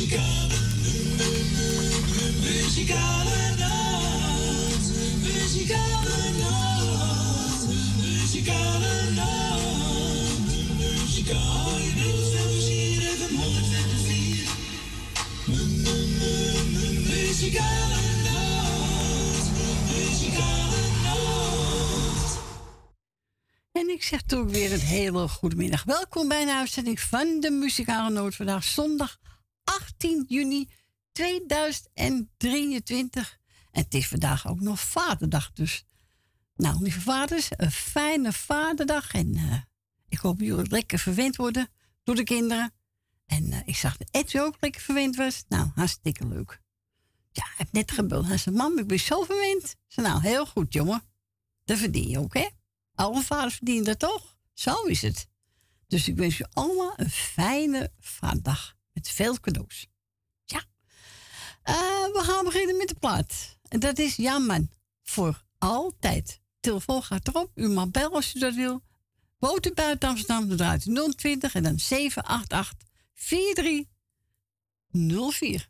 Muzikale, 0.00 0.58
muzikale 2.40 3.54
nacht. 3.58 4.86
Muzikale 5.22 6.18
nacht. 6.38 7.66
Muzikale 8.00 9.10
nacht. 9.14 10.78
Muzikale 10.78 11.94
nacht. 11.96 12.30
Muzikale 17.08 18.00
nacht. 18.24 19.46
Muzikale 19.88 20.82
nacht. 21.02 22.38
En 23.72 23.88
ik 23.88 24.02
zeg 24.02 24.22
toch 24.22 24.50
weer 24.50 24.72
een 24.72 24.80
hele 24.80 25.28
goede 25.28 25.56
middag. 25.56 25.84
Welkom 25.84 26.28
bij 26.28 26.42
een 26.42 26.48
uitzending 26.48 27.00
van 27.00 27.40
de 27.40 27.50
Muzikale 27.50 28.10
Noot. 28.10 28.34
Vandaag 28.34 28.64
zondag 28.64 29.19
18 29.64 30.24
juni 30.28 30.68
2023. 31.12 33.38
En 33.70 33.82
het 33.82 33.94
is 33.94 34.08
vandaag 34.08 34.48
ook 34.48 34.60
nog 34.60 34.80
Vaderdag. 34.80 35.52
Dus, 35.52 35.84
nou, 36.56 36.82
lieve 36.82 37.00
vaders, 37.00 37.48
een 37.50 37.70
fijne 37.70 38.32
Vaderdag. 38.32 39.12
En 39.12 39.34
eh, 39.34 39.56
ik 40.08 40.18
hoop 40.18 40.40
jullie 40.40 40.70
lekker 40.70 40.98
verwend 40.98 41.36
worden 41.36 41.68
door 42.04 42.14
de 42.14 42.24
kinderen. 42.24 42.72
En 43.26 43.52
eh, 43.52 43.60
ik 43.64 43.76
zag 43.76 43.96
dat 43.96 44.08
Edwin 44.10 44.42
ook 44.42 44.56
lekker 44.60 44.80
verwend 44.80 45.16
was. 45.16 45.44
Nou, 45.48 45.70
hartstikke 45.74 46.26
leuk. 46.26 46.60
Ja, 47.32 47.44
hij 47.44 47.54
heeft 47.56 47.72
net 47.72 47.90
gebeld. 47.90 48.26
Hij 48.26 48.36
zei, 48.36 48.56
mam, 48.56 48.78
ik 48.78 48.86
ben 48.86 49.00
zo 49.00 49.22
verwend. 49.22 49.62
Ik 49.62 49.76
zei, 49.86 50.06
nou, 50.06 50.22
heel 50.22 50.46
goed, 50.46 50.72
jongen. 50.72 51.02
Dat 51.64 51.78
verdien 51.78 52.08
je 52.08 52.18
ook, 52.18 52.34
hè? 52.34 52.48
Alle 52.94 53.22
vaders 53.22 53.54
verdienen 53.54 53.84
dat 53.84 53.98
toch? 53.98 54.36
Zo 54.52 54.82
is 54.82 55.02
het. 55.02 55.28
Dus 55.86 56.08
ik 56.08 56.16
wens 56.16 56.38
u 56.38 56.44
allemaal 56.52 56.92
een 56.96 57.10
fijne 57.10 57.92
vaderdag. 58.00 58.76
Veel 59.08 59.40
cadeaus. 59.40 59.86
Ja. 60.44 60.62
Eh, 61.62 61.74
we 62.12 62.20
gaan 62.22 62.44
beginnen 62.44 62.76
met 62.76 62.88
de 62.88 62.94
plaat. 62.94 63.58
En 63.68 63.80
dat 63.80 63.98
is 63.98 64.16
Jamman. 64.16 64.70
Voor 65.02 65.44
altijd. 65.58 66.40
Telefoon 66.60 67.02
gaat 67.02 67.28
erop. 67.28 67.50
U 67.54 67.68
mag 67.68 67.90
bellen 67.90 68.12
als 68.12 68.34
u 68.34 68.38
dat 68.38 68.54
wil. 68.54 68.82
U 69.40 69.72
buiten 69.74 70.08
Amsterdam, 70.08 70.48
dan 70.48 70.56
draait 70.56 70.86
u 70.86 71.12
020 71.16 71.54
en 71.54 71.62
dan 71.62 71.78
788 71.78 72.88
4304. 73.14 75.68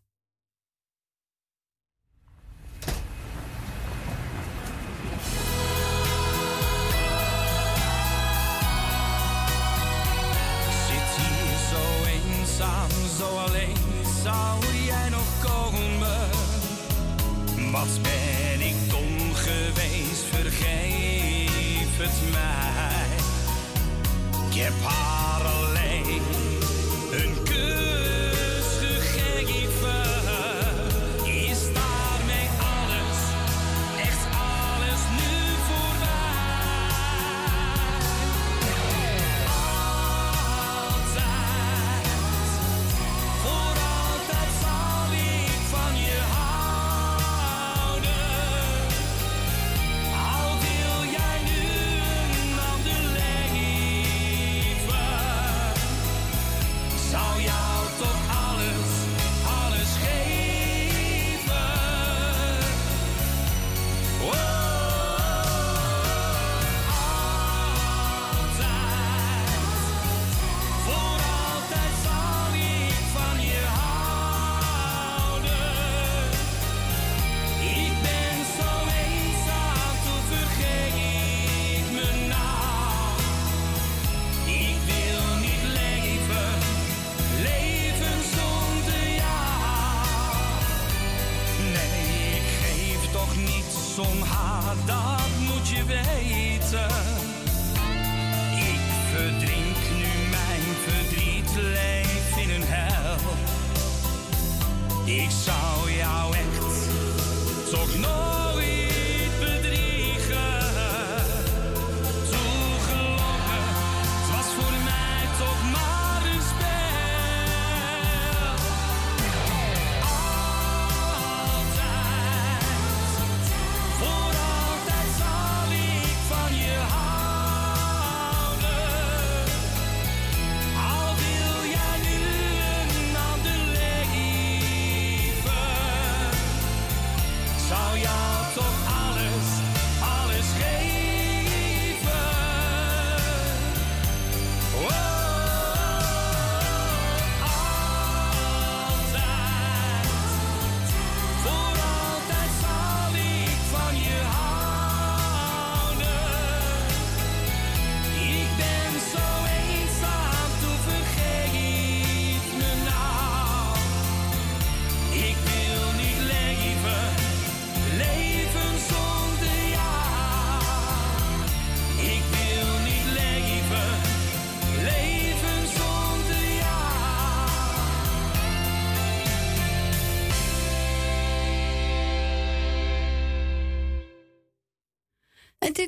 Vergeef 22.11 22.21
het 22.21 22.31
mij. 22.33 23.17
Ik 24.49 24.55
heb 24.63 24.73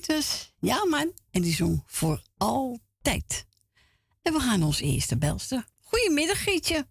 Was 0.07 0.55
Ja 0.59 0.85
Man. 0.85 1.13
En 1.31 1.43
die 1.43 1.55
zong 1.55 1.83
voor 1.87 2.23
altijd. 2.37 3.47
En 4.23 4.33
we 4.33 4.41
gaan 4.41 4.63
ons 4.63 4.81
eerste 4.81 5.19
belster. 5.19 5.65
Goedemiddag, 5.81 6.43
Gietje. 6.43 6.87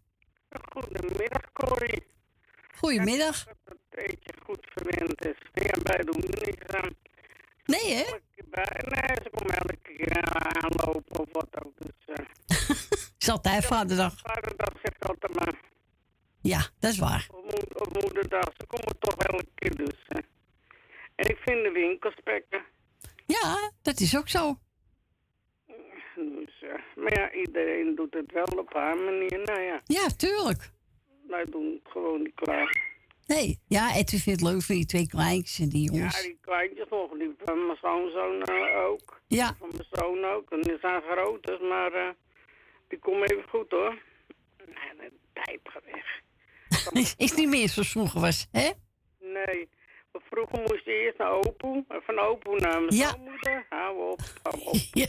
Goedemiddag, 0.74 1.52
Corrie. 1.54 2.04
Goedemiddag. 2.76 3.44
Dat 3.44 3.56
het 3.66 3.78
beetje 3.90 4.34
goed 4.46 4.68
verwend 4.76 5.26
is. 5.26 5.38
Ja, 5.54 5.74
wij 5.84 5.98
doen 5.98 6.20
niks 6.20 6.66
aan. 6.68 6.96
Nee, 7.66 7.94
hè? 7.94 8.04
Nee, 8.86 9.16
ze 9.24 9.30
komen 9.32 9.56
elke 9.56 9.78
keer 9.84 10.24
aanlopen 10.34 11.20
of 11.20 11.28
wat 11.32 11.66
ook. 11.66 11.74
Dus, 11.78 12.16
eh 12.16 12.70
is 13.20 13.30
altijd 13.30 13.66
vaderdag. 13.66 14.20
vaderdag 14.22 14.74
zegt 14.84 15.08
altijd 15.08 15.36
maar. 15.36 15.60
Ja, 16.42 16.68
dat 16.80 16.92
is 16.92 16.98
waar. 17.00 17.28
Of 17.74 18.02
moederdag. 18.02 18.50
Ze 18.58 18.66
komen 18.68 19.00
toch 19.00 19.16
elke 19.18 19.48
keer 19.56 19.76
dus. 19.76 20.04
hè. 20.08 20.20
En 21.16 21.30
ik 21.30 21.38
vind 21.38 21.64
de 21.64 21.72
winkelspekken. 21.74 22.64
Ja, 23.42 23.72
dat 23.82 24.00
is 24.00 24.18
ook 24.18 24.30
zo. 24.30 24.56
Dus, 26.16 26.64
maar 26.96 27.14
ja, 27.20 27.32
iedereen 27.34 27.96
doet 27.96 28.14
het 28.14 28.32
wel 28.32 28.46
op 28.58 28.74
haar 28.74 28.98
manier. 28.98 29.40
Nou 29.46 29.62
ja, 29.62 29.82
Ja, 29.86 30.08
tuurlijk. 30.18 30.72
wij 31.28 31.46
doen 31.46 31.80
het 31.84 31.92
gewoon 31.92 32.22
niet 32.24 32.36
klaar. 32.36 32.90
Nee, 33.26 33.60
ja, 33.68 33.96
Edwin 33.96 34.20
vindt 34.20 34.42
het 34.42 34.50
leuk 34.52 34.62
voor 34.62 34.76
die 34.76 34.86
twee 34.86 35.08
kleintjes 35.08 35.60
en 35.60 35.70
die 35.70 35.92
Ja, 35.92 35.98
jongens. 35.98 36.22
die 36.22 36.38
kleintjes 36.42 36.90
nog, 36.90 37.12
die 37.18 37.34
van 37.46 37.66
mijn 37.66 37.78
schoonzoon 37.78 38.42
eh, 38.42 38.84
ook. 38.86 39.22
Ja, 39.28 39.56
Van 39.60 39.70
mijn 39.72 39.88
zoon 39.92 40.26
ook. 40.26 40.52
En 40.52 40.62
die 40.62 40.78
zijn 40.82 41.02
groot, 41.02 41.44
dus, 41.44 41.60
maar 41.60 41.94
eh, 41.94 42.10
die 42.88 43.00
komen 43.00 43.30
even 43.30 43.50
goed 43.50 43.72
hoor. 43.72 44.02
Nee, 44.66 45.10
de 45.10 45.12
tijd 45.34 45.60
gaat 45.64 45.84
weg. 45.86 46.22
is, 47.04 47.16
is 47.18 47.34
niet 47.36 47.50
meer 47.50 47.70
zoals 47.70 47.92
vroeger 47.92 48.22
was, 48.22 48.48
hè? 48.52 48.70
Nee. 49.20 49.70
Vroeger 50.14 50.60
moest 50.60 50.86
je 50.86 50.92
eerst 50.92 51.18
naar 51.18 51.32
Opoe. 51.32 51.86
En 51.88 52.02
van 52.02 52.20
Opoe 52.20 52.60
naar 52.60 52.82
mijn 52.82 52.96
Ja. 52.96 53.08
schoonmoeder. 53.08 53.66
Hou 53.70 54.12
op, 54.12 54.20
hou 54.44 54.62
op. 54.62 54.76
Ja. 55.04 55.08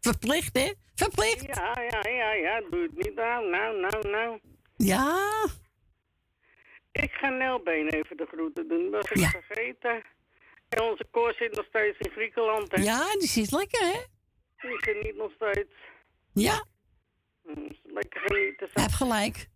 Verplicht, 0.00 0.56
hè? 0.58 0.72
Verplicht. 0.94 1.46
Ja, 1.56 1.80
ja, 1.90 2.10
ja, 2.10 2.32
ja. 2.32 2.60
Doe 2.70 2.82
het 2.82 2.96
niet 3.06 3.14
nou, 3.14 3.48
nou, 3.50 3.80
nou, 3.80 4.08
nou. 4.08 4.38
Ja. 4.76 5.46
Ik 6.92 7.10
ga 7.12 7.28
Nelbeen 7.28 7.88
even 7.88 8.16
de 8.16 8.26
groeten 8.26 8.68
doen. 8.68 8.90
Dat 8.90 9.10
ik 9.10 9.16
Ja. 9.16 9.28
vergeten. 9.30 10.02
En 10.68 10.82
onze 10.82 11.06
koor 11.10 11.34
zit 11.34 11.56
nog 11.56 11.66
steeds 11.66 11.98
in 11.98 12.10
Griekenland. 12.10 12.76
Hè? 12.76 12.82
Ja, 12.82 13.12
die 13.18 13.28
zit 13.28 13.52
lekker, 13.52 13.80
hè? 13.86 14.00
Die 14.68 14.76
zit 14.80 15.02
niet 15.02 15.16
nog 15.16 15.32
steeds. 15.32 15.70
Ja, 16.32 16.64
Hm, 17.42 17.70
Lekker 17.84 18.20
genieten. 18.20 18.68
heeft 18.72 18.94
gelijk. 18.94 19.48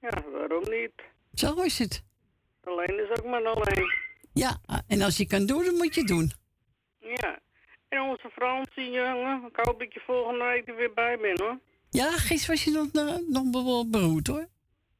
Ja, 0.00 0.22
waarom 0.32 0.62
niet? 0.70 0.92
Zo 1.34 1.54
is 1.62 1.78
het. 1.78 2.04
Alleen 2.64 3.00
is 3.10 3.18
ook 3.18 3.24
maar 3.26 3.44
alleen. 3.46 3.92
Ja, 4.32 4.60
en 4.88 5.02
als 5.02 5.16
je 5.16 5.26
kan 5.26 5.46
doen, 5.46 5.64
dan 5.64 5.74
moet 5.76 5.94
je 5.94 6.00
het 6.00 6.08
doen. 6.08 6.32
Ja. 7.00 7.38
En 7.88 8.00
onze 8.00 8.30
Fransie, 8.32 8.90
jongen. 8.90 9.44
Ik 9.48 9.56
hoop 9.66 9.78
dat 9.78 9.92
je 9.94 10.00
volgende 10.06 10.44
week 10.44 10.68
er 10.68 10.76
weer 10.76 10.92
bij 10.92 11.18
bent, 11.18 11.38
hoor. 11.40 11.58
Ja, 11.90 12.10
gisteren 12.10 12.54
was 12.54 12.64
je 12.64 12.70
nog, 12.70 12.88
eh, 12.92 13.16
nog 13.28 13.50
be- 13.50 13.86
beroerd, 13.90 14.26
hoor. 14.26 14.48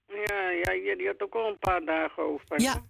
Ja, 0.09 0.49
ja, 0.51 0.97
die 0.97 1.07
had 1.07 1.23
ook 1.23 1.35
al 1.35 1.49
een 1.49 1.59
paar 1.59 1.85
dagen 1.85 2.23
over. 2.23 2.61
Ja. 2.61 2.83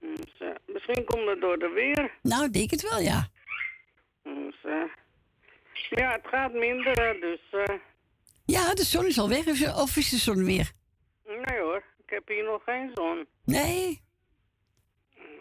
Dus, 0.00 0.34
eh, 0.38 0.48
misschien 0.66 1.04
komt 1.04 1.26
het 1.28 1.40
door 1.40 1.58
de 1.58 1.68
weer. 1.68 2.10
Nou, 2.22 2.44
ik 2.44 2.52
denk 2.52 2.70
het 2.70 2.90
wel, 2.90 2.98
ja. 3.00 3.28
Dus, 4.22 4.56
eh, 4.64 4.82
ja, 5.90 6.12
het 6.12 6.26
gaat 6.26 6.52
minder, 6.52 7.20
dus... 7.20 7.40
Ja, 8.44 8.74
de 8.74 8.84
zon 8.84 9.06
is 9.06 9.18
al 9.18 9.28
weg. 9.28 9.46
Of- 9.76 9.96
is 9.96 10.08
de 10.10 10.16
zon 10.16 10.44
weer? 10.44 10.72
nee 11.26 11.60
hoor, 11.60 11.82
heb 12.12 12.28
hier 12.28 12.44
nog 12.44 12.62
geen 12.64 12.90
zon. 12.94 13.26
Nee. 13.44 14.00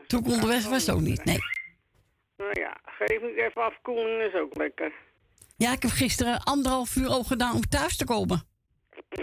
Toen 0.07 0.19
ik 0.19 0.25
onderweg 0.31 0.67
was 0.69 0.89
ook 0.89 0.99
niet, 0.99 1.25
nee. 1.25 1.39
Nou 2.37 2.59
ja, 2.59 2.77
geef 2.85 3.21
ik 3.21 3.37
even 3.37 3.61
afkoeling 3.63 4.21
is 4.21 4.33
ook 4.39 4.55
lekker. 4.57 4.93
Ja, 5.57 5.71
ik 5.71 5.81
heb 5.81 5.91
gisteren 5.91 6.43
anderhalf 6.43 6.95
uur 6.95 7.09
over 7.09 7.25
gedaan 7.25 7.55
om 7.55 7.61
thuis 7.61 7.97
te 7.97 8.05
komen. 8.05 8.41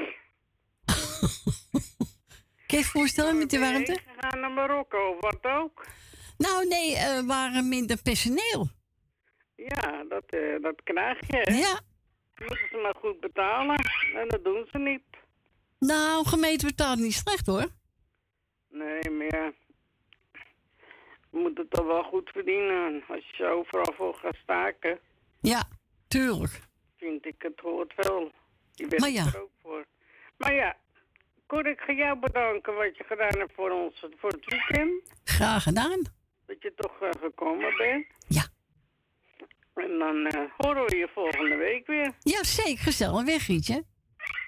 Kun 2.66 2.78
je 2.78 2.84
je 2.84 2.84
voorstellen 2.84 3.38
met 3.38 3.50
de 3.50 3.58
warmte? 3.58 3.92
heen 3.92 4.14
gegaan 4.14 4.40
naar 4.40 4.50
Marokko, 4.50 5.16
wat 5.20 5.38
ook. 5.42 5.86
Nou, 6.38 6.66
nee, 6.66 6.96
er 6.96 7.26
waren 7.26 7.68
minder 7.68 8.02
personeel. 8.02 8.68
Ja, 9.56 10.04
dat, 10.08 10.24
eh, 10.26 10.62
dat 10.62 10.82
krijg 10.84 11.18
je. 11.26 11.36
hè. 11.36 11.54
Ja. 11.54 11.80
Moeten 12.38 12.68
ze 12.70 12.76
maar 12.82 12.94
goed 13.00 13.20
betalen. 13.20 13.76
En 14.14 14.28
dat 14.28 14.44
doen 14.44 14.66
ze 14.72 14.78
niet. 14.78 15.02
Nou, 15.78 16.26
gemeente 16.26 16.66
betaalt 16.66 16.98
niet 16.98 17.12
slecht, 17.14 17.46
hoor. 17.46 17.66
Nee, 18.70 19.10
maar 19.10 19.26
ja. 19.26 19.52
We 21.30 21.38
moeten 21.38 21.68
toch 21.68 21.86
wel 21.86 22.02
goed 22.02 22.30
verdienen. 22.30 23.02
Als 23.08 23.30
je 23.36 23.46
overal 23.46 23.92
voor 23.96 24.14
gaat 24.14 24.36
staken, 24.42 24.98
Ja, 25.40 25.68
tuurlijk. 26.08 26.60
vind 26.96 27.26
ik 27.26 27.34
het 27.42 27.60
hoort 27.60 27.92
wel. 27.96 28.32
Je 28.74 28.86
bent 28.86 29.00
Maar 29.00 29.10
ja. 29.10 29.26
er 29.26 29.42
ook 29.42 29.50
voor. 29.62 29.84
Maar 30.36 30.54
ja, 30.54 30.76
Cor, 31.46 31.66
ik 31.66 31.80
ga 31.80 31.92
jou 31.92 32.18
bedanken 32.18 32.74
wat 32.74 32.96
je 32.96 33.04
gedaan 33.04 33.38
hebt 33.38 33.54
voor 33.54 33.70
ons 33.70 34.04
voor 34.18 34.30
het 34.30 34.44
weekend. 34.44 35.02
Graag 35.24 35.62
gedaan. 35.62 36.02
Dat 36.46 36.62
je 36.62 36.72
toch 36.76 37.00
eh, 37.00 37.08
gekomen 37.20 37.76
bent. 37.76 38.06
Ja. 38.28 38.42
En 39.74 39.98
dan 39.98 40.26
eh, 40.26 40.50
horen 40.56 40.84
we 40.86 40.96
je 40.96 41.08
volgende 41.14 41.56
week 41.56 41.86
weer. 41.86 42.12
Ja, 42.20 42.44
zeker. 42.44 42.82
Gezellig 42.82 43.24
weg, 43.24 43.46
Rietje. 43.46 43.84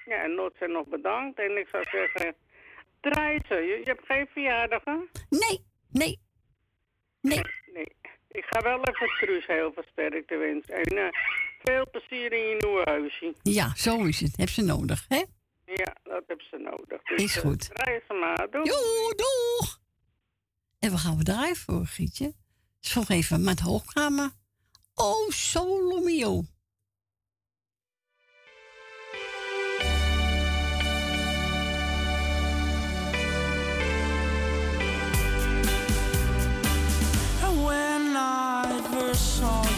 Ja, 0.05 0.23
en 0.23 0.35
Noord 0.35 0.55
zijn 0.57 0.71
nog 0.71 0.87
bedankt. 0.87 1.39
En 1.39 1.57
ik 1.57 1.67
zou 1.71 1.83
zeggen, 1.91 2.35
draai 2.99 3.39
ze. 3.47 3.55
Je, 3.55 3.77
je 3.77 3.83
hebt 3.83 4.05
geen 4.05 4.27
verjaardag, 4.31 4.83
hè? 4.83 4.95
Nee, 5.29 5.65
nee. 5.91 6.19
Nee. 7.21 7.41
Nee. 7.73 7.95
Ik 8.27 8.45
ga 8.45 8.59
wel 8.61 8.83
even 8.83 9.07
Truus 9.19 9.45
heel 9.47 9.71
veel 9.73 9.83
sterkte 9.91 10.35
wensen. 10.37 10.75
En 10.75 10.97
eh, 10.97 11.07
veel 11.63 11.89
plezier 11.91 12.33
in 12.33 12.47
je 12.47 12.55
nieuwe 12.59 12.81
huisje. 12.83 13.33
Ja, 13.41 13.75
zo 13.75 14.03
is 14.05 14.19
het. 14.19 14.37
Heb 14.37 14.49
ze 14.49 14.61
nodig, 14.61 15.05
hè? 15.07 15.23
Ja, 15.65 15.95
dat 16.03 16.23
heb 16.27 16.41
ze 16.41 16.57
nodig. 16.57 17.01
Dus, 17.03 17.23
Is 17.23 17.35
eh, 17.35 17.41
goed. 17.41 17.75
draai 17.75 17.99
ze 18.07 18.13
maar. 18.13 18.49
Doei. 18.51 18.63
Joe, 18.65 19.15
doeg! 19.15 19.79
En 20.79 20.91
we 20.91 20.97
gaan 20.97 21.17
we 21.17 21.23
draaien 21.23 21.55
voor, 21.55 21.85
Gietje. 21.85 22.33
Nog 22.95 23.09
even 23.09 23.43
met 23.43 23.59
hoogkamer. 23.59 24.29
Oh, 24.95 25.29
solo 25.29 26.01
mio. 26.01 26.43
I 39.11 39.13
first 39.13 39.70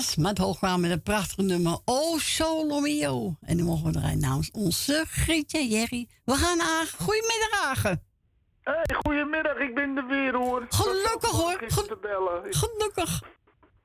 was 0.00 0.16
Matt 0.16 0.38
Hoogkwamen 0.38 0.80
met 0.80 0.90
een 0.90 1.02
prachtige 1.02 1.42
nummer 1.42 1.78
Oh 1.84 2.18
Solo 2.18 2.80
Mio. 2.80 3.36
En 3.40 3.56
nu 3.56 3.62
mogen 3.62 3.84
we 3.86 3.92
draaien 3.92 4.20
namens 4.20 4.50
onze 4.50 5.04
Grietje 5.08 5.68
Jerry. 5.68 6.08
We 6.24 6.32
gaan 6.34 6.56
naar 6.56 6.86
Goedemiddag 6.98 7.50
Agen. 7.64 8.02
Hey, 8.62 8.96
goedemiddag, 9.04 9.56
ik 9.56 9.74
ben 9.74 9.96
er 9.96 10.06
weer 10.06 10.34
hoor. 10.34 10.66
Gelukkig, 10.68 11.30
hoor. 11.30 11.58
Te 11.66 11.98
bellen. 12.00 12.42
Gelukkig. 12.54 13.22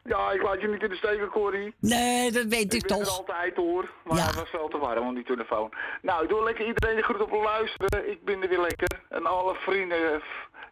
Ja, 0.03 0.31
ik 0.31 0.41
laat 0.41 0.62
je 0.62 0.67
niet 0.67 0.84
in 0.84 0.89
de 0.89 0.95
steek, 0.95 1.29
Corrie. 1.31 1.74
Nee, 1.79 2.31
dat 2.31 2.45
weet 2.45 2.74
ik, 2.74 2.81
Ik 2.81 2.88
ben 2.88 2.98
toch. 3.03 3.17
altijd 3.17 3.55
hoor, 3.55 3.91
maar 4.03 4.17
Ja. 4.17 4.25
het 4.25 4.36
was 4.36 4.50
veel 4.50 4.67
te 4.67 4.77
warm 4.77 5.07
op 5.07 5.15
die 5.15 5.24
telefoon. 5.24 5.74
Nou, 6.01 6.24
ik 6.24 6.29
doe 6.29 6.43
lekker 6.43 6.65
iedereen 6.67 6.95
de 6.95 7.03
groet 7.03 7.22
op 7.22 7.31
luisteren. 7.31 8.12
Ik 8.12 8.24
ben 8.25 8.41
er 8.41 8.50
weer 8.50 8.62
lekker. 8.62 9.03
En 9.10 9.25
alle 9.25 9.55
vrienden 9.55 10.22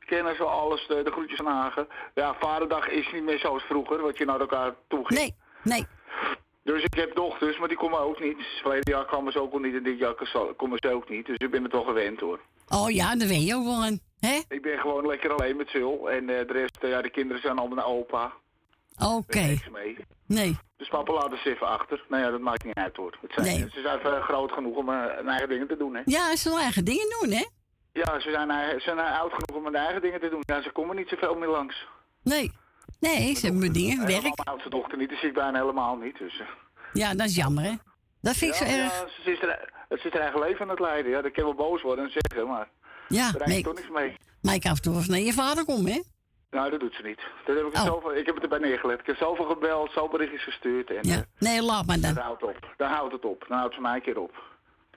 kennen 0.06 0.36
zo 0.36 0.44
alles, 0.44 0.88
de, 0.88 1.04
de 1.04 1.12
groetjes 1.12 1.40
aan 1.40 1.46
Hagen. 1.62 1.88
Ja, 2.14 2.36
vaderdag 2.40 2.88
is 2.88 3.12
niet 3.12 3.24
meer 3.24 3.40
zoals 3.40 3.64
vroeger, 3.64 4.02
wat 4.02 4.18
je 4.18 4.26
naar 4.26 4.40
elkaar 4.40 4.74
toe 4.88 5.06
ging. 5.06 5.20
Nee, 5.20 5.36
nee. 5.64 5.86
Dus 6.64 6.84
ik 6.84 6.94
heb 6.94 7.16
dochters, 7.16 7.58
maar 7.60 7.68
die 7.68 7.78
komen 7.78 8.00
ook 8.00 8.20
niet. 8.20 8.38
Verleden 8.62 8.94
jaar 8.94 9.06
kwamen 9.06 9.32
ze 9.32 9.42
ook 9.42 9.54
al 9.54 9.60
niet 9.60 9.76
en 9.76 9.84
dit 9.84 9.98
jaar 10.00 10.16
komen 10.58 10.78
ze 10.82 10.94
ook 10.94 11.10
niet. 11.10 11.26
Dus 11.26 11.38
ik 11.38 11.52
ben 11.52 11.64
er 11.64 11.70
toch 11.70 11.86
gewend 11.86 12.20
hoor. 12.20 12.40
Oh 12.70 12.92
ja, 12.92 13.16
daar 13.16 13.28
weet 13.28 13.48
je 13.48 13.56
ook 13.56 13.64
wel 13.64 13.84
aan. 13.84 14.00
Hè? 14.20 14.42
Ik 14.48 14.62
ben 14.62 14.80
gewoon 14.80 15.08
lekker 15.08 15.34
alleen 15.34 15.56
met 15.56 15.70
Zul. 15.70 16.10
En 16.10 16.30
eh, 16.30 16.48
de 16.48 16.54
rest, 16.54 16.78
eh, 16.82 16.90
ja, 16.90 17.02
de 17.02 17.10
kinderen 17.10 17.42
zijn 17.42 17.58
allemaal 17.58 17.78
naar 17.78 17.86
opa. 17.86 18.34
Oké. 19.00 19.40
Is 19.40 19.48
niks 19.48 19.70
mee. 19.70 19.98
Nee. 20.28 20.58
Dus 20.78 20.88
papa 20.88 21.14
laat 21.14 21.32
ze 21.44 21.50
even 21.50 21.68
achter. 21.68 22.06
Nou 22.10 22.24
ja, 22.24 22.30
dat 22.30 22.40
maakt 22.40 22.64
niet 22.64 22.76
uit 22.76 22.96
hoor. 22.96 23.18
Het 23.22 23.34
zijn, 23.34 23.46
Nee. 23.46 23.70
Ze 23.74 23.82
zijn 23.82 23.98
even 24.00 24.22
groot 24.22 24.52
genoeg 24.52 24.78
om 24.78 24.90
eh, 24.90 25.16
hun 25.16 25.28
eigen 25.28 25.50
dingen 25.50 25.68
te 25.68 25.78
doen, 25.78 25.96
hè? 25.96 26.02
Ja, 26.06 26.36
ze 26.36 26.44
willen 26.50 26.64
eigen 26.64 26.86
dingen 26.86 27.16
doen, 27.20 27.32
hè? 27.32 27.46
Ja, 27.94 28.20
ze 28.20 28.32
zijn, 28.32 28.50
eigen- 28.52 28.82
ze 28.82 28.96
zijn 28.96 29.00
oud 29.00 29.32
genoeg 29.34 29.58
om 29.58 29.64
hun 29.66 29.76
eigen 29.76 30.02
dingen 30.02 30.20
te 30.20 30.30
doen. 30.30 30.44
Ja, 30.46 30.62
ze 30.62 30.72
komen 30.72 30.96
niet 30.96 31.10
zoveel 31.10 31.36
meer 31.36 31.48
langs. 31.50 31.88
Nee. 32.24 32.52
Nee, 33.00 33.36
ze 33.36 33.46
hebben 33.46 33.74
dingen, 33.74 33.90
Helemaal 33.90 34.08
werk. 34.22 34.22
Mijn 34.24 34.48
oudste 34.48 34.70
dochter 34.70 34.98
niet, 34.98 35.10
zie 35.20 35.28
ik 35.30 35.34
bijna 35.34 35.60
helemaal 35.60 35.96
niet. 35.96 36.18
Dus, 36.18 36.40
eh. 36.40 36.48
Ja, 36.94 37.14
dat 37.16 37.28
is 37.28 37.36
jammer, 37.36 37.64
hè? 37.64 37.74
Dat 38.22 38.36
vind 38.36 38.52
ik 38.52 38.58
zo 38.58 38.64
erg. 38.64 38.74
ja, 39.02 39.08
ze 39.24 39.32
is, 39.32 39.42
er, 39.42 39.70
ze 39.90 40.08
is 40.08 40.12
haar 40.14 40.22
eigen 40.22 40.40
leven 40.40 40.62
aan 40.62 40.70
het 40.70 40.80
leiden. 40.80 41.12
Ja, 41.12 41.22
dat 41.22 41.32
kan 41.32 41.44
wel 41.44 41.54
boos 41.54 41.82
worden 41.82 42.06
en 42.06 42.12
zeggen, 42.12 42.48
maar 42.48 42.68
Ja, 43.08 43.32
daar 43.32 43.48
nee. 43.48 43.64
toch 43.64 43.74
niks 43.76 43.90
mee. 43.90 44.16
Maar 44.42 44.54
ik 44.54 44.66
af 44.66 44.76
en 44.76 44.82
toe 44.82 44.96
eens 44.96 45.08
naar 45.08 45.20
je 45.20 45.34
vader 45.34 45.66
kom, 45.66 45.86
hè? 45.86 46.02
Nou, 46.52 46.70
dat 46.70 46.80
doet 46.80 46.94
ze 46.94 47.02
niet. 47.02 47.22
Dat 47.46 47.56
heb 47.56 47.66
ik, 47.66 47.74
Oh. 47.76 47.86
zoveel, 47.86 48.16
ik 48.16 48.26
heb 48.26 48.36
het 48.36 48.44
erbij 48.44 48.60
neergelegd. 48.60 49.00
Ik 49.00 49.06
heb 49.06 49.16
zoveel 49.18 49.46
gebeld, 49.46 49.92
zoveel 49.92 50.10
berichtjes 50.10 50.44
gestuurd. 50.44 50.90
En 50.90 51.00
Ja. 51.02 51.16
eh, 51.16 51.22
Nee, 51.40 51.62
laat 51.62 51.86
maar 51.86 52.00
dat 52.00 52.16
dan. 52.16 52.24
houdt 52.24 52.44
op. 52.44 52.74
Dan 52.78 52.90
houdt 52.90 53.14
het 53.14 53.26
op. 53.26 53.46
Dan 53.48 53.58
houdt 53.58 53.74
ze 53.76 53.82
mij 53.82 53.96
een 53.96 54.02
keer 54.02 54.20
op. 54.20 54.42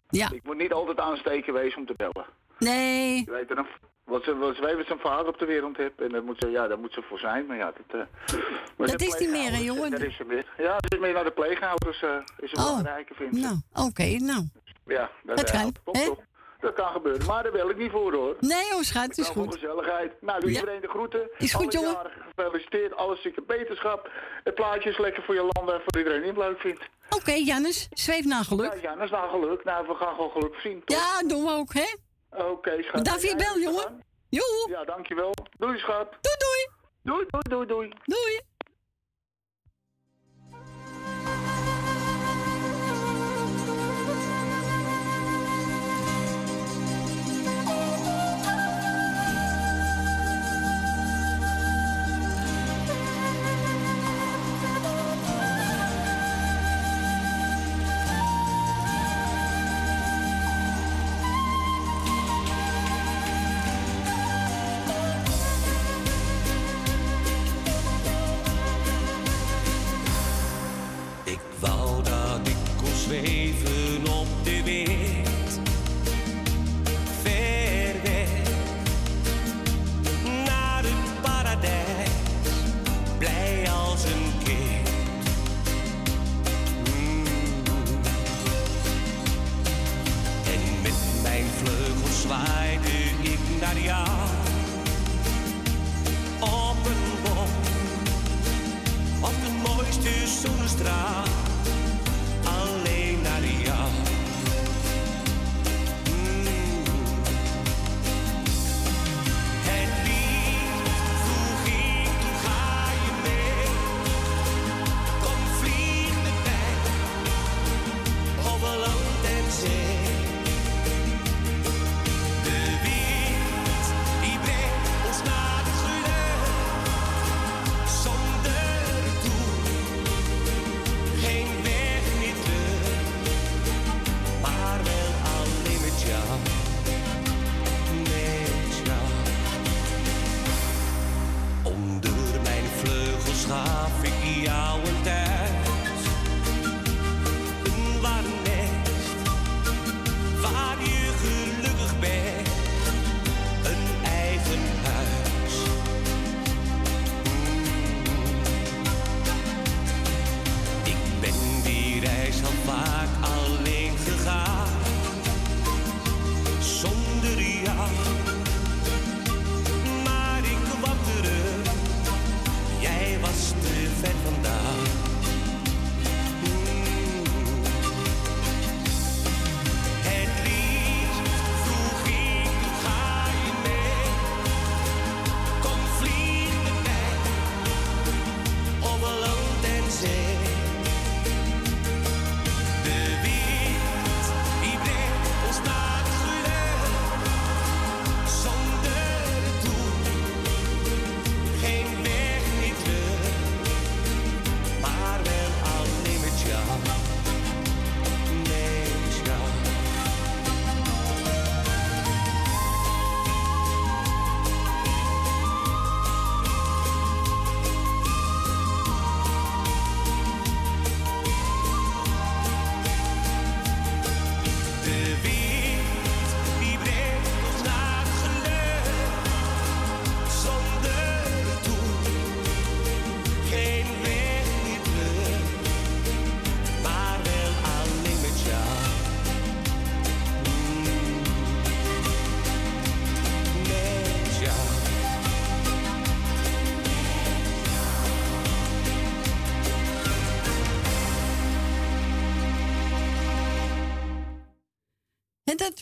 Ja. 0.08 0.30
Ik 0.32 0.42
moet 0.44 0.56
niet 0.56 0.72
altijd 0.72 1.00
aansteken 1.00 1.52
wezen 1.52 1.78
om 1.78 1.86
te 1.86 1.94
bellen. 1.96 2.26
Nee. 2.58 3.22
Je 3.24 3.30
weet 3.30 3.54
nog, 3.54 3.66
wat 4.04 4.24
ze, 4.24 4.36
wat 4.36 4.56
ze 4.56 4.82
zijn 4.86 4.98
vader 4.98 5.26
op 5.28 5.38
de 5.38 5.44
wereld 5.46 5.76
heeft. 5.76 6.00
En 6.00 6.08
daar 6.08 6.22
moet 6.22 6.38
ze, 6.38 6.50
ja, 6.50 6.68
daar 6.68 6.78
moet 6.78 6.92
ze 6.92 7.02
voor 7.02 7.18
zijn. 7.18 7.46
Maar 7.46 7.56
ja, 7.56 7.72
dat, 7.86 8.00
eh, 8.00 8.36
maar 8.76 8.86
Dat 8.88 9.00
is 9.00 9.18
niet 9.18 9.30
meer, 9.30 9.50
hè, 9.52 9.58
jongen? 9.58 9.90
Dat 9.90 10.00
is 10.00 10.16
ze 10.16 10.24
meer. 10.24 10.46
Ja, 10.58 10.76
ze 10.88 10.94
is 10.94 10.98
meer 11.00 11.12
naar 11.12 11.24
de 11.24 11.30
pleegouders. 11.30 12.02
eh 12.02 12.10
is 12.38 12.50
ze 12.50 12.56
Oh. 12.56 12.64
belangrijker, 12.66 13.16
vindt 13.16 13.36
ze. 13.36 13.40
Nou, 13.42 13.86
oké, 13.88 14.04
nou. 14.18 14.44
Ja, 14.86 15.10
dat, 15.24 15.42
eh, 15.42 15.60
kan, 15.60 15.74
hè? 15.92 16.10
Dat 16.60 16.74
kan 16.74 16.92
gebeuren. 16.92 17.26
Maar 17.26 17.42
daar 17.42 17.52
wil 17.52 17.70
ik 17.70 17.76
niet 17.76 17.90
voor, 17.90 18.12
hoor. 18.14 18.36
Nee, 18.40 18.68
joh, 18.70 18.80
schat, 18.82 19.02
het 19.06 19.18
is 19.18 19.28
goed. 19.28 19.52
gezelligheid. 19.54 20.12
Nou, 20.20 20.40
doe 20.40 20.50
Ja. 20.52 20.58
iedereen 20.60 20.80
de 20.80 20.88
groeten. 20.88 21.28
Is 21.38 21.54
goed, 21.54 21.76
Alle 21.76 21.84
jongen. 21.86 22.10
gefeliciteerd. 22.36 22.96
Alles 22.96 23.22
zieke 23.22 23.42
beterschap. 23.42 24.10
Het 24.44 24.54
plaatje 24.54 24.90
is 24.90 24.98
lekker 24.98 25.22
voor 25.22 25.34
je 25.34 25.40
land 25.40 25.70
en 25.70 25.80
voor 25.84 25.96
iedereen 25.98 26.20
die 26.20 26.28
het 26.30 26.38
leuk 26.38 26.60
vindt. 26.60 26.80
Oké, 27.10 27.32
Jannes, 27.32 27.88
zweef 27.90 28.24
naar 28.24 28.44
geluk. 28.44 28.78
ja, 28.82 28.94
dat 28.94 29.04
is 29.04 29.10
nou 29.10 29.30
geluk. 29.30 29.64
Nou, 29.64 29.86
we 29.86 29.94
gaan 29.94 30.14
gewoon 30.14 30.30
geluk 30.30 30.54
zien. 30.60 30.82
toch? 30.84 30.96
Ja, 30.98 31.28
doen 31.28 31.44
we 31.44 31.50
ook, 31.50 31.74
hè? 31.74 31.94
Oké, 32.36 32.82
schat. 32.82 32.92
Bedankt 32.92 33.20
voor 33.20 33.30
je 33.30 33.36
Jij 33.36 33.46
bel, 33.52 33.58
jongen. 33.62 34.04
Joe, 34.28 34.66
Ja, 34.68 34.84
dankjewel. 34.84 35.34
Doei, 35.58 35.78
schat. 35.78 36.08
doei, 36.20 36.36
doei. 36.38 36.68
Doei, 37.02 37.26
doei, 37.30 37.42
doei, 37.48 37.66
doei. 37.66 37.88
Doei. 38.04 38.40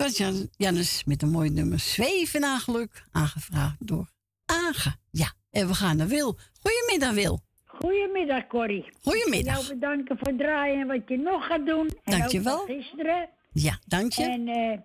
Was 0.04 0.16
Jan, 0.16 0.48
Jannes 0.56 1.04
met 1.04 1.22
een 1.22 1.30
mooi 1.30 1.50
nummer 1.50 1.78
Zweven 1.78 2.42
geluk, 2.42 3.04
aangevraagd 3.12 3.86
door 3.86 4.10
Age. 4.46 4.94
Ja, 5.10 5.32
en 5.50 5.66
we 5.66 5.74
gaan 5.74 5.96
naar 5.96 6.06
Wil. 6.06 6.38
Goedemiddag, 6.60 7.14
Wil. 7.14 7.40
Goedemiddag, 7.64 8.46
Corrie. 8.46 8.84
Goedemiddag. 9.02 9.54
Jou 9.54 9.68
bedanken 9.68 10.18
voor 10.18 10.28
het 10.28 10.38
draaien 10.38 10.80
en 10.80 10.86
wat 10.86 11.00
je 11.06 11.16
nog 11.16 11.46
gaat 11.46 11.66
doen. 11.66 11.88
En 12.04 12.18
Dankjewel. 12.18 12.60
ook 12.60 12.66
van 12.66 12.76
gisteren. 12.76 13.28
Ja, 13.52 13.78
dank 13.86 14.12
je. 14.12 14.24
En 14.24 14.48
eh, 14.48 14.78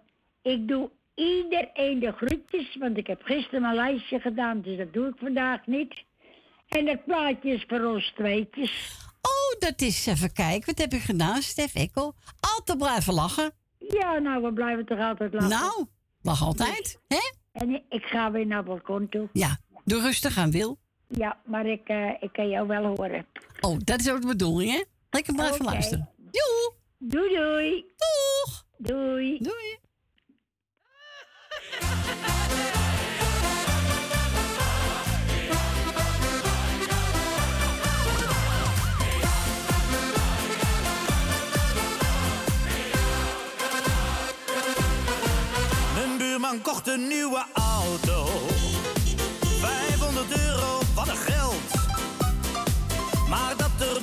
ik 0.54 0.68
doe 0.68 0.90
iedereen 1.16 2.00
de 2.00 2.12
groetjes, 2.12 2.76
want 2.80 2.98
ik 2.98 3.08
heb 3.08 3.22
gisteren 3.24 3.62
mijn 3.62 3.76
lijstje 3.76 4.20
gedaan, 4.20 4.62
dus 4.62 4.78
dat 4.78 4.94
doe 4.94 5.08
ik 5.08 5.16
vandaag 5.18 5.66
niet. 5.66 6.04
En 6.68 6.88
het 6.88 7.06
plaatje 7.06 7.50
is 7.50 7.66
voor 7.68 7.84
ons 7.84 8.12
tweetjes. 8.16 8.98
Oh, 9.22 9.60
dat 9.60 9.82
is 9.82 10.06
even 10.06 10.34
kijken. 10.34 10.66
Wat 10.66 10.78
heb 10.78 10.92
je 10.92 11.00
gedaan, 11.00 11.42
Stef 11.42 11.76
Ekkel? 11.76 12.16
Altijd 12.40 12.78
blijven 12.78 13.14
lachen. 13.14 13.59
Ja, 13.90 14.18
nou, 14.18 14.44
we 14.44 14.54
blijven 14.54 14.86
toch 14.86 15.00
altijd 15.00 15.34
lachen. 15.34 15.50
Nou, 15.50 15.86
lach 16.22 16.44
altijd. 16.44 17.00
Hè? 17.08 17.32
En 17.52 17.70
ik- 17.90 18.04
ga 18.06 18.32
weer 18.32 18.46
naar 18.46 18.58
het 18.58 18.68
balkon 18.68 19.10
toe. 19.10 19.30
Ja, 19.34 19.58
doe 19.86 20.02
rustig 20.02 20.38
aan, 20.38 20.52
Wil. 20.52 20.78
Ja, 21.08 21.38
maar 21.46 21.66
ik, 21.66 21.88
eh, 21.88 22.10
ik 22.20 22.30
kan 22.34 22.50
jou 22.50 22.68
wel 22.68 22.86
horen. 22.86 23.26
Oh, 23.62 23.78
dat 23.84 24.00
is 24.00 24.10
ook 24.12 24.22
de 24.22 24.28
bedoeling, 24.28 24.72
hè? 24.72 24.84
Lekker 25.10 25.34
blijven 25.34 25.62
Oké. 25.62 25.70
luisteren. 25.72 26.10
Doei. 26.18 26.70
Doei, 26.98 27.36
doei. 27.36 27.86
Doeg. 27.98 28.66
Doei. 28.78 29.38
Doei. 29.42 29.78
Buurman 46.30 46.62
kocht 46.62 46.88
een 46.88 47.08
nieuwe 47.08 47.46
auto. 47.54 48.26
500 49.60 50.38
euro, 50.38 50.80
wat 50.96 51.08
een 51.08 51.18
geld. 51.18 51.74
Maar 53.30 53.54
dat 53.58 53.88
er 53.88 54.02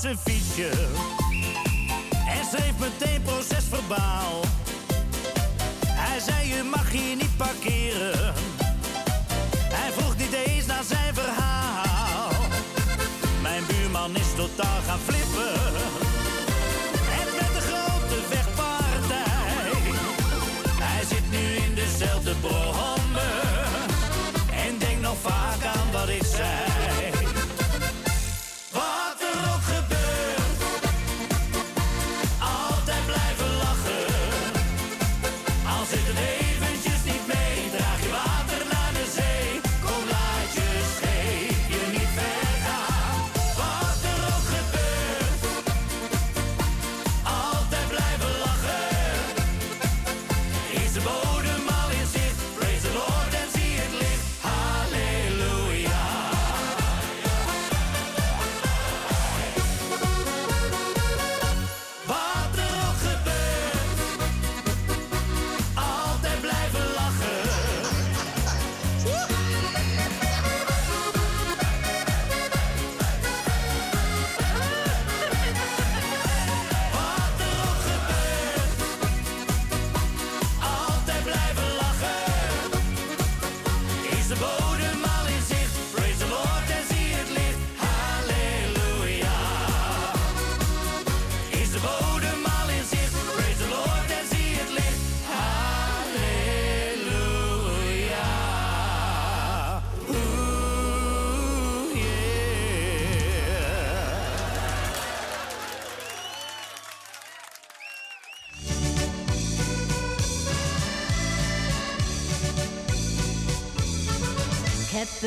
zijn 0.00 0.18
fietsje 0.18 0.70
en 2.28 2.44
schreef 2.50 2.78
meteen 2.78 3.22
procesverbaal. 3.22 4.40
Hij 5.86 6.20
zei 6.20 6.48
je 6.48 6.62
mag 6.62 6.90
hier 6.90 7.16
niet 7.16 7.36
parkeren. 7.36 8.34
Hij 9.58 9.92
vroeg 9.92 10.16
niet 10.16 10.32
eens 10.32 10.66
naar 10.66 10.84
zijn 10.84 11.14
verhaal. 11.14 12.30
Mijn 13.42 13.62
buurman 13.66 14.16
is 14.16 14.34
totaal 14.36 14.80
gaan 14.86 14.98
flippen. 14.98 15.17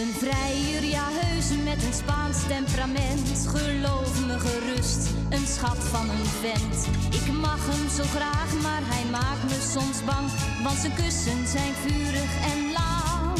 Een 0.01 0.13
vrijer, 0.13 0.83
ja 0.83 1.07
heus 1.11 1.47
met 1.63 1.83
een 1.83 1.93
Spaans 1.93 2.37
temperament. 2.47 3.27
Geloof 3.55 4.25
me 4.27 4.39
gerust, 4.39 5.01
een 5.29 5.47
schat 5.47 5.81
van 5.93 6.09
een 6.09 6.29
vent. 6.43 6.77
Ik 7.19 7.33
mag 7.33 7.61
hem 7.71 7.89
zo 7.97 8.03
graag, 8.15 8.49
maar 8.65 8.83
hij 8.93 9.05
maakt 9.17 9.43
me 9.51 9.59
soms 9.75 9.99
bang. 10.09 10.27
Want 10.63 10.77
zijn 10.77 10.93
kussen 10.93 11.41
zijn 11.55 11.73
vurig 11.83 12.33
en 12.51 12.59
lang. 12.79 13.37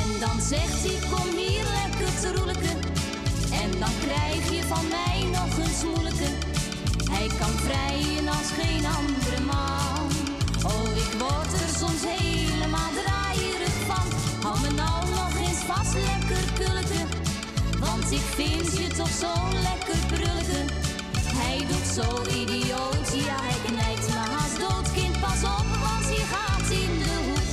En 0.00 0.08
dan 0.24 0.36
zegt 0.52 0.80
hij, 0.86 0.98
kom 1.12 1.28
hier 1.44 1.66
lekker 1.80 2.12
te 2.20 2.28
roelijken. 2.36 2.78
En 3.62 3.70
dan 3.82 3.94
krijg 4.06 4.42
je 4.56 4.62
van 4.72 4.84
mij 4.96 5.18
nog 5.38 5.52
een 5.64 5.74
smoelijke. 5.80 6.30
Hij 7.14 7.28
kan 7.40 7.54
vrijen 7.66 8.28
als 8.28 8.48
geen 8.60 8.84
andere 8.98 9.40
man. 9.52 10.04
Oh, 10.72 10.88
ik 11.04 11.12
word 11.22 11.52
er 11.62 11.72
soms 11.80 12.02
helemaal 12.06 12.29
Ik 18.10 18.26
vind 18.34 18.78
je 18.78 18.86
toch 18.96 19.08
zo 19.08 19.32
lekker 19.62 20.06
brulke. 20.06 20.60
Hij 21.42 21.58
doet 21.68 21.88
zo 21.98 22.08
idioot, 22.40 23.08
ja 23.26 23.36
hij 23.48 23.58
knijpt 23.66 24.08
me 24.08 24.22
haast 24.34 24.58
dood. 24.58 24.92
Kind, 24.92 25.20
pas 25.20 25.42
op, 25.42 25.68
want 25.84 26.04
hij 26.12 26.24
gaat 26.34 26.70
in 26.70 26.98
de 26.98 27.16
hoek. 27.26 27.48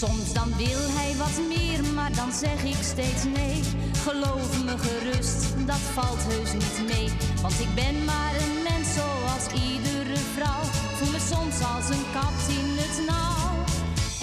Soms 0.00 0.32
dan 0.32 0.56
wil 0.56 0.82
hij 0.98 1.16
wat 1.16 1.38
meer, 1.48 1.94
maar 1.94 2.12
dan 2.12 2.32
zeg 2.32 2.64
ik 2.64 2.82
steeds 2.92 3.24
nee. 3.24 3.60
Geloof 4.06 4.64
me 4.64 4.74
gerust, 4.78 5.40
dat 5.66 5.82
valt 5.94 6.22
heus 6.30 6.52
niet 6.52 6.78
mee. 6.92 7.08
Want 7.42 7.60
ik 7.60 7.74
ben 7.74 8.04
maar 8.04 8.32
een 8.42 8.56
mens 8.68 8.88
zoals 8.98 9.44
iedere 9.66 10.18
vrouw. 10.34 10.62
Voel 10.96 11.10
me 11.10 11.20
soms 11.32 11.56
als 11.74 11.88
een 11.94 12.06
kat 12.16 12.38
in 12.58 12.68
het 12.82 12.96
nauw. 13.10 13.50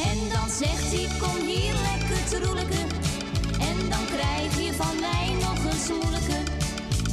En 0.10 0.18
dan 0.34 0.50
zegt 0.50 0.89
hij, 0.96 1.08
kom 1.22 1.38
hier 1.46 1.76
lekker 1.89 2.22
te 2.30 2.38
roelijken. 2.46 3.05
Dan 3.90 4.06
krijg 4.16 4.52
je 4.66 4.74
van 4.74 4.96
mij 5.00 5.28
nog 5.46 5.60
een 5.72 5.80
smoelijke. 5.88 6.40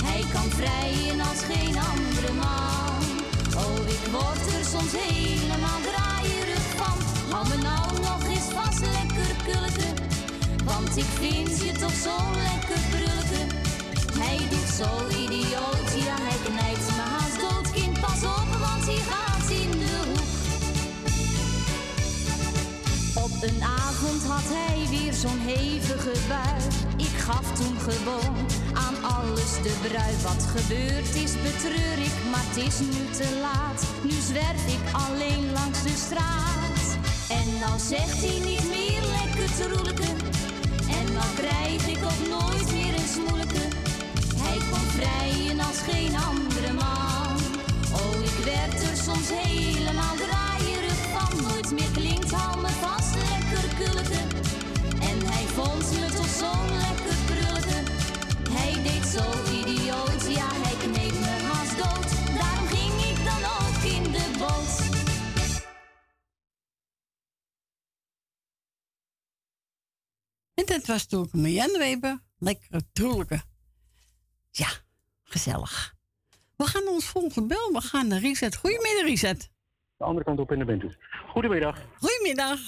Hij 0.07 0.23
kan 0.33 0.49
vrijen 0.61 1.21
als 1.21 1.41
geen 1.51 1.77
andere 1.93 2.33
man. 2.33 3.03
Oh, 3.65 3.79
ik 3.97 4.05
word 4.17 4.45
er 4.59 4.65
soms 4.75 4.93
helemaal 5.07 5.81
draaierig 5.89 6.67
van. 6.81 6.97
Hou 7.33 7.49
me 7.49 7.57
nou 7.71 7.87
nog 8.09 8.23
eens 8.35 8.49
vast, 8.57 8.81
lekker 8.81 9.31
kulken. 9.49 9.95
Want 10.65 10.97
ik 10.97 11.11
vind 11.23 11.53
je 11.65 11.73
toch 11.73 11.97
zo 12.07 12.17
lekker 12.51 12.81
brulken. 12.95 13.47
Hij 14.23 14.39
doet 14.51 14.71
zo 14.81 14.91
idioot, 15.25 15.89
ja 16.07 16.17
hij 16.27 16.39
knijpt 16.47 16.89
me 16.97 17.05
haast 17.15 17.41
dood. 17.41 17.71
Kind, 17.73 18.01
pas 18.01 18.23
op, 18.39 18.49
want 18.65 18.85
hij 18.91 19.03
gaat 19.11 19.49
in 19.63 19.71
de 19.83 19.97
hoek. 20.09 20.31
Op 23.25 23.35
een 23.49 23.63
avond 23.63 24.23
had 24.33 24.49
hij 24.57 24.72
zo'n 25.23 25.45
hevige 25.55 26.15
bui. 26.29 26.61
Ik 26.97 27.15
gaf 27.27 27.47
toen 27.59 27.77
gewoon 27.89 28.37
aan 28.87 28.97
alles 29.17 29.53
de 29.67 29.75
brui. 29.87 30.15
Wat 30.23 30.43
gebeurd 30.57 31.15
is, 31.25 31.33
betreur 31.49 31.99
ik, 32.09 32.17
maar 32.31 32.45
het 32.49 32.57
is 32.69 32.79
nu 32.81 33.03
te 33.21 33.29
laat. 33.41 33.81
Nu 34.03 34.17
zwerf 34.31 34.65
ik 34.77 34.85
alleen 35.05 35.45
langs 35.53 35.83
de 35.83 35.97
straat. 36.07 36.87
En 37.39 37.47
nou 37.63 37.77
zegt 37.93 38.21
hij 38.27 38.39
niet 38.51 38.67
meer 38.77 39.03
lekker 39.19 39.49
troelijke. 39.59 40.11
En 40.99 41.07
nou 41.17 41.29
krijg 41.41 41.83
ik 41.95 42.01
ook 42.11 42.23
nooit 42.37 42.69
meer 42.77 42.95
een 43.01 43.13
smoelijke. 43.17 43.65
Hij 44.45 44.59
kon 44.71 44.87
vrijen 44.99 45.61
als 45.69 45.81
geen 45.89 46.15
andere 46.31 46.73
man. 46.73 47.37
Oh, 48.01 48.15
ik 48.31 48.39
werd 48.51 48.79
er 48.91 48.97
soms 49.09 49.29
helemaal 49.33 49.92
Dat 70.83 70.91
was 70.97 71.07
toen 71.07 71.29
Marianne 71.33 71.79
Weber. 71.79 72.21
Lekkere 72.39 72.83
troelijke. 72.93 73.43
Ja, 74.51 74.69
gezellig. 75.23 75.95
We 76.57 76.67
gaan 76.67 76.89
ons 76.89 77.07
volgende 77.07 77.49
bel. 77.49 77.73
We 77.73 77.81
gaan 77.81 78.07
naar 78.09 78.21
Reset. 78.21 78.57
Goedemiddag, 78.57 79.03
Reset. 79.05 79.51
De 79.97 80.05
andere 80.05 80.25
kant 80.25 80.39
op 80.39 80.53
in 80.53 80.59
de 80.59 80.65
bent 80.65 80.97
Goedemiddag. 81.29 81.79
Goedemiddag. 81.99 82.59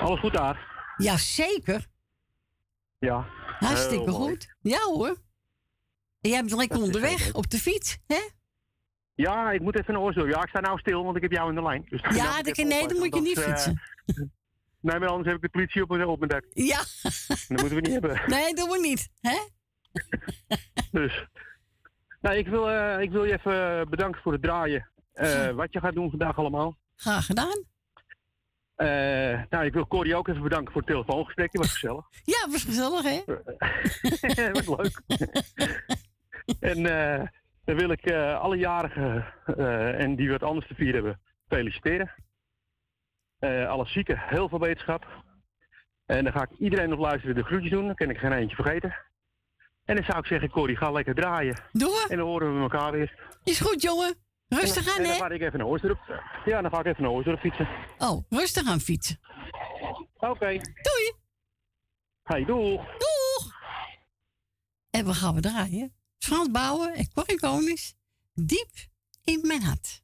Alles 0.00 0.20
goed 0.20 0.32
daar? 0.32 0.72
Jazeker. 0.96 1.86
Ja. 2.98 3.26
Hartstikke 3.58 4.10
mooi. 4.10 4.30
goed. 4.30 4.54
Ja 4.60 4.80
hoor. 4.80 5.22
En 6.20 6.30
jij 6.30 6.40
bent 6.40 6.52
lekker 6.54 6.82
onderweg 6.82 7.32
op 7.34 7.50
de 7.50 7.58
fiets, 7.58 7.98
hè? 8.06 8.28
Ja, 9.14 9.50
ik 9.50 9.60
moet 9.60 9.78
even 9.78 9.94
een 9.94 10.00
oorzaak. 10.00 10.26
Ja, 10.26 10.42
ik 10.42 10.48
sta 10.48 10.60
nou 10.60 10.78
stil, 10.78 11.04
want 11.04 11.16
ik 11.16 11.22
heb 11.22 11.32
jou 11.32 11.48
in 11.48 11.54
de 11.54 11.62
lijn. 11.62 11.84
Dus 11.88 12.00
Ja, 12.16 12.42
dat, 12.42 12.56
nee, 12.56 12.88
dan 12.88 12.98
moet 12.98 13.14
je 13.14 13.20
niet 13.20 13.38
opletten, 13.38 13.82
fietsen. 14.06 14.14
eh, 14.24 14.24
nee, 14.84 14.98
maar 14.98 15.08
anders 15.08 15.26
heb 15.26 15.36
ik 15.36 15.42
de 15.42 15.48
politie 15.48 15.82
op 15.82 15.88
mijn, 15.88 16.06
op 16.06 16.18
mijn 16.18 16.30
dak. 16.30 16.44
Ja. 16.52 16.82
Dat 17.28 17.48
moeten 17.48 17.74
we 17.74 17.80
niet 17.80 17.92
hebben. 17.92 18.22
Nee, 18.36 18.54
doen 18.54 18.68
we 18.68 18.78
niet, 18.80 19.08
hè? 19.20 19.38
Dus. 21.00 21.26
Nou, 22.20 22.36
ik 22.36 22.48
wil, 22.48 22.70
eh, 22.70 23.00
ik 23.00 23.10
wil 23.10 23.24
je 23.24 23.32
even 23.32 23.90
bedanken 23.90 24.22
voor 24.22 24.32
het 24.32 24.42
draaien. 24.42 24.90
Eh, 25.12 25.50
wat 25.50 25.72
je 25.72 25.80
gaat 25.80 25.94
doen 25.94 26.10
vandaag 26.10 26.38
allemaal. 26.38 26.76
Graag 26.96 27.26
gedaan. 27.26 27.64
Eh, 28.74 29.42
nou, 29.50 29.64
ik 29.64 29.72
wil 29.72 29.86
Corrie 29.86 30.16
ook 30.16 30.28
even 30.28 30.42
bedanken 30.42 30.72
voor 30.72 30.80
het 30.80 30.90
telefoongesprekje. 30.90 31.58
Was 31.58 31.72
gezellig. 31.72 32.06
Ja, 32.34 32.48
was 32.50 32.64
gezellig, 32.64 33.02
hè? 33.02 33.22
Wat 34.52 34.66
leuk. 34.66 35.02
en 36.60 36.82
dan 37.64 37.76
wil 37.76 37.90
ik 37.90 38.10
alle 38.12 38.56
jarigen 38.56 39.24
en 39.98 40.16
die 40.16 40.30
wat 40.30 40.42
anders 40.42 40.66
te 40.66 40.74
vieren 40.74 40.94
hebben, 40.94 41.20
feliciteren. 41.48 42.23
Eh, 43.44 43.68
alle 43.68 43.86
zieken, 43.86 44.18
heel 44.18 44.48
veel 44.48 44.58
wetenschap. 44.58 45.06
En 46.06 46.24
dan 46.24 46.32
ga 46.32 46.42
ik 46.42 46.58
iedereen 46.58 46.92
op 46.92 46.98
luisteren 46.98 47.34
de 47.34 47.42
groetjes 47.42 47.70
doen. 47.70 47.86
Dan 47.86 47.94
kan 47.94 48.10
ik 48.10 48.18
geen 48.18 48.32
eentje 48.32 48.56
vergeten. 48.56 48.96
En 49.84 49.94
dan 49.94 50.04
zou 50.04 50.18
ik 50.18 50.26
zeggen, 50.26 50.50
Corrie, 50.50 50.76
ga 50.76 50.90
lekker 50.90 51.14
draaien. 51.14 51.60
Doe 51.72 52.06
En 52.08 52.16
dan 52.16 52.26
horen 52.26 52.54
we 52.54 52.60
elkaar 52.62 52.92
weer. 52.92 53.38
Is 53.44 53.60
goed, 53.60 53.82
jongen. 53.82 54.14
Rustig 54.48 54.88
aan, 54.88 54.96
En 54.96 55.02
dan 55.02 55.12
hè? 55.12 55.18
ga 55.18 55.28
ik 55.28 55.40
even 55.40 55.58
naar 55.58 55.68
Oosterop. 55.68 55.98
Ja, 56.44 56.62
dan 56.62 56.70
ga 56.70 56.78
ik 56.78 56.86
even 56.86 57.02
naar 57.02 57.10
Oosterop 57.12 57.40
fietsen. 57.40 57.68
Oh, 57.98 58.24
rustig 58.30 58.68
aan 58.68 58.80
fietsen. 58.80 59.18
Oké. 60.16 60.46
Doei. 60.58 61.12
Hey, 62.22 62.44
doeg. 62.44 62.84
Doeg. 62.84 63.52
En 64.90 65.04
we 65.04 65.14
gaan 65.14 65.34
we 65.34 65.40
draaien. 65.40 65.94
Frans 66.18 66.50
Bouwen 66.50 66.94
en 66.94 67.12
Corrie 67.12 67.40
Konings. 67.40 67.94
Diep 68.34 68.70
in 69.24 69.40
mijn 69.46 69.62
hart. 69.62 70.03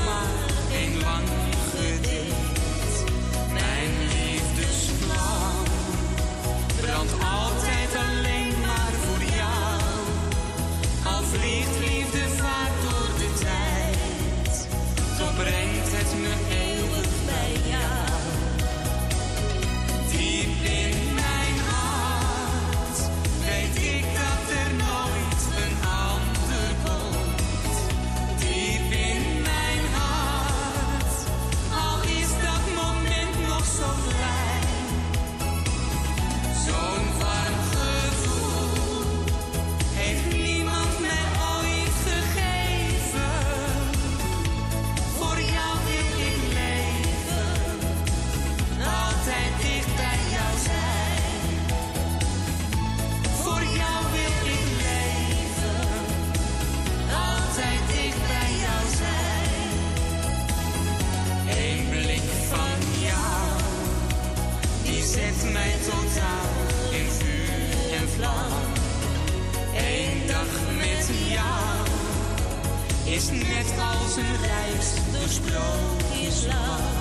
sprookjesland. 75.31 76.99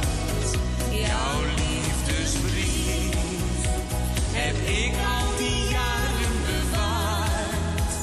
Jouw 0.90 1.40
liefdesbrief 1.56 3.14
heb 4.32 4.56
ik 4.68 4.92
al 5.16 5.36
die 5.38 5.62
jaren 5.70 6.36
bewaard. 6.46 7.94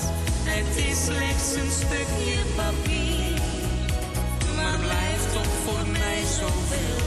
Het 0.44 0.86
is 0.86 1.04
slechts 1.04 1.56
een 1.56 1.72
stukje 1.72 2.40
papier, 2.56 3.42
maar 4.56 4.80
blijft 4.80 5.34
toch 5.34 5.54
voor 5.66 5.88
mij 5.88 6.22
zoveel 6.40 7.07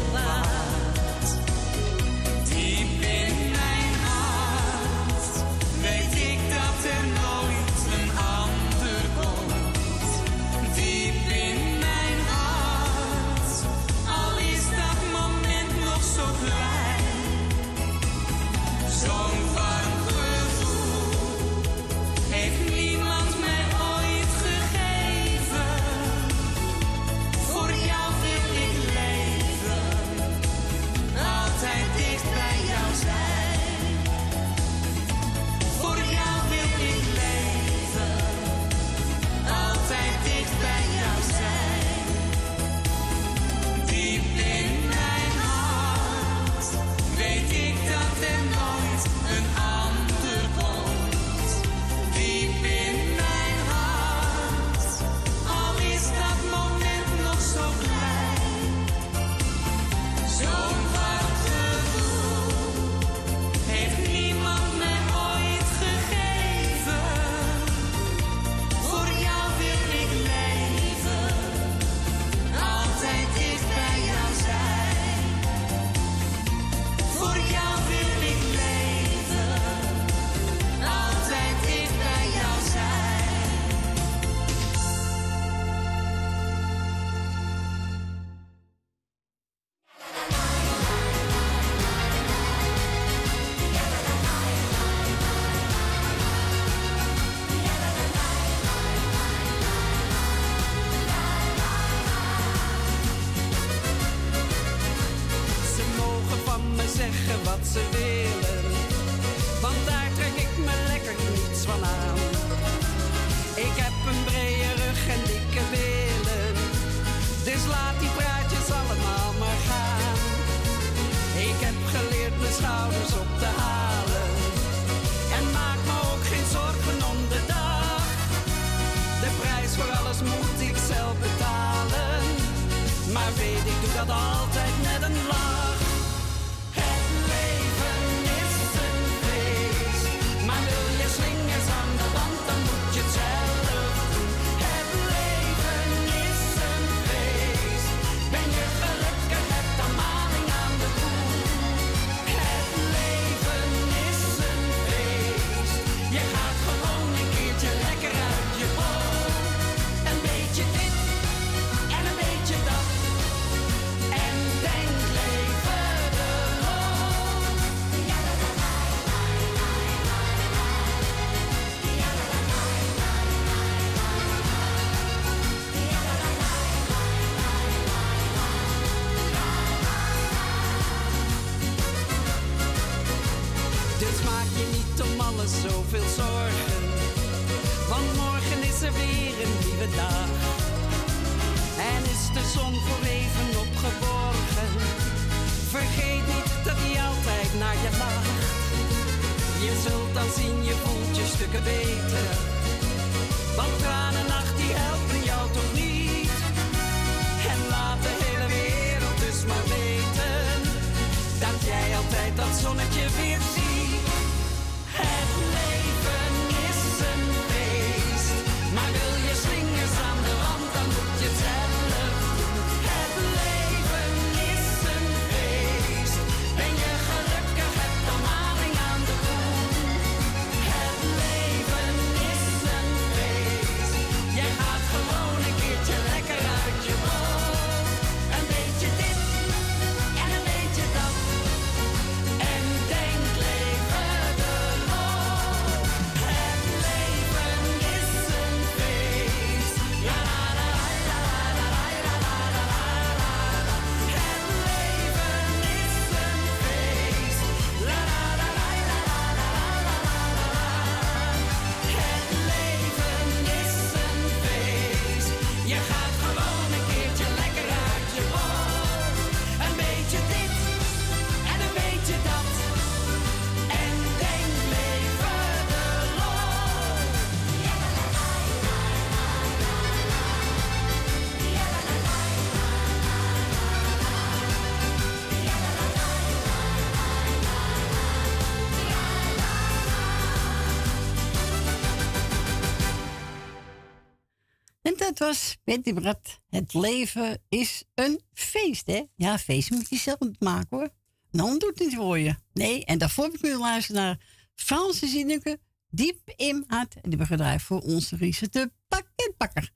Weet? 295.70 296.40
Het 296.48 296.74
leven 296.74 297.42
is 297.48 297.84
een 297.94 298.20
feest, 298.32 298.86
hè? 298.86 299.02
Ja, 299.16 299.38
feest 299.38 299.70
moet 299.70 299.88
je 299.88 299.96
zelf 299.96 300.18
maken, 300.38 300.76
hoor. 300.78 300.88
Een 301.30 301.40
hond 301.40 301.60
doet 301.60 301.78
niet 301.78 301.94
voor 301.94 302.18
je. 302.18 302.34
Nee, 302.52 302.84
en 302.84 302.98
daarvoor 302.98 303.24
heb 303.24 303.34
ik 303.34 303.42
nu 303.42 303.56
luisteren 303.56 304.02
naar 304.02 304.18
Franse 304.54 305.06
Zinneke, 305.06 305.60
diep 305.90 306.32
in 306.36 306.64
hart. 306.66 306.94
En 306.94 307.10
die 307.10 307.18
begrijpt 307.18 307.62
voor 307.62 307.80
onze 307.80 308.16
Riese 308.16 308.48
de 308.48 308.72
pakketpakker. 308.88 309.70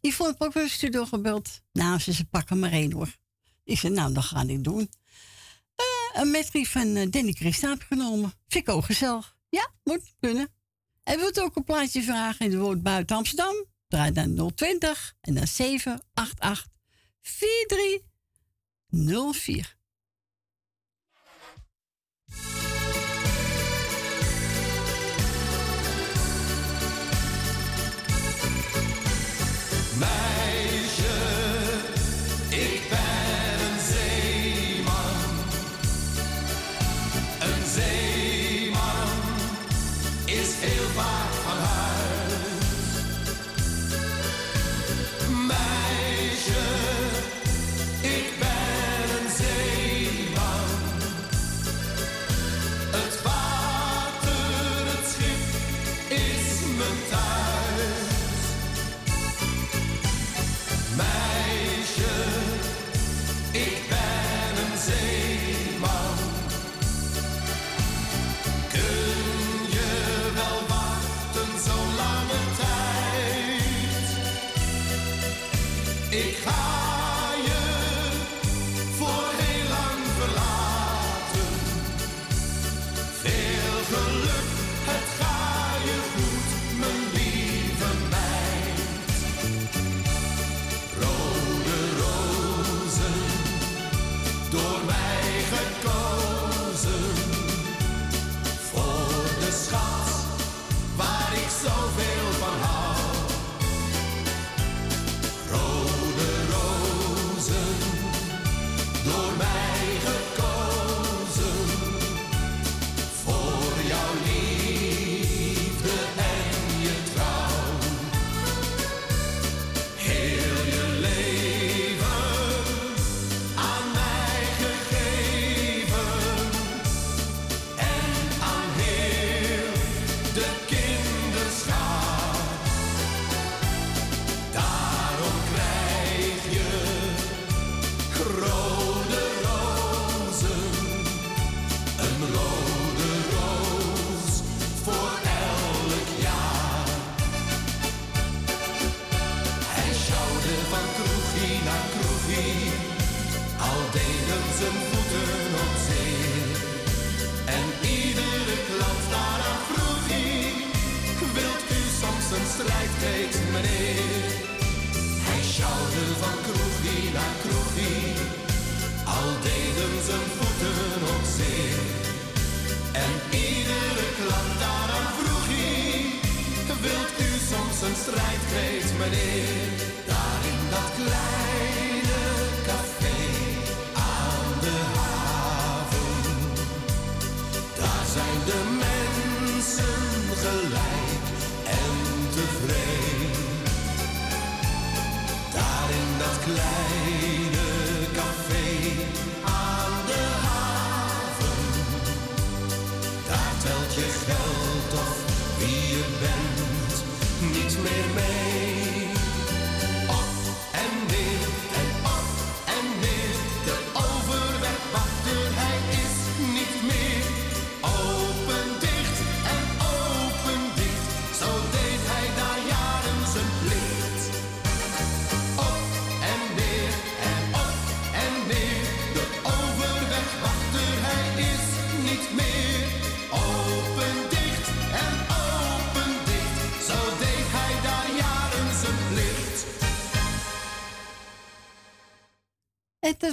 Die 0.00 0.14
vond 0.14 0.40
ook 0.40 0.52
weer 0.52 0.68
studio 0.68 1.04
gebeld. 1.04 1.60
Nou, 1.72 1.98
ze, 1.98 2.12
ze 2.12 2.24
pakken 2.24 2.58
maar 2.58 2.72
één, 2.72 2.92
hoor. 2.92 3.16
Ik 3.64 3.78
zei, 3.78 3.92
nou, 3.92 4.12
dat 4.12 4.24
ga 4.24 4.36
eh, 4.36 4.42
eh, 4.42 4.48
ik 4.48 4.64
doen. 4.64 4.90
Een 6.12 6.30
metrie 6.30 6.68
van 6.68 6.94
Denny 6.94 7.10
Danny 7.10 7.76
genomen. 7.88 8.32
Vind 8.48 8.84
gezellig. 8.84 9.36
Ja, 9.48 9.70
moet 9.84 10.14
kunnen. 10.20 10.48
Hij 11.02 11.18
wil 11.18 11.30
ook 11.34 11.56
een 11.56 11.64
plaatje 11.64 12.02
vragen 12.02 12.44
in 12.44 12.50
de 12.50 12.58
woord 12.58 12.82
buiten 12.82 13.16
Amsterdam. 13.16 13.73
Draai 13.94 14.12
dan 14.12 14.34
020 14.34 15.14
en 15.20 15.34
dan 15.34 15.46
788 15.46 16.66
4304. 17.20 19.76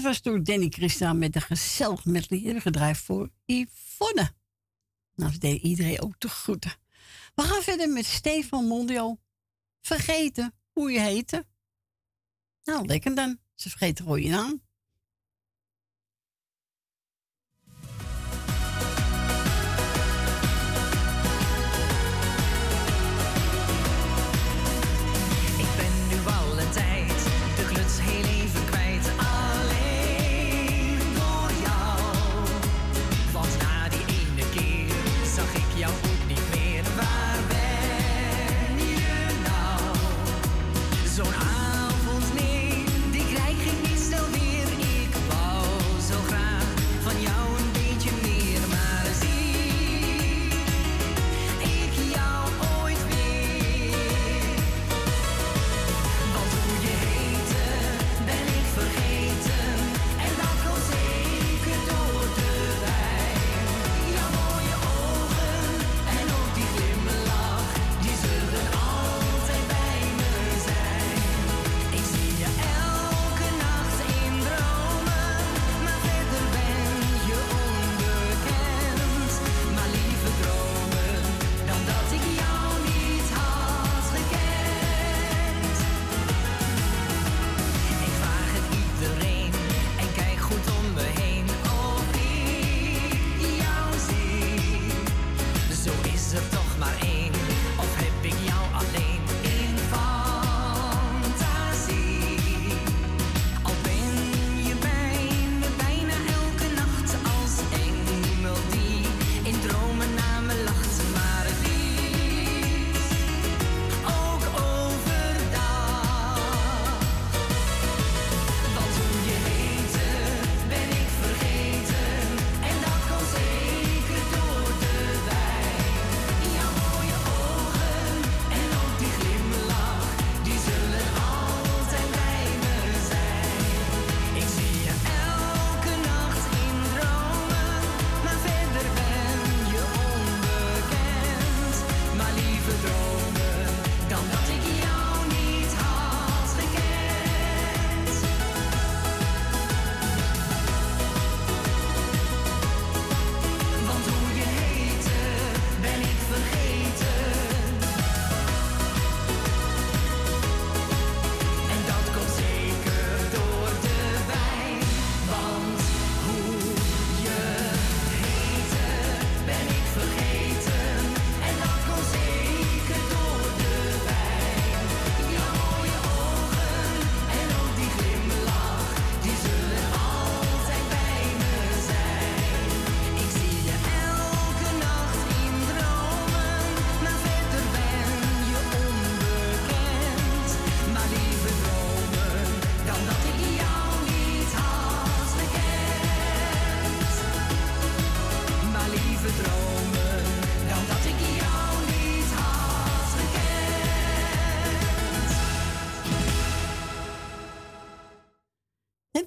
Dat 0.02 0.10
was 0.10 0.22
door 0.22 0.44
Danny 0.44 0.68
Christa 0.70 1.14
met 1.14 1.36
een 1.36 1.42
gezellig 1.42 2.06
met 2.06 2.28
gedraaid 2.62 2.98
voor 2.98 3.30
Yvonne. 3.46 4.34
Nou, 5.16 5.32
dat 5.32 5.42
deed 5.42 5.62
iedereen 5.62 6.02
ook 6.02 6.16
te 6.18 6.30
groeten. 6.30 6.72
We 7.36 7.42
gaan 7.42 7.62
verder 7.62 7.90
met 7.90 8.06
Stefan 8.06 8.66
Mondio. 8.66 9.20
Vergeten 9.82 10.54
hoe 10.72 10.92
je 10.92 11.00
heette. 11.00 11.46
Nou, 12.64 12.86
lekker 12.86 13.16
dan. 13.16 13.40
Ze 13.56 13.70
vergeten 13.70 14.06
hoe 14.06 14.22
je 14.22 14.30
naam. 14.30 14.62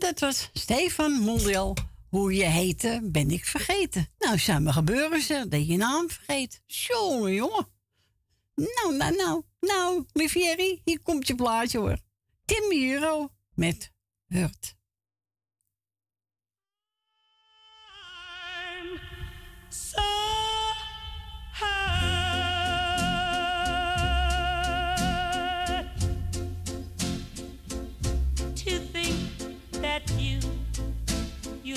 Dat 0.04 0.20
was 0.20 0.50
Stefan 0.52 1.12
Mondial. 1.12 1.76
Hoe 2.08 2.34
je 2.34 2.44
heette, 2.44 3.00
ben 3.02 3.30
ik 3.30 3.44
vergeten. 3.44 4.08
Nou, 4.18 4.60
me 4.60 4.72
gebeuren 4.72 5.20
ze 5.20 5.46
dat 5.48 5.66
je 5.66 5.76
naam 5.76 6.10
vergeet. 6.10 6.62
Jongen, 6.66 7.32
jongen. 7.32 7.66
Nou, 8.54 8.96
nou, 8.96 9.16
nou, 9.16 9.42
nou, 9.60 10.04
Livieri, 10.12 10.80
hier 10.84 11.00
komt 11.02 11.26
je 11.26 11.34
plaatje 11.34 11.78
hoor. 11.78 11.98
Tim 12.44 12.70
Hero 12.70 13.28
met 13.54 13.92
Hurt. 14.26 14.74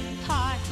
apart. 0.00 0.71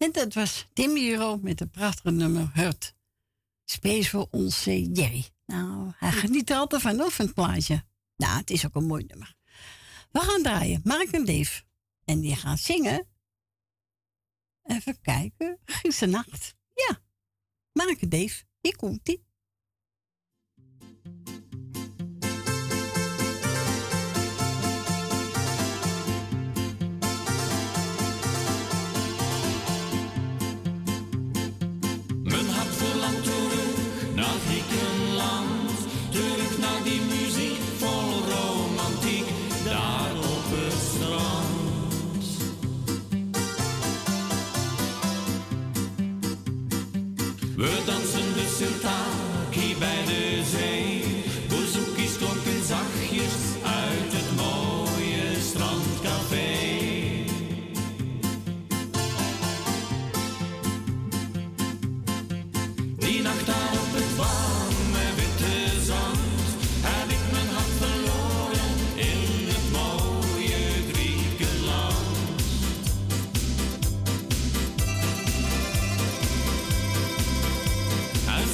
En 0.00 0.12
dat 0.12 0.34
was 0.34 0.66
Tim 0.72 0.96
Hero 0.96 1.38
met 1.42 1.58
het 1.58 1.70
prachtige 1.70 2.10
nummer 2.10 2.50
Hurt. 2.52 2.94
Space 3.70 4.10
voor 4.10 4.28
onze 4.30 4.90
Jerry. 4.90 5.28
Nou, 5.46 5.92
hij 5.96 6.12
geniet 6.12 6.50
er 6.50 6.56
altijd 6.56 6.82
van, 6.82 7.00
of 7.00 7.14
van 7.14 7.24
het 7.24 7.34
plaatje. 7.34 7.84
Nou, 8.16 8.38
het 8.38 8.50
is 8.50 8.66
ook 8.66 8.74
een 8.74 8.86
mooi 8.86 9.04
nummer. 9.04 9.34
We 10.10 10.20
gaan 10.20 10.42
draaien, 10.42 10.80
Mark 10.84 11.10
en 11.10 11.24
Dave. 11.24 11.62
En 12.04 12.20
die 12.20 12.36
gaan 12.36 12.58
zingen. 12.58 13.08
Even 14.62 15.00
kijken, 15.00 15.58
gisternacht. 15.64 16.54
Ja, 16.74 16.98
Mark 17.72 18.02
en 18.02 18.08
Dave, 18.08 18.44
hier 18.60 18.76
komt 18.76 19.04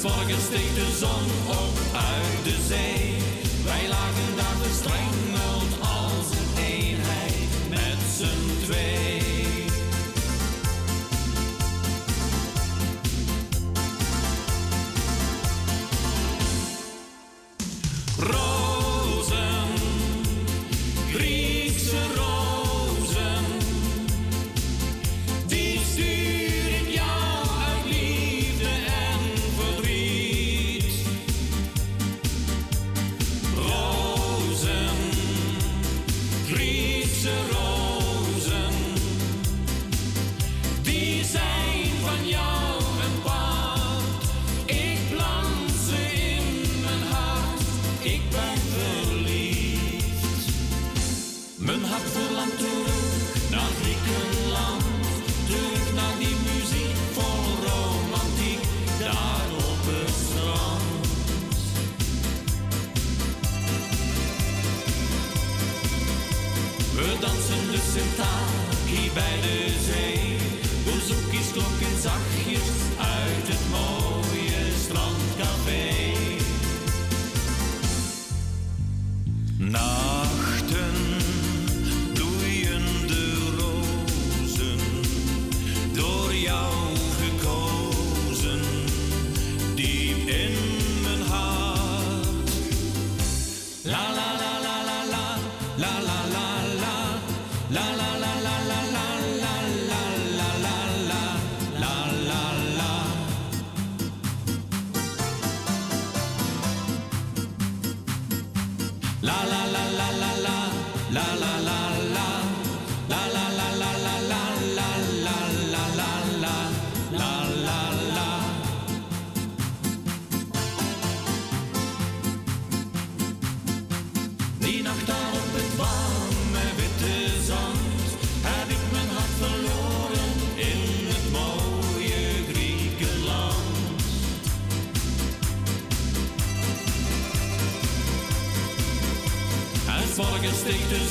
morgen 0.07 0.41
steekt 0.41 0.75
de 0.75 0.89
zon 1.01 1.25
op 1.63 1.75
uit 1.93 2.45
de 2.45 2.57
zee. 2.69 3.17
Wij 3.65 3.89
lagen 3.89 4.31
daar 4.37 4.57
verstrengeld 4.63 5.55
als 5.55 5.56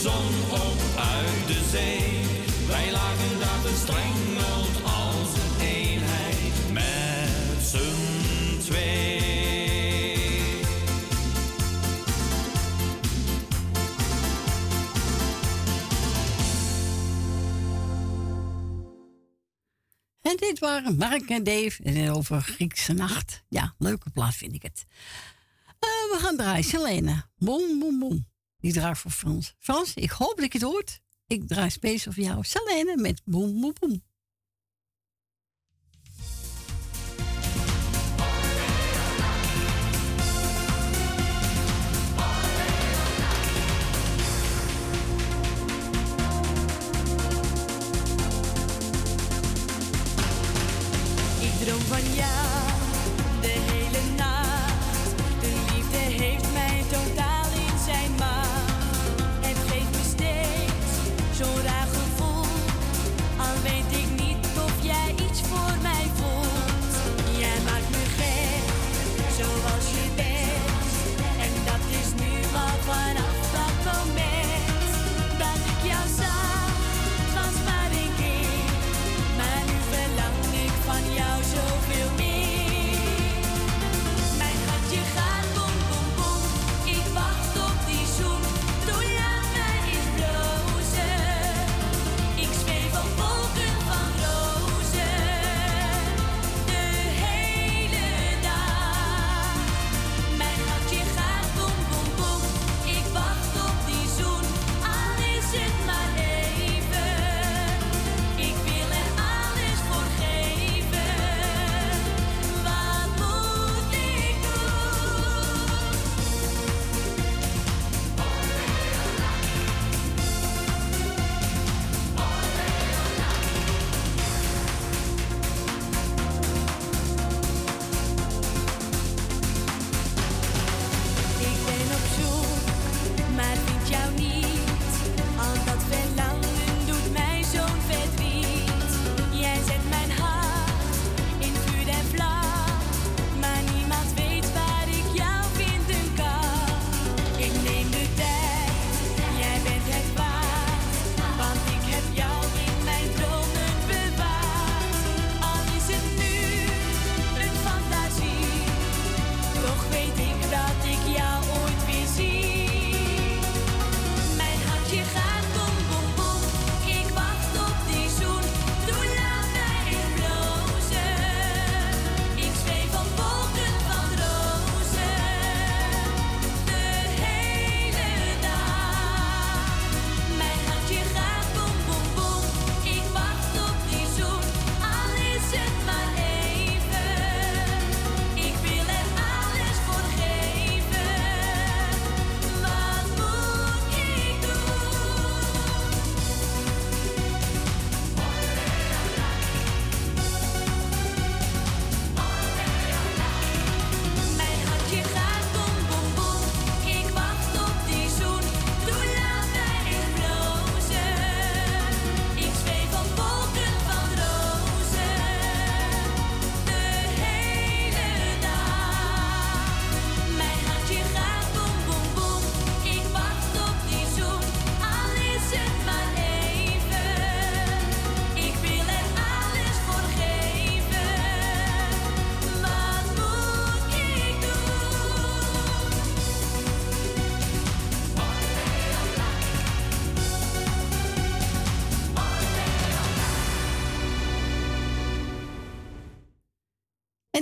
zon 0.06 0.52
op 0.52 0.80
uit 0.98 1.48
de 1.48 1.68
zee. 1.72 2.68
Wij 2.68 2.92
lagen 2.92 3.40
daar 3.40 3.62
bestrengeld 3.64 4.84
als 4.84 5.30
een 5.44 5.66
eenheid 5.66 6.72
met 6.74 7.64
z'n 7.64 8.60
twee. 8.60 9.24
En 20.22 20.38
dit 20.38 20.60
waren 20.60 20.98
Mark 20.98 21.30
en 21.30 21.44
Dave 21.44 21.84
en 21.84 22.12
over 22.12 22.42
Griekse 22.42 22.94
nacht. 22.94 23.44
Ja, 23.50 23.76
leuke 23.78 24.10
plaats 24.10 24.38
vind 24.38 24.54
ik 24.54 24.62
het. 24.62 24.86
Uh, 25.68 26.12
we 26.12 26.18
gaan 26.22 26.38
draaien. 26.38 26.64
Selena. 26.64 27.30
Boom, 27.38 27.80
boom, 27.80 28.00
boom. 28.00 28.34
Die 28.58 28.74
draai 28.74 28.96
voor 28.96 29.12
Frans. 29.12 29.54
Frans, 29.60 29.94
ik 29.94 30.12
hoop 30.12 30.38
dat 30.38 30.52
je 30.52 30.58
het 30.60 30.68
hoort. 30.68 31.00
Ik 31.28 31.48
draai 31.48 31.70
space 31.70 32.14
voor 32.14 32.24
jou. 32.24 32.44
Selene 32.44 32.98
met 32.98 33.22
Boom 33.26 33.62
Boom 33.62 33.74
Boom. 33.80 34.04
Ik 51.40 51.66
droom 51.66 51.82
van 51.82 52.14
jou. 52.14 52.65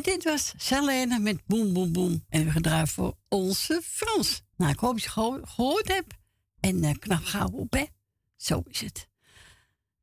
Dit 0.03 0.23
was 0.23 0.53
Selene 0.57 1.19
met 1.19 1.45
Boem 1.45 1.73
Boem 1.73 1.91
Boem. 1.91 2.25
En 2.29 2.45
we 2.45 2.51
gedraaid 2.51 2.89
voor 2.89 3.17
onze 3.27 3.81
Frans. 3.83 4.41
Nou, 4.57 4.71
ik 4.71 4.79
hoop 4.79 4.93
dat 4.93 5.03
je 5.03 5.09
geho- 5.09 5.45
gehoord 5.45 5.87
hebt. 5.87 6.13
En 6.59 6.83
eh, 6.83 6.91
knap 6.99 7.23
gauw 7.23 7.49
op, 7.49 7.73
hè. 7.73 7.85
Zo 8.35 8.61
is 8.67 8.81
het. 8.81 9.07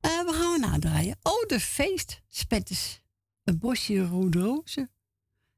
Eh, 0.01 0.11
we 0.24 0.32
gaan 0.32 0.61
nadraaien. 0.61 1.16
Oh, 1.22 1.46
de 1.46 1.61
feestspetters. 1.61 3.01
Een 3.44 3.59
bosje 3.59 4.07
rode 4.07 4.38
rozen. 4.40 4.90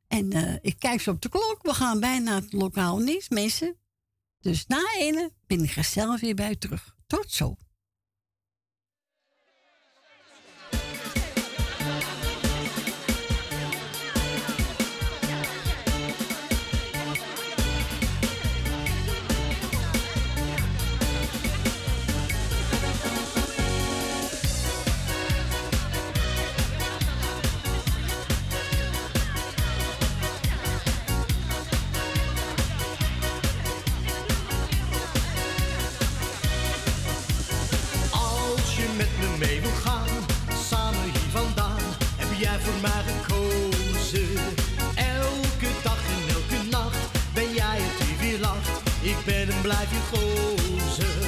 En 0.09 0.33
eh, 0.33 0.55
ik 0.61 0.79
kijk 0.79 1.01
zo 1.01 1.11
op 1.11 1.23
de 1.23 1.29
klok. 1.29 1.59
We 1.63 1.75
gaan 1.75 2.01
bijna 2.01 2.35
het 2.35 2.53
lokaal 2.53 2.99
nieuws, 2.99 3.29
mensen. 3.29 3.77
Dus 4.41 4.67
na 4.67 4.95
ene 4.99 5.33
ben 5.47 5.63
ik 5.63 5.71
gezellig 5.71 6.21
weer 6.21 6.35
bij 6.35 6.57
terug. 6.57 6.97
Tot 7.07 7.33
zo. 7.33 7.57
Ben 49.25 49.49
en 49.51 49.61
blijf 49.61 49.91
je 49.91 50.03
gozer. 50.11 51.23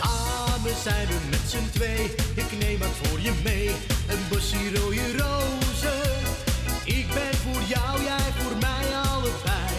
Samen 0.00 0.74
zijn 0.82 1.06
we 1.06 1.18
met 1.30 1.44
z'n 1.46 1.68
twee, 1.70 2.04
ik 2.34 2.58
neem 2.58 2.80
het 2.80 2.96
voor 3.02 3.20
je 3.20 3.32
mee. 3.44 3.68
Een 4.12 4.22
bosje 4.28 4.56
rode 4.74 5.16
rozen. 5.16 6.10
Ik 6.84 7.06
ben 7.14 7.34
voor 7.44 7.62
jou, 7.74 8.02
jij 8.02 8.28
voor 8.38 8.56
mij 8.60 8.86
allebei. 9.10 9.72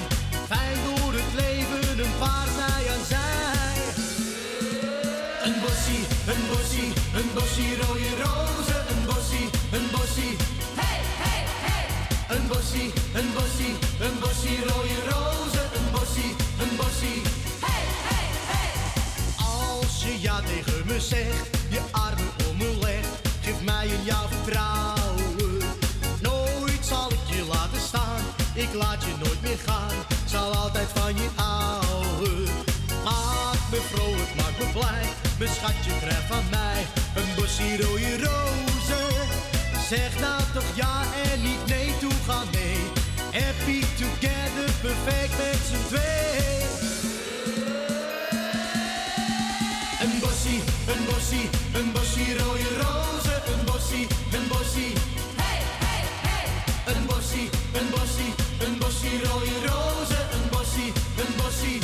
Fijn 0.47 0.77
door 0.87 1.13
het 1.13 1.31
leven, 1.43 1.99
een 2.05 2.17
paar 2.19 2.47
zij 2.57 2.83
aan 2.93 3.05
zij. 3.13 3.75
Een 5.45 5.57
bossie, 5.63 6.03
een 6.31 6.43
bossie, 6.51 6.89
een 7.19 7.29
bossie 7.33 7.71
rode 7.81 8.11
rozen. 8.23 8.81
Een 8.91 9.03
bossie, 9.09 9.47
een 9.75 9.87
bossie. 9.95 10.33
Hey, 10.81 10.99
hey, 11.23 11.41
hey. 11.65 11.85
Een 12.35 12.47
bossie, 12.47 12.89
een 13.19 13.29
bossie, 13.37 13.73
een 14.05 14.15
bossie 14.19 14.57
rode 14.69 14.97
rozen. 15.09 15.40
Tegen 20.45 20.85
me 20.85 20.99
zegt, 20.99 21.47
je 21.69 21.81
armen 21.91 22.31
om 22.49 22.57
me 22.57 22.77
legt, 22.79 23.07
geef 23.41 23.61
mij 23.63 23.85
een 23.85 24.03
jouw 24.03 24.27
vertrouwen. 24.27 25.57
Nooit 26.21 26.85
zal 26.85 27.11
ik 27.11 27.35
je 27.35 27.45
laten 27.49 27.81
staan, 27.81 28.21
ik 28.53 28.73
laat 28.73 29.03
je 29.03 29.13
nooit 29.23 29.41
meer 29.41 29.59
gaan, 29.65 29.95
zal 30.25 30.55
altijd 30.55 30.87
van 30.93 31.15
je 31.15 31.29
houden. 31.35 32.43
Maak 33.03 33.61
me 33.71 33.81
vrolijk, 33.91 34.35
maak 34.35 34.55
me 34.59 34.79
blij, 34.79 35.05
mijn 35.39 35.51
schatje 35.51 35.91
krijgt 35.99 36.27
van 36.27 36.43
mij 36.51 36.85
een 37.15 37.35
bosje 37.35 37.77
rode 37.81 38.17
rozen. 38.17 39.15
Zeg 39.89 40.19
nou 40.19 40.41
toch 40.53 40.75
ja 40.75 41.03
en 41.31 41.41
niet 41.41 41.65
nee, 41.67 41.97
toe 41.99 42.11
gaan 42.27 42.47
mee. 42.51 42.79
Happy 43.41 43.79
together, 43.99 44.69
perfect 44.81 45.37
met 45.37 45.59
z'n 45.69 45.87
twee. 45.95 46.60
Een 51.29 51.91
bossie 51.91 52.37
rode 52.37 52.69
rozen. 52.81 53.41
Een 53.53 53.65
bossie, 53.65 54.07
een 54.31 54.47
bossie. 54.47 54.93
Hey, 55.35 55.59
hey, 55.83 56.03
hey. 56.25 56.93
Een 56.93 57.05
bossie, 57.05 57.49
een 57.73 57.89
bossie, 57.89 58.33
een 58.59 58.77
bossie 58.79 59.23
rode 59.23 59.57
rozen. 59.67 60.25
Een 60.35 60.49
bossie, 60.49 60.93
een 61.17 61.35
bossie. 61.37 61.80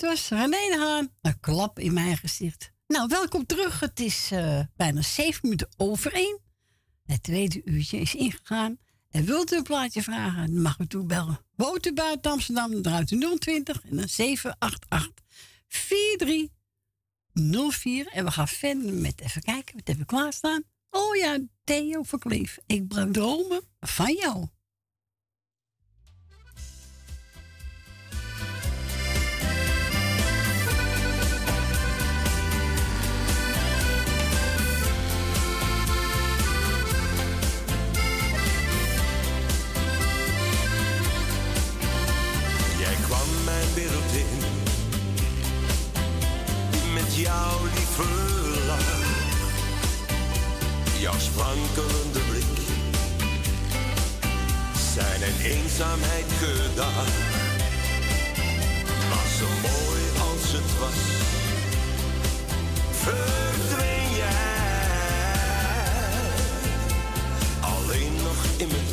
Was 0.00 0.28
René 0.28 0.76
Haan. 0.78 1.08
Een 1.22 1.40
klap 1.40 1.78
in 1.78 1.92
mijn 1.92 2.16
gezicht. 2.16 2.72
Nou, 2.86 3.08
welkom 3.08 3.46
terug. 3.46 3.80
Het 3.80 4.00
is 4.00 4.30
eh, 4.30 4.60
bijna 4.76 5.02
zeven 5.02 5.40
minuten 5.42 5.68
over 5.76 6.12
één. 6.12 6.40
Het 7.06 7.22
tweede 7.22 7.62
uurtje 7.64 7.98
is 7.98 8.14
ingegaan. 8.14 8.78
En 9.10 9.24
wilt 9.24 9.52
u 9.52 9.56
een 9.56 9.62
plaatje 9.62 10.02
vragen, 10.02 10.52
dan 10.52 10.62
mag 10.62 10.78
u 10.78 10.86
toebellen. 10.86 11.40
bellen. 11.56 11.94
buiten 11.94 12.30
Amsterdam, 12.30 12.82
draait 12.82 13.10
u 13.10 13.38
020 13.38 13.82
en 13.82 13.96
dan 13.96 14.08
788 14.08 15.24
4304. 15.68 18.06
En 18.06 18.24
we 18.24 18.30
gaan 18.30 18.48
verder 18.48 18.92
met 18.92 19.20
even 19.20 19.42
kijken, 19.42 19.74
wat 19.74 19.86
hebben 19.86 20.06
we 20.06 20.14
klaarstaan? 20.14 20.62
Oh 20.90 21.16
ja, 21.16 21.38
Theo 21.64 22.02
Verkleef. 22.02 22.58
Ik 22.66 22.88
breng 22.88 23.12
dromen 23.12 23.62
van 23.80 24.14
jou. 24.14 24.46
jouw 47.24 47.58
lieve 47.74 48.08
lach. 48.66 48.92
Jouw 50.98 51.18
sprankelende 51.18 52.20
blik. 52.30 52.54
Zijn 54.94 55.22
een 55.22 55.40
eenzaamheid 55.52 56.28
gedaan 56.42 57.12
Maar 59.10 59.28
zo 59.38 59.48
mooi 59.68 60.02
als 60.28 60.52
het 60.56 60.70
was. 60.80 61.00
Verdween 63.02 64.10
jij. 64.16 64.62
Alleen 67.60 68.14
nog 68.22 68.38
in 68.56 68.68
mijn 68.68 68.88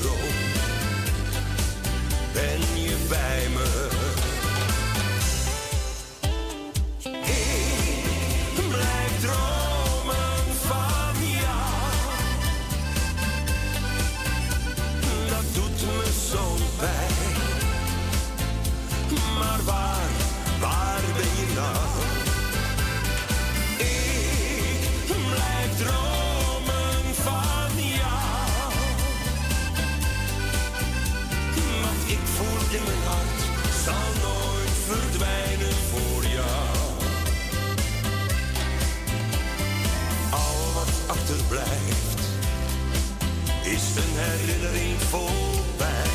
herinnering 44.41 45.01
voorbij. 45.09 46.09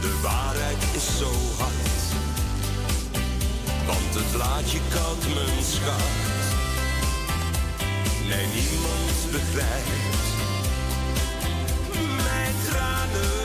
De 0.00 0.20
waarheid 0.22 0.82
is 0.94 1.18
zo 1.18 1.30
hard, 1.58 2.02
want 3.86 4.14
het 4.14 4.34
laat 4.34 4.70
je 4.70 4.80
koud, 4.94 5.22
mijn 5.34 5.64
schat. 5.64 6.16
Nee, 8.28 8.46
niemand 8.46 9.18
begrijpt 9.30 10.26
mijn 12.16 12.54
tranen. 12.68 13.36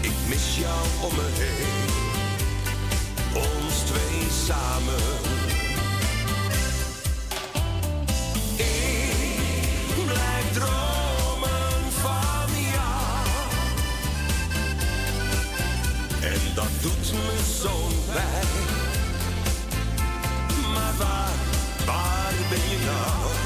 Ik 0.00 0.16
mis 0.28 0.56
jou 0.58 0.86
om 1.02 1.14
me 1.14 1.28
heen, 1.32 1.88
ons 3.34 3.74
twee 3.74 4.28
samen. 4.46 5.45
Doet 16.86 17.12
me 17.12 17.36
zo'n 17.60 18.12
pijn. 18.12 18.46
Maar 20.74 20.94
waar, 20.98 21.34
waar 21.86 22.34
ben 22.50 22.58
je 22.58 22.78
nou? 22.84 23.45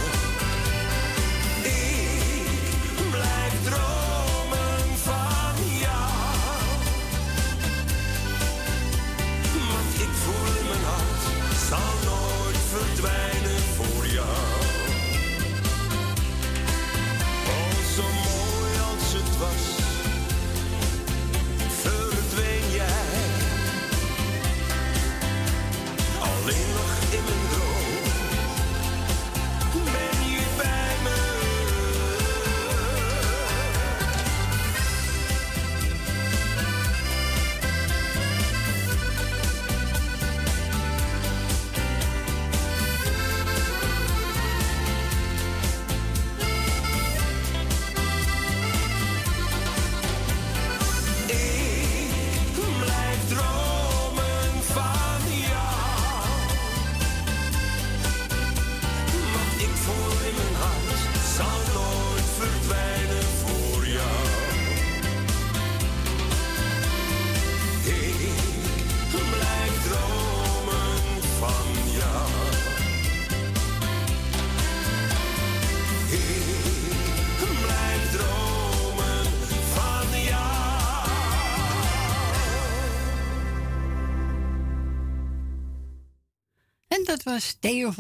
Was 87.41 87.57
Theo 87.59 87.93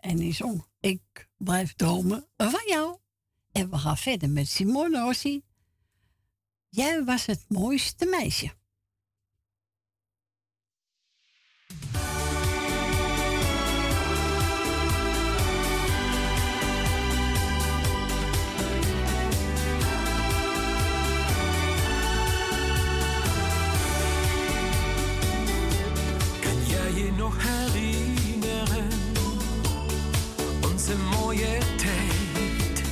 en 0.00 0.16
die 0.16 0.34
zong 0.34 0.64
Ik 0.80 1.28
blijf 1.36 1.74
dromen 1.74 2.26
van 2.36 2.62
jou. 2.66 2.98
En 3.52 3.70
we 3.70 3.78
gaan 3.78 3.96
verder 3.96 4.30
met 4.30 4.48
Simone 4.48 5.00
Rossi. 5.00 5.42
Jij 6.68 7.04
was 7.04 7.26
het 7.26 7.44
mooiste 7.48 8.06
meisje. 8.06 8.50
Tijd. 31.28 32.82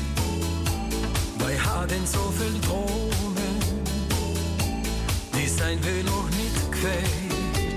Wij 1.39 1.57
hadden 1.57 2.07
zoveel 2.07 2.59
dromen. 2.61 3.59
Die 5.31 5.49
zijn 5.49 5.81
we 5.81 6.03
nog 6.05 6.29
niet 6.31 6.69
kwijt. 6.69 7.75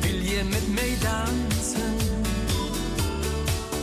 Wil 0.00 0.20
je 0.20 0.42
met 0.44 0.74
mij 0.74 0.96
dansen? 1.02 1.96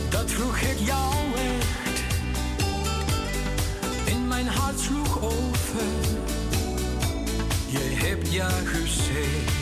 Dat 0.09 0.31
vroeg 0.31 0.57
ik 0.57 0.77
jou 0.79 1.13
echt. 1.35 2.03
In 4.05 4.27
mijn 4.27 4.47
hart 4.47 4.79
sloeg 4.79 5.21
over. 5.21 5.85
Je 7.67 7.95
hebt 7.95 8.31
ja 8.31 8.49
gezegd. 8.49 9.53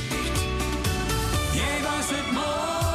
Jij 1.54 1.82
was 1.82 2.18
het 2.18 2.32
mooiste 2.32 2.93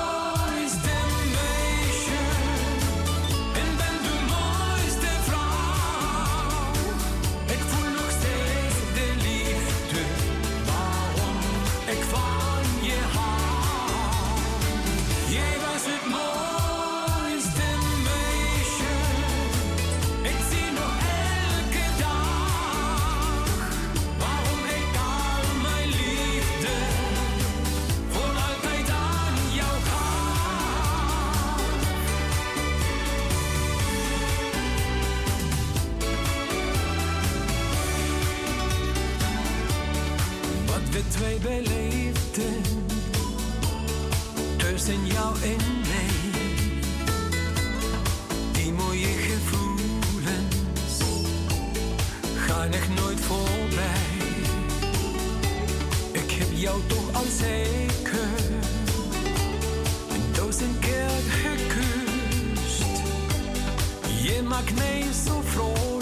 jou 45.18 45.34
in 45.42 45.64
mij. 45.88 46.16
Die 48.52 48.72
mooie 48.72 49.06
gevoelens 49.28 50.96
gaan 52.36 52.72
echt 52.72 52.88
nooit 53.00 53.20
voorbij. 53.20 54.06
Ik 56.12 56.30
heb 56.30 56.48
jou 56.52 56.80
toch 56.86 57.14
al 57.14 57.26
zeker 57.38 58.28
een 60.12 60.32
duizend 60.32 60.78
keer 60.78 61.10
gekust. 61.42 62.84
Je 64.22 64.42
maakt 64.42 64.74
mij 64.74 65.02
zo 65.26 65.42
vrolijk. 65.44 65.97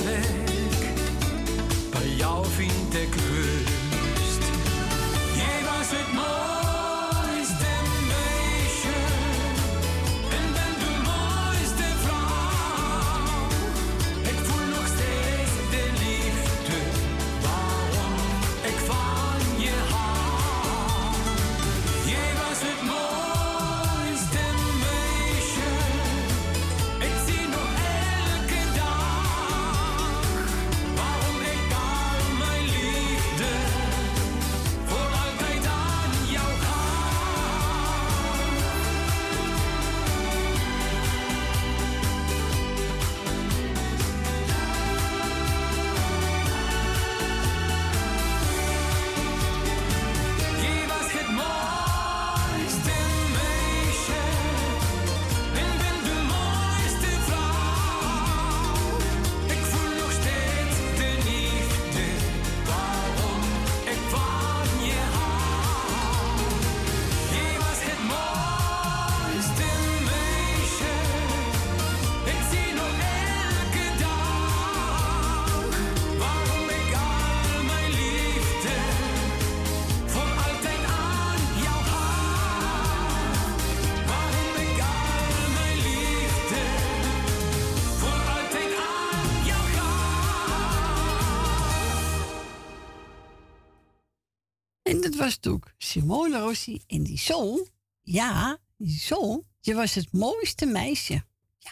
Rossi 96.39 96.83
en 96.87 97.03
die 97.03 97.19
zong. 97.19 97.71
Ja, 98.03 98.59
die 98.77 98.99
zong. 98.99 99.47
Je 99.61 99.75
was 99.75 99.95
het 99.95 100.13
mooiste 100.13 100.67
meisje. 100.67 101.25
Ja. 101.59 101.71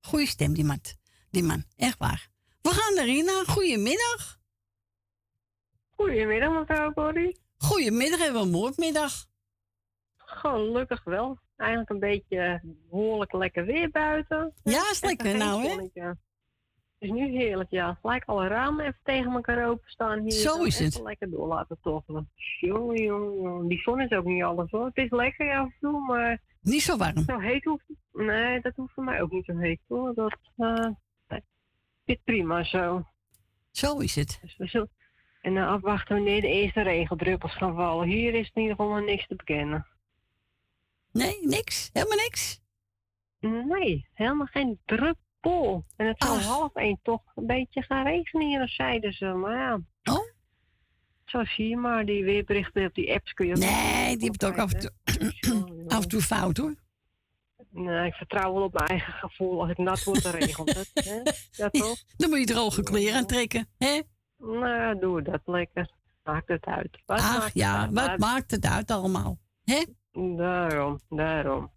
Goeie 0.00 0.26
stem, 0.26 0.54
die 0.54 0.64
man. 0.64 0.80
Die 1.30 1.42
man, 1.42 1.64
echt 1.76 1.98
waar. 1.98 2.28
We 2.62 2.70
gaan 2.70 2.94
naar 2.94 3.04
Rina. 3.04 3.44
Goedemiddag. 3.46 4.38
Goedemiddag, 5.90 6.52
mevrouw 6.52 6.92
Corrie. 6.92 7.38
Goedemiddag, 7.56 8.32
we 8.32 8.38
een 8.38 8.50
moordmiddag. 8.50 9.26
Gelukkig 10.16 11.04
wel. 11.04 11.38
Eigenlijk 11.56 11.90
een 11.90 11.98
beetje 11.98 12.60
behoorlijk 12.90 13.32
lekker 13.32 13.64
weer 13.64 13.90
buiten. 13.90 14.54
Ja, 14.62 14.90
is 14.90 15.00
lekker 15.00 15.36
nou, 15.36 15.62
hè? 15.62 16.12
Is 17.06 17.12
nu 17.12 17.30
heerlijk, 17.30 17.70
ja. 17.70 17.98
Gelijk 18.00 18.24
alle 18.24 18.46
ramen 18.46 18.86
even 18.86 19.00
tegen 19.02 19.32
elkaar 19.32 19.68
openstaan 19.68 20.20
hier. 20.20 20.30
Zo 20.30 20.62
is 20.62 20.78
het. 20.78 21.00
lekker 21.02 21.30
door 21.30 21.46
laten 21.46 21.78
toffelen. 21.82 22.30
Jongen, 22.60 23.02
jongen, 23.02 23.42
jongen. 23.42 23.68
Die 23.68 23.80
zon 23.80 24.00
is 24.00 24.10
ook 24.10 24.24
niet 24.24 24.42
alles 24.42 24.70
hoor. 24.70 24.86
Het 24.86 24.96
is 24.96 25.10
lekker 25.10 25.56
af 25.56 25.64
en 25.64 25.74
toe, 25.80 26.06
maar... 26.06 26.42
Niet 26.60 26.82
zo 26.82 26.96
warm. 26.96 27.18
Zo 27.26 27.38
heet 27.38 27.64
hoeft 27.64 27.84
Nee, 28.12 28.60
dat 28.60 28.76
hoeft 28.76 28.92
voor 28.92 29.04
mij 29.04 29.22
ook 29.22 29.30
niet 29.30 29.44
zo 29.44 29.56
heet 29.56 29.80
hoor. 29.88 30.14
Dat 30.14 30.36
nee. 30.56 31.40
zit 32.04 32.24
prima 32.24 32.64
zo. 32.64 33.02
Zo 33.70 33.98
is 33.98 34.14
het. 34.14 34.38
Dus 34.42 34.56
we 34.56 34.66
zullen... 34.66 34.90
En 35.40 35.54
dan 35.54 35.68
afwachten 35.68 36.16
wanneer 36.16 36.40
de 36.40 36.48
eerste 36.48 36.82
regeldruppels 36.82 37.56
gaan 37.56 37.74
vallen. 37.74 38.08
Hier 38.08 38.34
is 38.34 38.50
in 38.54 38.62
ieder 38.62 38.76
geval 38.76 38.94
nog 38.94 39.04
niks 39.04 39.26
te 39.26 39.36
bekennen. 39.36 39.86
Nee, 41.12 41.38
niks? 41.40 41.90
Helemaal 41.92 42.16
niks? 42.16 42.60
Nee, 43.40 44.08
helemaal 44.12 44.46
geen 44.46 44.78
En 45.96 46.06
het 46.06 46.18
Ach. 46.18 46.44
half 46.44 46.74
één 46.74 46.98
toch 47.02 47.22
een 47.34 47.46
beetje 47.46 47.82
gaan 47.82 48.04
regenen 48.04 48.46
hier, 48.46 48.68
zeiden 48.68 49.12
ze. 49.12 49.26
Maar 49.26 49.56
ja. 49.56 49.80
Oh? 50.14 50.34
Zo 51.24 51.44
zie 51.44 51.68
je 51.68 51.76
maar, 51.76 52.04
die 52.04 52.24
weerberichten 52.24 52.86
op 52.86 52.94
die 52.94 53.14
apps 53.14 53.32
kun 53.32 53.46
je 53.46 53.56
Nee, 53.56 54.16
die 54.16 54.30
hebben 54.30 54.30
het 54.30 54.44
ook 54.44 54.58
af 54.58 54.72
en 54.72 54.78
toe, 54.78 54.90
af 55.96 56.02
en 56.02 56.08
toe 56.08 56.20
fout 56.20 56.56
hoor. 56.56 56.74
Nee, 57.70 58.06
ik 58.06 58.14
vertrouw 58.14 58.52
wel 58.52 58.62
op 58.62 58.72
mijn 58.72 58.86
eigen 58.86 59.12
gevoel. 59.12 59.60
Als 59.60 59.68
het 59.68 59.78
nat 59.78 60.04
wordt, 60.04 60.22
dan 60.22 60.34
het. 60.34 60.90
Hè? 60.94 61.22
Ja, 61.62 61.70
toch? 61.70 61.96
Dan 62.16 62.30
moet 62.30 62.38
je 62.38 62.44
droge 62.46 62.82
kleren 62.82 63.16
aantrekken, 63.18 63.68
hè? 63.78 64.00
Nou, 64.38 64.98
doe 64.98 65.22
dat 65.22 65.40
lekker. 65.44 65.90
Maakt 66.24 66.48
het 66.48 66.64
uit. 66.64 67.02
Wat 67.06 67.18
Ach 67.18 67.38
maakt 67.38 67.54
ja, 67.54 67.82
het 67.82 67.92
wat 67.92 68.08
uit? 68.08 68.18
maakt 68.18 68.50
het 68.50 68.66
uit 68.66 68.90
allemaal? 68.90 69.38
Hè? 69.64 69.84
Daarom, 70.36 71.00
daarom. 71.08 71.72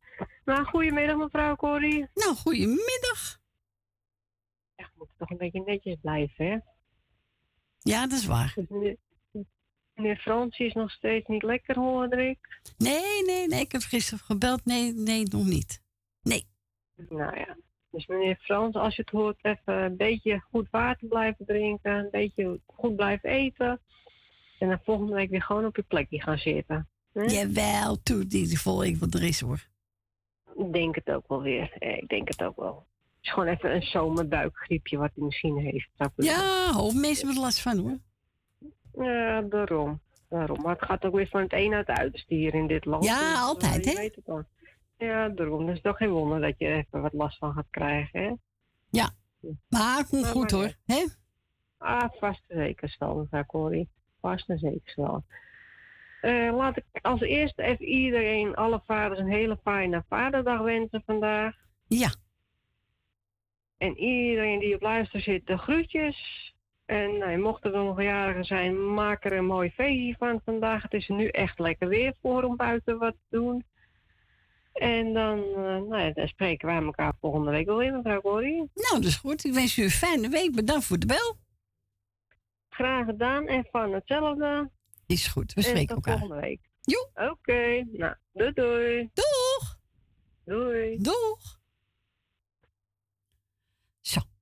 Nou, 0.45 0.65
goedemiddag 0.65 1.17
mevrouw 1.17 1.55
Corrie. 1.55 2.09
Nou, 2.13 2.35
goedemiddag. 2.35 3.39
Toch 5.19 5.29
een 5.29 5.37
beetje 5.37 5.63
netjes 5.65 5.97
blijven, 6.01 6.45
hè? 6.45 6.57
Ja, 7.79 8.07
dat 8.07 8.19
is 8.19 8.25
waar. 8.25 8.51
Dus 8.55 8.67
meneer, 8.67 8.97
meneer 9.93 10.17
Frans 10.17 10.59
is 10.59 10.73
nog 10.73 10.91
steeds 10.91 11.27
niet 11.27 11.43
lekker, 11.43 11.75
hoorde 11.75 12.29
ik. 12.29 12.61
Nee, 12.77 13.25
nee, 13.25 13.47
nee, 13.47 13.59
ik 13.59 13.71
heb 13.71 13.81
gisteren 13.81 14.19
gebeld. 14.19 14.65
Nee, 14.65 14.93
nee, 14.93 15.23
nog 15.23 15.45
niet. 15.45 15.81
Nee. 16.21 16.47
Nou 16.95 17.39
ja. 17.39 17.57
Dus 17.91 18.07
meneer 18.07 18.37
Frans, 18.41 18.75
als 18.75 18.95
je 18.95 19.01
het 19.01 19.11
hoort, 19.11 19.37
even 19.41 19.73
een 19.73 19.97
beetje 19.97 20.39
goed 20.39 20.67
water 20.69 21.07
blijven 21.07 21.45
drinken. 21.45 21.91
Een 21.91 22.09
beetje 22.11 22.59
goed 22.65 22.95
blijven 22.95 23.29
eten. 23.29 23.81
En 24.59 24.67
dan 24.67 24.79
volgende 24.83 25.13
week 25.13 25.29
weer 25.29 25.43
gewoon 25.43 25.65
op 25.65 25.75
je 25.75 25.83
plekje 25.83 26.21
gaan 26.21 26.37
zitten. 26.37 26.89
Hm? 27.11 27.27
Jawel, 27.27 28.01
toe, 28.03 28.27
die, 28.27 28.47
die 28.47 28.59
vol 28.59 28.83
ik 28.83 28.97
wat 28.97 29.13
er 29.13 29.23
is 29.23 29.41
hoor. 29.41 29.67
Ik 30.55 30.73
denk 30.73 30.95
het 30.95 31.09
ook 31.09 31.27
wel 31.27 31.41
weer. 31.41 31.81
Ik 31.81 32.07
denk 32.07 32.27
het 32.27 32.43
ook 32.43 32.55
wel. 32.55 32.87
Is 33.30 33.35
gewoon 33.35 33.53
even 33.53 33.76
een 33.76 33.81
zomerbuikgriepje 33.81 34.97
wat 34.97 35.11
hij 35.15 35.23
misschien 35.23 35.57
heeft. 35.57 35.89
Ja, 36.15 36.72
hoop 36.72 36.93
mensen 36.93 37.26
hebben 37.26 37.35
er 37.35 37.41
last 37.41 37.61
van 37.61 37.77
hoor. 37.77 37.97
Ja, 39.06 39.41
daarom. 39.41 40.01
daarom. 40.30 40.61
Maar 40.61 40.76
het 40.76 40.85
gaat 40.85 41.06
ook 41.06 41.15
weer 41.15 41.27
van 41.27 41.41
het 41.41 41.53
een 41.53 41.69
naar 41.69 41.80
het 41.85 41.97
uiterste 41.97 42.34
hier 42.34 42.53
in 42.53 42.68
dit 42.68 42.85
land. 42.85 43.03
Ja, 43.03 43.19
Dus, 43.19 43.34
eh, 43.34 43.41
altijd, 43.43 43.85
hè? 43.85 44.10
Ja, 45.06 45.30
daarom. 45.30 45.65
Dus 45.65 45.81
toch 45.81 45.97
geen 45.97 46.10
wonder 46.10 46.41
dat 46.41 46.53
je 46.57 46.68
even 46.68 47.01
wat 47.01 47.14
last 47.14 47.38
van 47.38 47.53
gaat 47.53 47.69
krijgen, 47.69 48.22
hè? 48.22 48.34
Ja, 48.89 49.10
maar 49.68 50.03
goed 50.06 50.22
maar 50.22 50.51
hoor. 50.51 50.73
Hè? 50.85 51.06
Ah, 51.77 52.10
vast 52.19 52.43
en 52.47 52.57
zeker 52.57 52.95
wel, 52.99 53.15
mevrouw 53.15 53.45
Corrie. 53.45 53.89
Vast 54.22 54.49
en 54.49 54.60
zeker 54.60 54.93
wel. 54.95 55.23
Eh, 56.22 56.56
laat 56.56 56.77
ik 56.77 56.85
als 57.01 57.22
eerste 57.22 57.61
even 57.64 57.85
iedereen, 57.85 58.56
alle 58.56 58.81
vaders, 58.85 59.19
een 59.19 59.31
hele 59.31 59.60
fijne 59.64 60.03
vaderdag 60.07 60.61
wensen 60.61 61.03
vandaag. 61.06 61.56
Ja. 61.88 62.10
En 63.80 63.97
iedereen 63.97 64.60
die 64.60 64.76
op 64.76 64.81
luister 64.81 65.22
zit, 65.22 65.47
de 65.47 65.57
groetjes. 65.57 66.18
En 66.85 67.18
nou, 67.18 67.38
mochten 67.38 67.73
er 67.73 67.84
nog 67.84 68.01
jarigen 68.01 68.43
zijn, 68.45 68.93
maak 68.93 69.26
er 69.26 69.34
een 69.34 69.45
mooi 69.45 69.69
feestje 69.72 70.15
van 70.18 70.41
vandaag. 70.45 70.81
Het 70.84 70.93
is 70.93 71.07
nu 71.07 71.27
echt 71.27 71.60
lekker 71.60 71.88
weer 71.88 72.14
voor 72.22 72.43
om 72.43 72.56
buiten 72.56 72.97
wat 72.97 73.14
te 73.14 73.38
doen. 73.38 73.64
En 74.73 75.14
dan, 75.14 75.39
eh, 75.43 75.56
nou 75.61 75.97
ja, 75.97 76.11
dan 76.11 76.27
spreken 76.27 76.68
wij 76.68 76.81
elkaar 76.81 77.14
volgende 77.19 77.51
week 77.51 77.65
wel 77.65 77.77
weer, 77.77 77.93
mevrouw 77.93 78.22
Corrie. 78.22 78.56
Nou, 78.73 78.95
dat 78.95 79.03
is 79.06 79.15
goed. 79.15 79.45
Ik 79.45 79.53
wens 79.53 79.77
u 79.77 79.84
een 79.84 79.89
fijne 79.89 80.30
week. 80.30 80.56
Bedankt 80.56 80.85
voor 80.85 80.99
de 80.99 81.06
bel. 81.06 81.38
Graag 82.69 83.06
gedaan 83.06 83.47
en 83.47 83.68
van 83.72 83.93
hetzelfde. 83.93 84.69
Is 85.07 85.27
goed, 85.27 85.53
we 85.53 85.61
En 85.61 85.68
spreken 85.68 85.95
elkaar. 85.95 86.18
volgende 86.18 86.41
week. 86.41 86.60
Oké, 87.14 87.84
nou, 87.91 88.15
doei 88.34 88.51
doei. 88.53 89.10
Doeg. 89.14 89.77
Doei. 90.45 90.97
Doeg. 90.97 91.59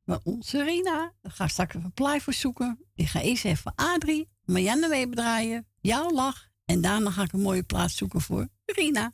Maar 0.07 0.19
onze 0.23 0.63
Rina. 0.63 1.13
Ik 1.21 1.31
ga 1.31 1.47
straks 1.47 1.75
even 1.75 1.91
plaai 1.91 2.21
voor 2.21 2.33
zoeken. 2.33 2.79
Ik 2.95 3.07
ga 3.07 3.21
eerst 3.21 3.45
even 3.45 3.73
Adrie, 3.75 4.29
Marianne 4.45 5.09
draaien. 5.09 5.67
Jouw 5.81 6.11
lach. 6.11 6.49
En 6.65 6.81
daarna 6.81 7.11
ga 7.11 7.23
ik 7.23 7.33
een 7.33 7.41
mooie 7.41 7.63
plaats 7.63 7.97
zoeken 7.97 8.21
voor 8.21 8.47
Rina. 8.65 9.13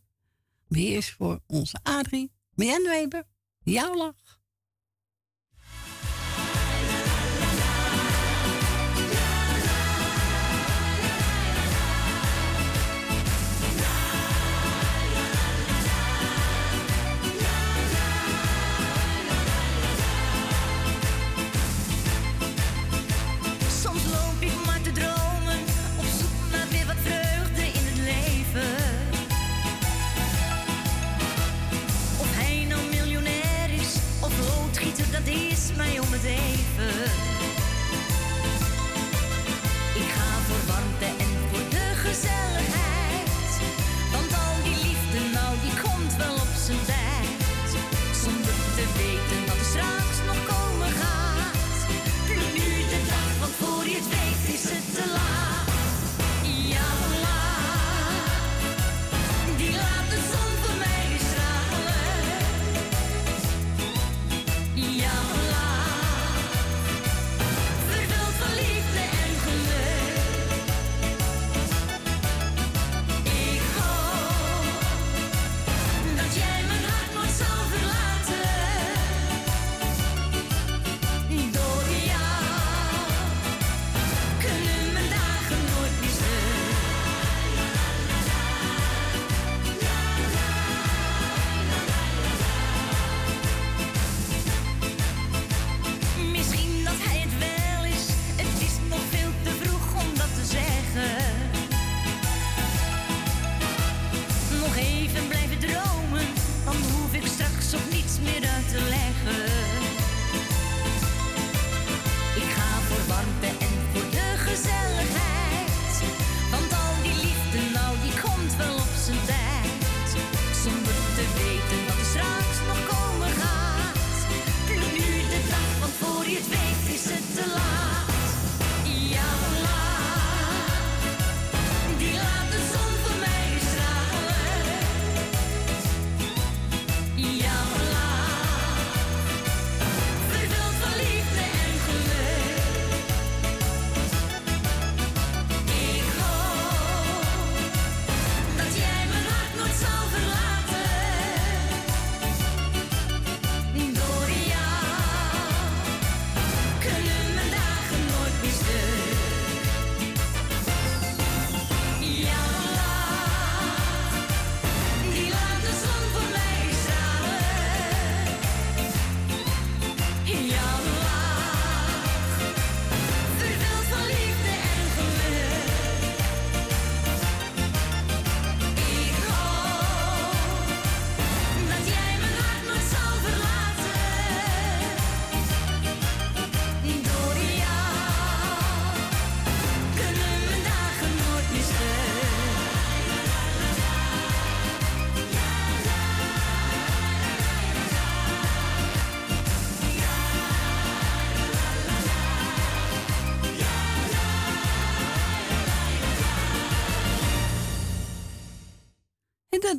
Maar 0.67 0.79
eerst 0.79 1.09
voor 1.09 1.39
onze 1.47 1.79
Adrie, 1.83 2.31
Marianne 2.53 2.89
Weber. 2.89 3.23
Jouw 3.63 3.95
lach. 3.95 4.41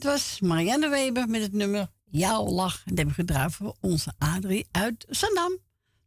dat 0.04 0.12
was 0.12 0.40
Marianne 0.40 0.88
Weber 0.88 1.28
met 1.28 1.42
het 1.42 1.52
nummer 1.52 1.90
Jouw 2.04 2.46
Lach. 2.46 2.74
En 2.74 2.82
dat 2.84 2.96
hebben 2.96 3.14
we 3.14 3.20
gedraaid 3.20 3.54
voor 3.54 3.76
onze 3.80 4.12
Adrie 4.18 4.66
uit 4.70 5.06
Zandam. 5.08 5.58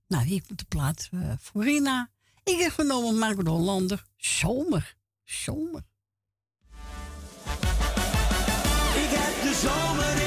Nou, 0.08 0.24
hier 0.24 0.42
komt 0.48 0.60
de 0.60 0.66
plaat 0.68 1.10
uh. 1.12 2.02
Ik 2.44 2.60
heb 2.60 2.72
genomen 2.72 3.18
Marco 3.18 3.44
de 3.44 3.50
Hollander. 3.50 4.04
Zomer. 4.18 4.96
Zomer. 5.24 5.84
Ik 8.96 9.10
heb 9.10 9.42
de 9.42 9.60
zomer 9.62 10.27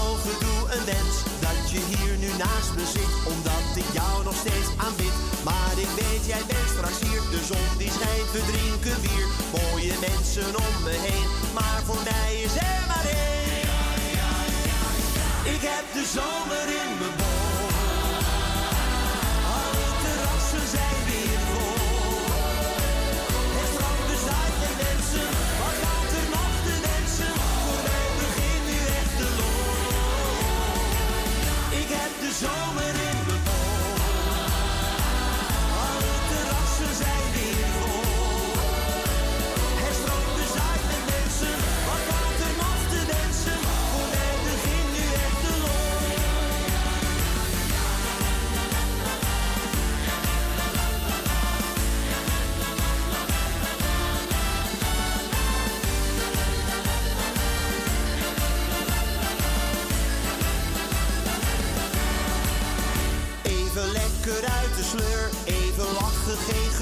al 0.00 0.12
gedoe 0.26 0.60
een 0.74 0.84
wens 0.92 1.16
dat 1.46 1.60
je 1.72 1.80
hier 1.90 2.14
nu 2.22 2.30
naast 2.44 2.72
me 2.76 2.84
zit, 2.96 3.12
omdat 3.32 3.64
ik 3.82 3.88
jou 3.98 4.24
nog 4.24 4.36
steeds 4.44 4.70
aanbid. 4.84 5.16
Maar 5.48 5.74
ik 5.84 5.92
weet, 6.00 6.24
jij 6.32 6.44
bent 6.50 6.68
straks 6.74 6.98
hier, 7.04 7.22
de 7.34 7.42
zon 7.50 7.68
die 7.80 7.92
schijnt, 7.96 8.30
we 8.34 8.42
drinken 8.50 8.96
bier. 9.04 9.26
Mooie 9.56 9.94
mensen 10.08 10.50
om 10.66 10.74
me 10.86 10.94
heen, 11.06 11.28
maar 11.56 11.80
voor 11.88 12.02
mij 12.10 12.32
is 12.46 12.54
er 12.70 12.82
maar 12.90 13.06
één. 13.06 13.32
Ik 15.54 15.62
heb 15.70 15.84
de 15.98 16.04
zomer 16.16 16.66
in 16.82 16.90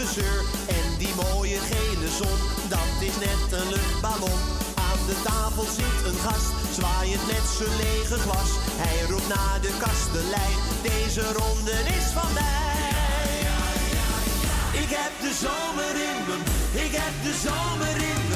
en 0.01 0.99
die 0.99 1.15
mooie 1.15 1.59
gele 1.59 2.09
zon, 2.21 2.39
dat 2.69 2.93
is 3.01 3.17
net 3.27 3.61
een 3.61 3.69
luchtballon. 3.69 4.41
Aan 4.75 5.01
de 5.07 5.17
tafel 5.25 5.65
zit 5.65 6.01
een 6.07 6.21
gast, 6.27 6.53
zwaaiend 6.75 7.27
met 7.27 7.47
zijn 7.57 7.77
lege 7.77 8.19
glas. 8.19 8.51
Hij 8.83 9.07
roept 9.11 9.29
naar 9.29 9.61
de 9.61 9.73
kastelein, 9.79 10.59
deze 10.83 11.33
ronde 11.33 11.77
is 11.97 12.07
van 12.19 12.33
mij. 12.33 13.39
Ik 14.83 14.91
heb 15.01 15.13
de 15.21 15.33
zomer 15.45 15.95
in 16.11 16.19
me, 16.27 16.37
ik 16.85 16.93
heb 17.03 17.15
de 17.27 17.35
zomer 17.47 17.97
in 18.13 18.21
me. 18.29 18.30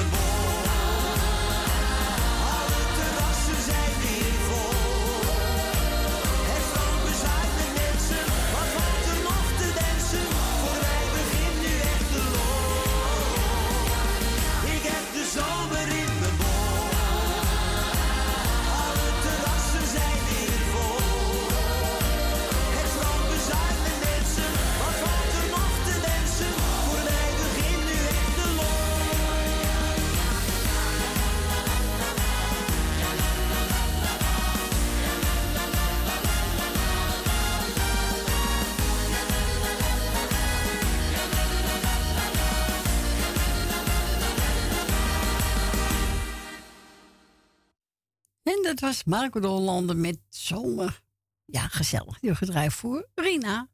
Was 48.85 49.05
Marco 49.05 49.41
de 49.41 49.47
Hollander 49.47 49.97
met 49.97 50.19
zomer. 50.29 51.03
Ja, 51.45 51.69
gezellig. 51.69 52.21
Die 52.21 52.35
gedraaid 52.35 52.73
voor 52.73 53.09
Rina. 53.15 53.69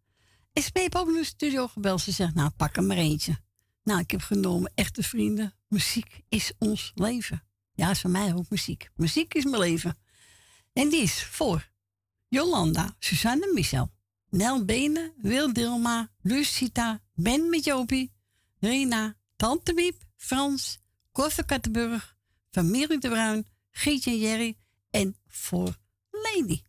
Spee 0.52 0.82
heeft 0.82 0.96
ook 0.96 1.08
in 1.08 1.14
de 1.14 1.24
studio 1.24 1.66
gebeld. 1.66 2.00
Ze 2.00 2.12
zegt, 2.12 2.34
nou, 2.34 2.50
pak 2.50 2.76
er 2.76 2.82
maar 2.82 2.96
eentje. 2.96 3.38
Nou, 3.84 4.00
ik 4.00 4.10
heb 4.10 4.20
genomen 4.20 4.72
Echte 4.74 5.02
Vrienden. 5.02 5.54
Muziek 5.68 6.22
is 6.28 6.52
ons 6.58 6.92
leven. 6.94 7.42
Ja, 7.72 7.90
is 7.90 8.00
voor 8.00 8.10
mij 8.10 8.34
ook 8.34 8.50
muziek. 8.50 8.90
Muziek 8.94 9.34
is 9.34 9.44
mijn 9.44 9.58
leven. 9.58 9.98
En 10.72 10.88
die 10.88 11.02
is 11.02 11.24
voor 11.24 11.70
Jolanda, 12.28 12.96
Suzanne 12.98 13.50
Michel, 13.54 13.90
Nel 14.28 14.64
Benen, 14.64 15.12
Wil 15.16 15.52
Dilma, 15.52 16.10
Lucita, 16.22 17.00
Ben 17.14 17.48
met 17.48 17.64
Jopie, 17.64 18.12
Rina, 18.58 19.16
Tante 19.36 19.74
Wiep, 19.74 20.02
Frans, 20.16 20.78
Koffer 21.12 21.44
Kattenburg, 21.44 22.16
Familie 22.50 22.98
de 22.98 23.08
Bruin, 23.08 23.46
Gietje 23.70 24.10
en 24.10 24.18
Jerry 24.18 24.59
en 24.90 25.16
voor 25.26 25.76
Lady. 26.10 26.62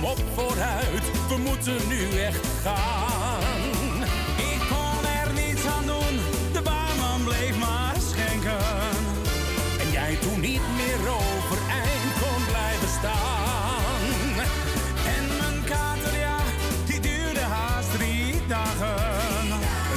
Kom 0.00 0.10
op 0.10 0.18
vooruit, 0.34 1.04
we 1.28 1.36
moeten 1.36 1.88
nu 1.88 2.20
echt 2.20 2.46
gaan. 2.62 4.02
Ik 4.36 4.60
kon 4.68 5.00
er 5.20 5.32
niets 5.32 5.66
aan 5.66 5.86
doen, 5.86 6.14
de 6.52 6.62
barman 6.62 7.24
bleef 7.24 7.58
maar 7.58 7.96
schenken. 8.10 8.66
En 9.80 9.90
jij 9.90 10.16
toen 10.20 10.40
niet 10.40 10.66
meer 10.76 11.00
overeind 11.18 12.12
kon 12.22 12.44
blijven 12.46 12.88
staan. 12.98 14.42
En 15.16 15.24
mijn 15.40 15.64
kater, 15.64 16.18
ja, 16.18 16.38
die 16.86 17.00
duurde 17.00 17.40
haast 17.40 17.90
drie 17.96 18.46
dagen. 18.46 19.48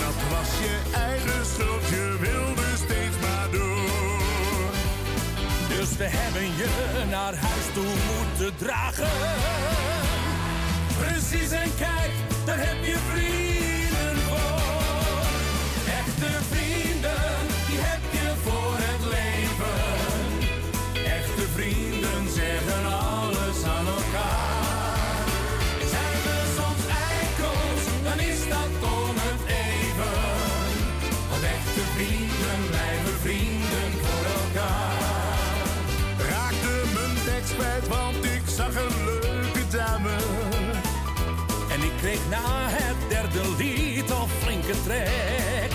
Dat 0.06 0.20
was 0.34 0.50
je 0.66 0.76
eigen 0.96 1.46
schuld, 1.46 1.88
je 1.90 2.18
wilde 2.20 2.68
steeds 2.76 3.18
maar 3.22 3.48
door. 3.52 4.72
Dus 5.68 5.98
we 5.98 6.08
hebben 6.20 6.48
je 6.62 6.70
naar 7.10 7.36
huis 7.36 7.68
toe 7.74 7.94
dragen. 8.50 9.08
Precies 11.00 11.52
en 11.52 11.76
kijk, 11.78 12.12
daar 12.46 12.58
heb 12.58 12.86
je 12.86 12.98
vrienden 13.12 13.51
na 42.32 42.68
het 42.70 43.10
derde 43.10 43.42
lied 43.58 44.12
al 44.12 44.28
flinke 44.28 44.74
trek. 44.84 45.71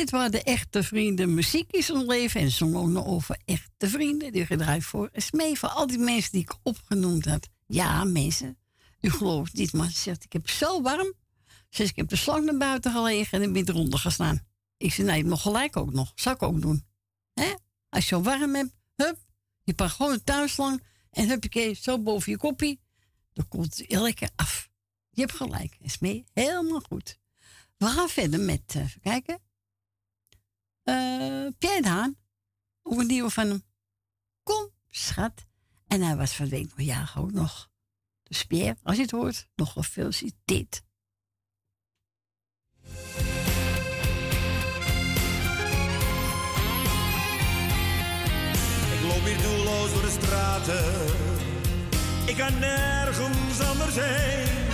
Dit 0.00 0.10
waren 0.10 0.30
de 0.30 0.42
echte 0.42 0.82
vrienden. 0.82 1.34
Muziek 1.34 1.72
is 1.72 1.90
ons 1.90 2.06
leven. 2.06 2.40
En 2.40 2.50
zong 2.50 2.76
ook 2.76 2.88
nog 2.88 3.06
over 3.06 3.40
echte 3.44 3.88
vrienden. 3.88 4.32
Die 4.32 4.46
gedraaid 4.46 4.84
voor 4.84 5.10
Smee. 5.12 5.58
Voor 5.58 5.68
al 5.68 5.86
die 5.86 5.98
mensen 5.98 6.32
die 6.32 6.40
ik 6.40 6.54
opgenoemd 6.62 7.24
had. 7.24 7.48
Ja, 7.66 8.04
mensen. 8.04 8.58
U 9.00 9.10
gelooft 9.10 9.52
niet, 9.52 9.72
maar 9.72 9.90
ze 9.90 9.98
zegt: 9.98 10.24
Ik 10.24 10.32
heb 10.32 10.48
zo 10.48 10.82
warm. 10.82 11.12
Ze 11.68 11.82
Ik 11.82 11.96
heb 11.96 12.08
de 12.08 12.16
slang 12.16 12.44
naar 12.44 12.56
buiten 12.56 12.92
gelegen 12.92 13.42
en 13.42 13.48
ik 13.48 13.52
ben 13.52 13.68
eronder 13.68 13.98
gestaan. 13.98 14.46
Ik 14.76 14.92
zei: 14.92 15.06
Nee, 15.06 15.24
nog 15.24 15.42
gelijk 15.42 15.76
ook 15.76 15.92
nog. 15.92 16.12
Zou 16.14 16.34
ik 16.34 16.42
ook 16.42 16.60
doen. 16.60 16.84
Hè? 17.34 17.54
Als 17.88 18.08
je 18.08 18.20
warm 18.20 18.54
hebt, 18.54 18.74
hup, 18.96 19.18
je 19.62 19.74
pakt 19.74 19.92
gewoon 19.92 20.12
een 20.12 20.24
tuinslang 20.24 20.82
en 21.10 21.28
hup 21.28 21.52
je 21.52 21.74
zo 21.80 21.98
boven 21.98 22.32
je 22.32 22.38
koppie. 22.38 22.80
Dan 23.32 23.48
komt 23.48 23.76
het 23.78 23.92
lekker 23.92 24.30
af. 24.36 24.68
Je 25.10 25.20
hebt 25.20 25.34
gelijk, 25.34 25.76
is 25.80 25.98
mee 25.98 26.24
helemaal 26.32 26.80
goed. 26.80 27.18
We 27.76 27.86
gaan 27.86 28.08
verder 28.08 28.40
met, 28.40 28.62
eh, 28.66 28.82
even 28.82 29.00
kijken. 29.00 29.48
Eh 30.90 31.46
Pierre 31.58 32.14
nieuwe 33.06 33.30
van 33.30 33.46
hem. 33.46 33.62
Kom, 34.42 34.70
schat. 34.88 35.46
En 35.86 36.00
hij 36.02 36.16
was 36.16 36.32
van 36.32 36.44
de 36.44 36.50
week 36.50 36.76
ook 37.16 37.32
nog. 37.32 37.70
Dus 38.22 38.44
Pierre, 38.44 38.76
als 38.82 38.96
je 38.96 39.02
het 39.02 39.10
hoort, 39.10 39.48
nog 39.56 39.72
gefeliciteerd. 39.72 40.82
Ik 48.92 49.02
loop 49.08 49.24
hier 49.24 49.42
doelloos 49.42 49.92
door 49.92 50.02
de 50.02 50.16
straten. 50.20 51.04
Ik 52.26 52.36
kan 52.36 52.58
nergens 52.58 53.18
anders 53.60 53.94
heen. 53.94 54.68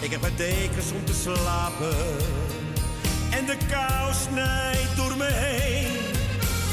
Ik 0.00 0.10
heb 0.10 0.20
mijn 0.20 0.36
dekens 0.36 0.92
om 0.92 1.04
te 1.04 1.14
slapen. 1.14 2.55
En 3.36 3.46
de 3.46 3.56
kou 3.70 4.12
snijdt 4.28 4.96
door 4.96 5.16
me 5.16 5.28
heen. 5.30 5.86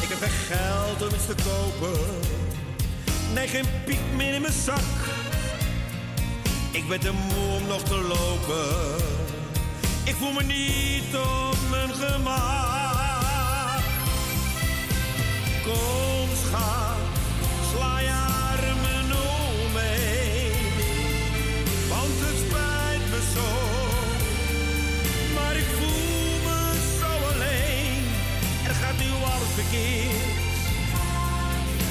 Ik 0.02 0.10
heb 0.10 0.18
geen 0.20 0.58
geld 0.58 1.02
om 1.02 1.16
iets 1.16 1.26
te 1.26 1.36
kopen. 1.44 2.00
Nee, 3.34 3.48
geen 3.48 3.66
piek 3.86 4.00
meer 4.16 4.34
in 4.34 4.42
mijn 4.42 4.54
zak. 4.54 4.80
Ik 6.72 6.88
ben 6.88 7.00
te 7.00 7.12
moe 7.12 7.60
om 7.60 7.68
nog 7.68 7.84
te 7.84 7.96
lopen. 7.96 8.96
Ik 10.04 10.16
voel 10.16 10.32
me 10.32 10.44
niet 10.44 11.16
op 11.16 11.58
mijn 11.70 11.94
gemak. 11.94 12.34
Kom 15.64 16.28
schat, 16.46 16.98
sla 17.72 18.00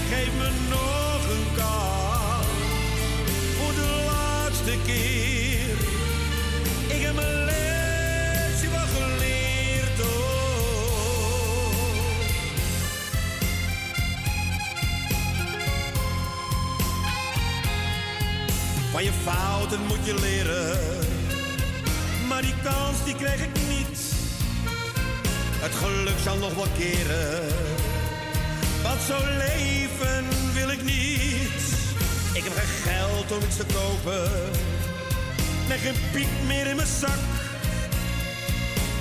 Geef 0.08 0.32
me 0.38 0.50
nog 0.68 1.28
een 1.30 1.46
kans, 1.56 2.46
voor 3.58 3.74
de 3.74 4.04
laatste 4.06 4.76
keer. 4.86 5.76
Ik 6.96 7.02
heb 7.02 7.14
mijn 7.14 7.44
lesje 7.44 8.70
wel 8.70 8.86
geleerd, 8.86 10.00
oh. 10.00 10.06
Van 18.92 19.04
je 19.04 19.12
fouten 19.12 19.80
moet 19.86 20.04
je 20.06 20.14
leren. 20.20 20.78
Maar 22.28 22.42
die 22.42 22.54
kans 22.62 23.04
die 23.04 23.16
krijg 23.16 23.40
ik 23.42 23.54
niet. 23.68 24.11
Het 25.62 25.74
geluk 25.74 26.18
zal 26.22 26.36
nog 26.36 26.54
wel 26.54 26.66
keren. 26.78 27.48
Want 28.82 29.00
zo 29.00 29.18
leven 29.38 30.24
wil 30.52 30.70
ik 30.70 30.82
niet. 30.82 31.62
Ik 32.32 32.44
heb 32.44 32.52
geen 32.52 32.92
geld 32.92 33.32
om 33.32 33.46
iets 33.46 33.56
te 33.56 33.66
kopen. 33.74 34.30
Nee, 35.68 35.78
geen 35.78 35.94
piek 36.12 36.28
meer 36.46 36.66
in 36.66 36.76
mijn 36.76 36.88
zak. 37.00 37.18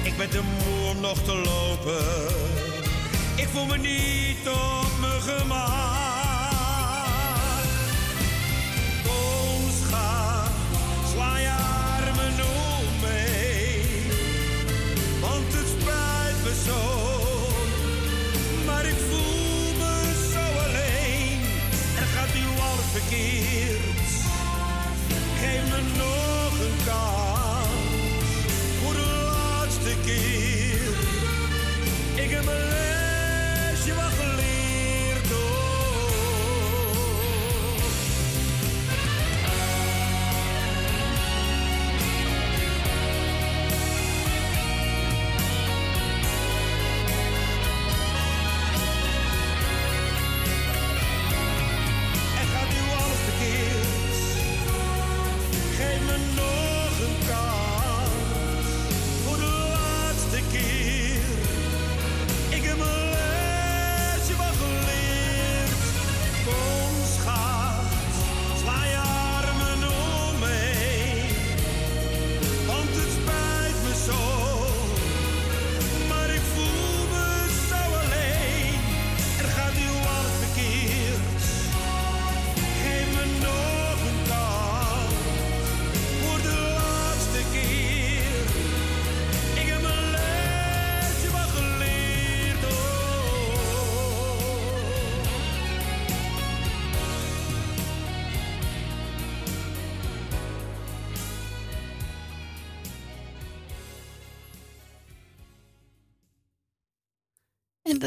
Ik 0.04 0.18
ben 0.18 0.30
te 0.30 0.42
moe 0.42 0.90
om 0.90 1.00
nog 1.00 1.24
te 1.24 1.36
lopen. 1.36 2.06
Ik 3.36 3.48
voel 3.54 3.66
me 3.66 3.78
niet 3.78 4.48
op 4.48 5.00
mijn 5.00 5.22
gemak. 5.22 6.11
Geef 25.40 25.64
me 25.70 25.82
nog 25.98 26.60
een 26.60 26.78
kans, 26.86 28.32
voor 28.82 28.94
de 28.94 29.24
laatste 29.26 29.94
keer. 30.06 30.94
Ik 32.24 32.30
heb 32.30 32.46
mijn 32.46 33.01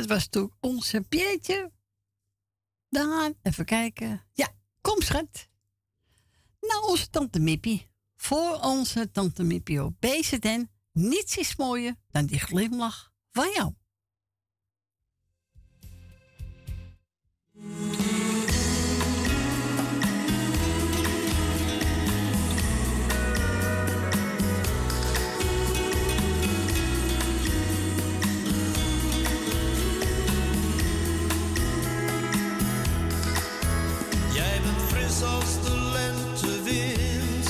dat 0.06 0.16
was 0.16 0.26
toen 0.26 0.52
onze 0.60 1.00
Piertje. 1.00 1.72
Daan, 2.88 3.34
even 3.42 3.64
kijken. 3.64 4.26
Ja, 4.32 4.48
kom 4.80 5.02
schat. 5.02 5.48
Nou, 6.60 6.82
onze 6.88 7.10
tante 7.10 7.38
Mippie. 7.38 7.88
Voor 8.16 8.60
onze 8.60 9.10
tante 9.10 9.42
Mippie 9.42 9.84
op 9.84 10.00
BZN. 10.00 10.68
Niets 10.92 11.36
is 11.36 11.56
mooier 11.56 11.94
dan 12.10 12.26
die 12.26 12.38
glimlach 12.38 13.12
van 13.30 13.50
jou. 13.54 13.74
Als 35.24 35.62
de 35.62 35.90
lentewind. 35.92 37.48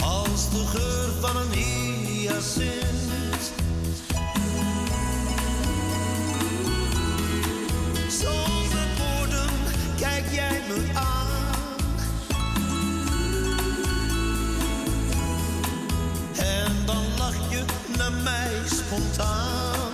Als 0.00 0.50
de 0.50 0.66
geur 0.66 1.10
van 1.20 1.36
een 1.36 1.52
hyacint. 1.52 3.52
Zonder 8.08 8.86
woorden 8.98 9.50
kijk 9.98 10.24
jij 10.30 10.62
me 10.68 10.90
aan. 10.94 11.28
En 16.36 16.72
dan 16.86 17.04
lach 17.18 17.50
je 17.50 17.64
naar 17.98 18.12
mij 18.12 18.50
spontaan. 18.66 19.89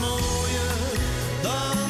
Mooier 0.00 0.76
dan 1.42 1.85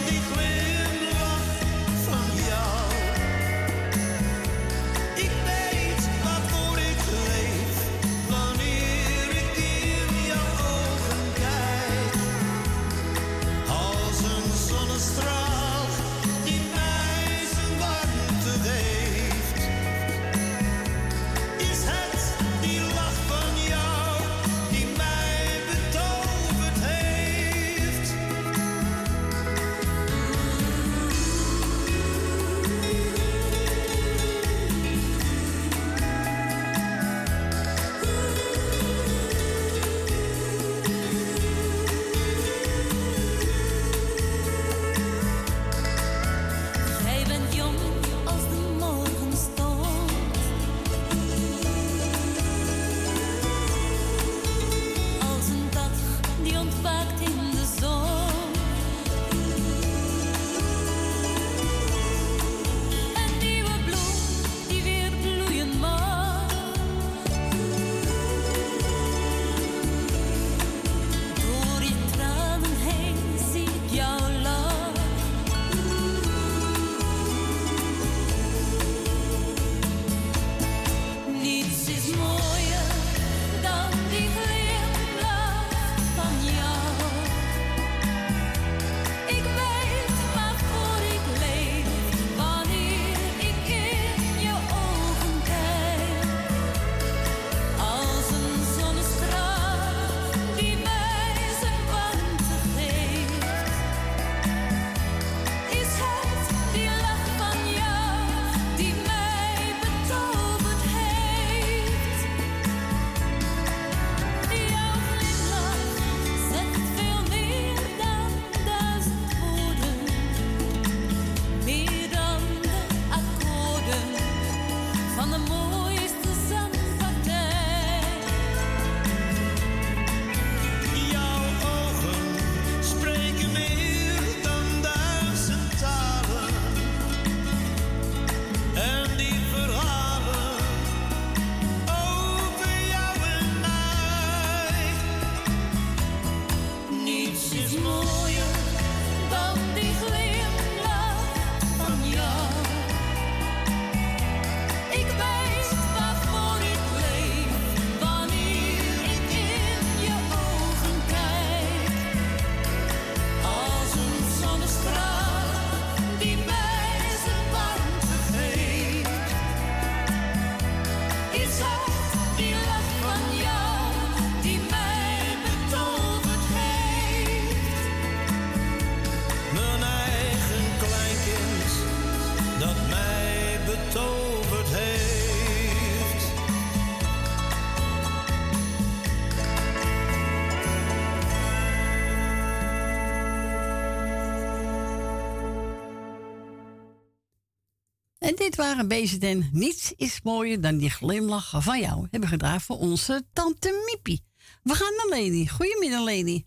dit 198.57 198.65
waren 198.65 198.89
bezig 198.89 199.19
en 199.19 199.49
niets 199.53 199.95
is 199.97 200.21
mooier 200.23 200.61
dan 200.61 200.79
die 200.79 200.91
glimlach 200.91 201.65
van 201.65 201.81
jou. 201.81 202.07
Hebben 202.11 202.29
gedaan 202.29 202.61
voor 202.61 202.77
onze 202.77 203.23
tante 203.33 203.85
Miepie. 203.87 204.23
We 204.63 204.75
gaan 204.75 204.93
naar 204.97 205.19
Leni. 205.19 205.49
Goedemiddag, 205.49 206.05
Leni. 206.05 206.45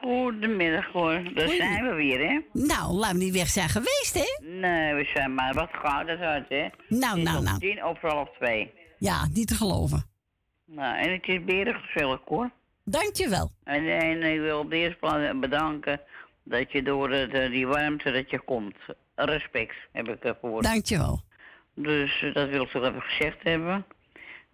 Goedemiddag 0.00 0.86
hoor, 0.92 1.34
daar 1.34 1.48
zijn 1.48 1.84
we 1.84 1.94
weer 1.94 2.28
hè. 2.28 2.40
Nou, 2.52 2.92
laat 2.92 3.12
me 3.12 3.18
niet 3.18 3.32
weg 3.32 3.48
zijn 3.48 3.68
geweest, 3.68 4.14
hè? 4.14 4.46
Nee, 4.48 4.94
we 4.94 5.10
zijn 5.14 5.34
maar 5.34 5.54
wat 5.54 5.68
goud 5.72 6.08
uit 6.08 6.48
hè. 6.48 6.68
Nou, 6.88 7.22
nou, 7.22 7.42
nou. 7.42 7.58
Tien 7.58 7.82
over 7.82 8.08
half 8.08 8.28
twee. 8.36 8.72
Ja, 8.98 9.28
niet 9.32 9.48
te 9.48 9.54
geloven. 9.54 10.04
Nou, 10.66 10.98
en 10.98 11.12
het 11.12 11.26
is 11.26 11.38
weer 11.44 11.74
gezellig 11.74 12.20
hoor. 12.24 12.50
Dankjewel. 12.84 13.50
En, 13.64 13.88
en 13.88 14.22
ik 14.22 14.40
wil 14.40 14.58
op 14.58 14.70
de 14.70 14.76
eerste 14.76 14.98
plaats 14.98 15.38
bedanken 15.38 16.00
dat 16.44 16.72
je 16.72 16.82
door 16.82 17.10
het, 17.10 17.32
eh, 17.32 17.50
die 17.50 17.66
warmte 17.66 18.10
dat 18.10 18.30
je 18.30 18.40
komt. 18.40 18.76
Respect 19.14 19.74
heb 19.92 20.08
ik 20.08 20.24
ervoor. 20.24 20.62
Dankjewel. 20.62 21.26
Dus 21.82 22.22
eh, 22.22 22.34
dat 22.34 22.48
wil 22.48 22.62
ik 22.62 22.68
toch 22.70 22.84
even 22.84 23.02
gezegd 23.02 23.36
hebben. 23.42 23.86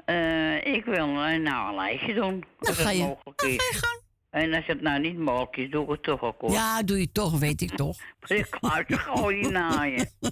Eh, 0.05 0.65
ik 0.75 0.85
wil 0.85 1.07
nou 1.09 1.33
een 1.33 1.75
lijstje 1.75 2.15
doen. 2.15 2.45
als 2.59 2.79
ga 2.79 2.91
je- 2.91 3.03
mogelijk 3.03 3.43
is. 3.43 3.83
En 4.31 4.55
als 4.55 4.67
het 4.67 4.81
nou 4.81 5.01
niet 5.01 5.19
mogelijk 5.19 5.57
is, 5.57 5.71
doe 5.71 5.85
ik 5.85 5.91
het 5.91 6.03
toch 6.03 6.23
ook 6.23 6.41
hoor. 6.41 6.51
Ja, 6.51 6.83
doe 6.83 6.99
je 7.01 7.13
toch, 7.13 7.39
weet 7.39 7.61
ik 7.61 7.71
toch. 7.77 7.97
Ik 8.27 8.47
klaar 8.51 8.87
te 8.87 8.99
gooien 8.99 9.53
naar 9.53 9.89
je. 9.89 10.07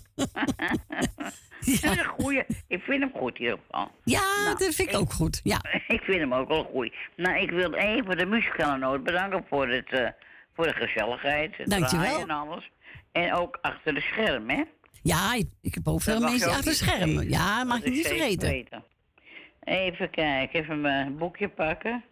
Een 1.83 2.05
goeie. 2.05 2.43
Ik 2.69 2.83
vind 2.83 3.03
hem 3.03 3.13
goed 3.17 3.35
in 3.39 3.43
ieder 3.43 3.59
geval. 3.67 3.91
Ja, 4.05 4.21
Nou, 4.45 4.59
dat 4.59 4.75
vind 4.75 4.89
ik 4.89 4.97
ook 4.97 5.13
goed. 5.13 5.41
Ja. 5.43 5.61
Ik 5.97 6.01
vind 6.03 6.19
hem 6.21 6.35
ook 6.35 6.49
wel 6.49 6.65
goed. 6.65 6.95
Nou, 7.17 7.39
ik 7.39 7.51
wil 7.51 7.73
even 7.75 8.19
de 8.19 8.27
muzikale 8.27 8.79
noot 8.79 9.03
bedanken 9.05 9.45
voor, 9.49 9.69
het, 9.69 9.91
eh, 9.91 10.09
voor 10.55 10.65
de 10.67 10.73
gezelligheid. 10.75 11.57
Het 11.57 11.71
Dankjewel. 11.71 12.05
draaien 12.07 12.29
en 12.29 12.37
alles. 12.37 12.71
En 13.13 13.35
ook 13.35 13.59
achter 13.61 13.95
de 13.95 14.01
schermen, 14.01 14.57
hè? 14.57 14.63
Ja, 15.03 15.35
ik, 15.61 15.75
heb 15.75 15.89
ook 15.89 16.03
veel 16.03 16.13
Dat 16.13 16.23
mag 16.23 16.31
mensen 16.31 16.49
je 16.49 16.55
ook 16.55 16.59
achter 16.59 16.75
schermen. 16.75 17.29
Ja, 17.29 17.65
mag 17.65 17.85
je 17.85 17.91
niet 17.91 18.07
vergeten. 18.07 18.49
weten. 18.49 18.85
Even 19.65 20.11
kijken, 20.11 20.61
even 20.61 20.81
mijn 20.81 21.17
boekje 21.17 21.49
pakken. 21.49 22.05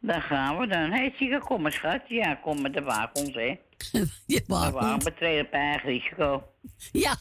Daar 0.00 0.22
gaan 0.22 0.58
we 0.58 0.66
dan. 0.66 0.90
Hé, 0.90 0.98
hey, 0.98 1.12
Chica, 1.16 1.38
kom 1.38 1.62
maar, 1.62 1.72
schat. 1.72 2.00
Ja, 2.08 2.34
kom 2.34 2.62
met 2.62 2.74
de 2.74 2.82
wagens, 2.82 3.34
hè. 3.34 3.40
Je 4.26 4.42
De 4.46 4.70
wagen 4.72 4.98
betreden 4.98 5.46
op 5.46 5.52
eigen 5.52 5.88
risico. 5.88 6.44
Ja. 6.92 7.16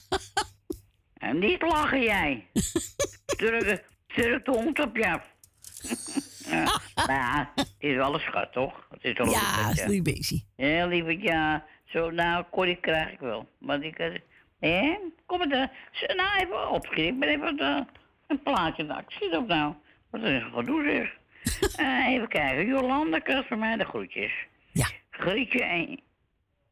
En 1.13 1.39
niet 1.39 1.61
lachen, 1.61 2.01
jij. 2.01 2.47
Turk, 3.37 3.83
Turk 4.07 4.45
de 4.45 4.51
hond 4.51 4.79
op 4.79 4.97
je 4.97 5.11
af. 5.11 5.33
ja, 6.51 6.81
ja, 7.07 7.51
het 7.55 7.75
is 7.77 7.95
wel 7.95 8.13
een 8.13 8.19
schat, 8.19 8.51
toch? 8.51 8.87
Het 8.89 9.03
is 9.03 9.17
wel 9.17 9.27
een 9.27 9.31
Ja, 9.31 9.69
is 9.71 9.85
niet 9.85 10.03
bezig. 10.03 10.41
Ja, 10.55 10.85
lieverd, 10.85 11.21
ja. 11.21 11.65
Zo, 11.85 12.09
nou, 12.09 12.45
Corrie 12.51 12.79
krijg 12.79 13.11
ik 13.11 13.19
wel. 13.19 13.49
Want 13.59 13.83
ik... 13.83 14.21
eh, 14.59 14.69
Hé? 14.81 14.95
Kom 15.25 15.37
maar, 15.37 15.47
de, 15.47 15.69
z- 15.91 16.15
nou 16.15 16.37
even 16.39 16.69
opschieten. 16.69 17.05
Ik 17.13 17.19
ben 17.19 17.29
even 17.29 17.59
eh, 17.59 17.81
een 18.27 18.41
plaatje 18.43 18.83
naar. 18.83 18.99
Ik 19.07 19.15
zie 19.19 19.37
op 19.37 19.47
nou. 19.47 19.73
Wat 20.09 20.21
is 20.21 20.29
een 20.41 20.51
gedoe 20.53 20.83
zeg. 20.83 21.13
Eh, 21.75 22.07
even 22.07 22.27
kijken. 22.27 22.65
Jolanda 22.67 23.19
krijgt 23.19 23.47
van 23.47 23.59
mij 23.59 23.75
de 23.77 23.85
groetjes. 23.85 24.31
Ja. 24.71 24.87
Grietje 25.09 25.63
en... 25.63 25.99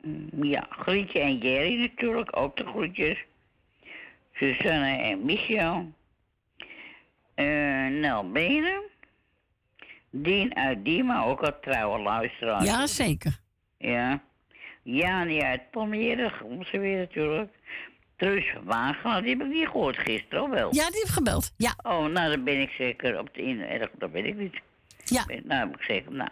mm, 0.02 0.44
Ja, 0.44 0.66
Grietje 0.70 1.20
en 1.20 1.38
Jerry 1.38 1.80
natuurlijk, 1.80 2.38
ook 2.38 2.58
de 2.58 2.66
groetjes. 2.66 3.18
Susanne 4.34 4.98
en 5.02 5.26
Michel. 5.26 5.92
Eh 7.36 7.46
Nel 7.88 8.32
Benen. 8.32 8.82
Dien 10.10 10.56
uit 10.56 10.86
Diemen, 10.86 11.24
ook 11.24 11.42
al 11.44 11.60
trouwe 11.60 12.00
luisteraar. 12.00 12.64
Ja, 12.64 12.88
zeker. 12.88 13.40
Ja. 13.78 14.22
Jani 14.84 15.42
uit 15.42 15.72
Palmere, 15.72 16.30
Gromse 16.30 16.78
weer 16.78 16.98
natuurlijk. 16.98 17.54
Truus 18.15 18.53
Wagenaar, 18.64 19.22
die 19.22 19.30
heb 19.38 19.41
ik 19.48 19.53
niet 19.53 19.68
gehoord 19.68 19.98
gisteren, 19.98 20.49
wel? 20.49 20.73
Ja, 20.76 20.85
die 20.90 20.99
heeft 20.99 21.10
gebeld. 21.14 21.53
Ja. 21.57 21.73
Oh, 21.84 22.06
nou, 22.06 22.30
dan 22.31 22.44
ben 22.44 22.61
ik 22.61 22.69
zeker 22.69 23.19
op 23.19 23.34
de 23.34 23.41
in... 23.41 23.61
eh, 23.61 23.85
Dat 23.98 24.11
weet 24.11 24.26
ik 24.26 24.35
niet. 24.38 24.60
Ja. 25.06 25.26
Ben- 25.26 25.41
Nou, 25.45 25.68
heb 25.69 25.77
ik 25.80 25.84
zeker, 25.85 26.11
nou. 26.11 26.30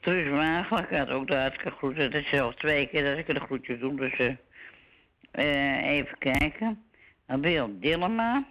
Truus 0.00 0.30
Wagenaar, 0.30 0.90
ik 0.90 0.98
had 0.98 1.08
ook 1.08 1.26
de 1.26 1.34
hartelijke 1.36 1.70
groeten. 1.70 2.10
Dat 2.10 2.22
is 2.32 2.40
al 2.40 2.54
twee 2.54 2.86
keer 2.86 3.04
dat 3.04 3.18
ik 3.18 3.26
de 3.34 3.40
groetjes 3.40 3.78
doe, 3.80 3.94
dus... 3.96 4.12
eh, 4.18 4.34
eh, 5.30 5.86
even 5.90 6.18
kijken. 6.18 6.84
Dan 7.26 7.40
Wil 7.40 7.80
Dillema. 7.80 8.44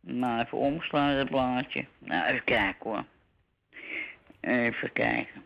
Nou, 0.00 0.40
even 0.40 0.58
omslaan 0.58 1.08
het 1.08 1.28
blaadje. 1.30 1.86
Nou, 1.98 2.24
even 2.26 2.44
kijken 2.44 2.90
hoor. 2.90 3.04
Even 4.40 4.92
kijken. 4.92 5.42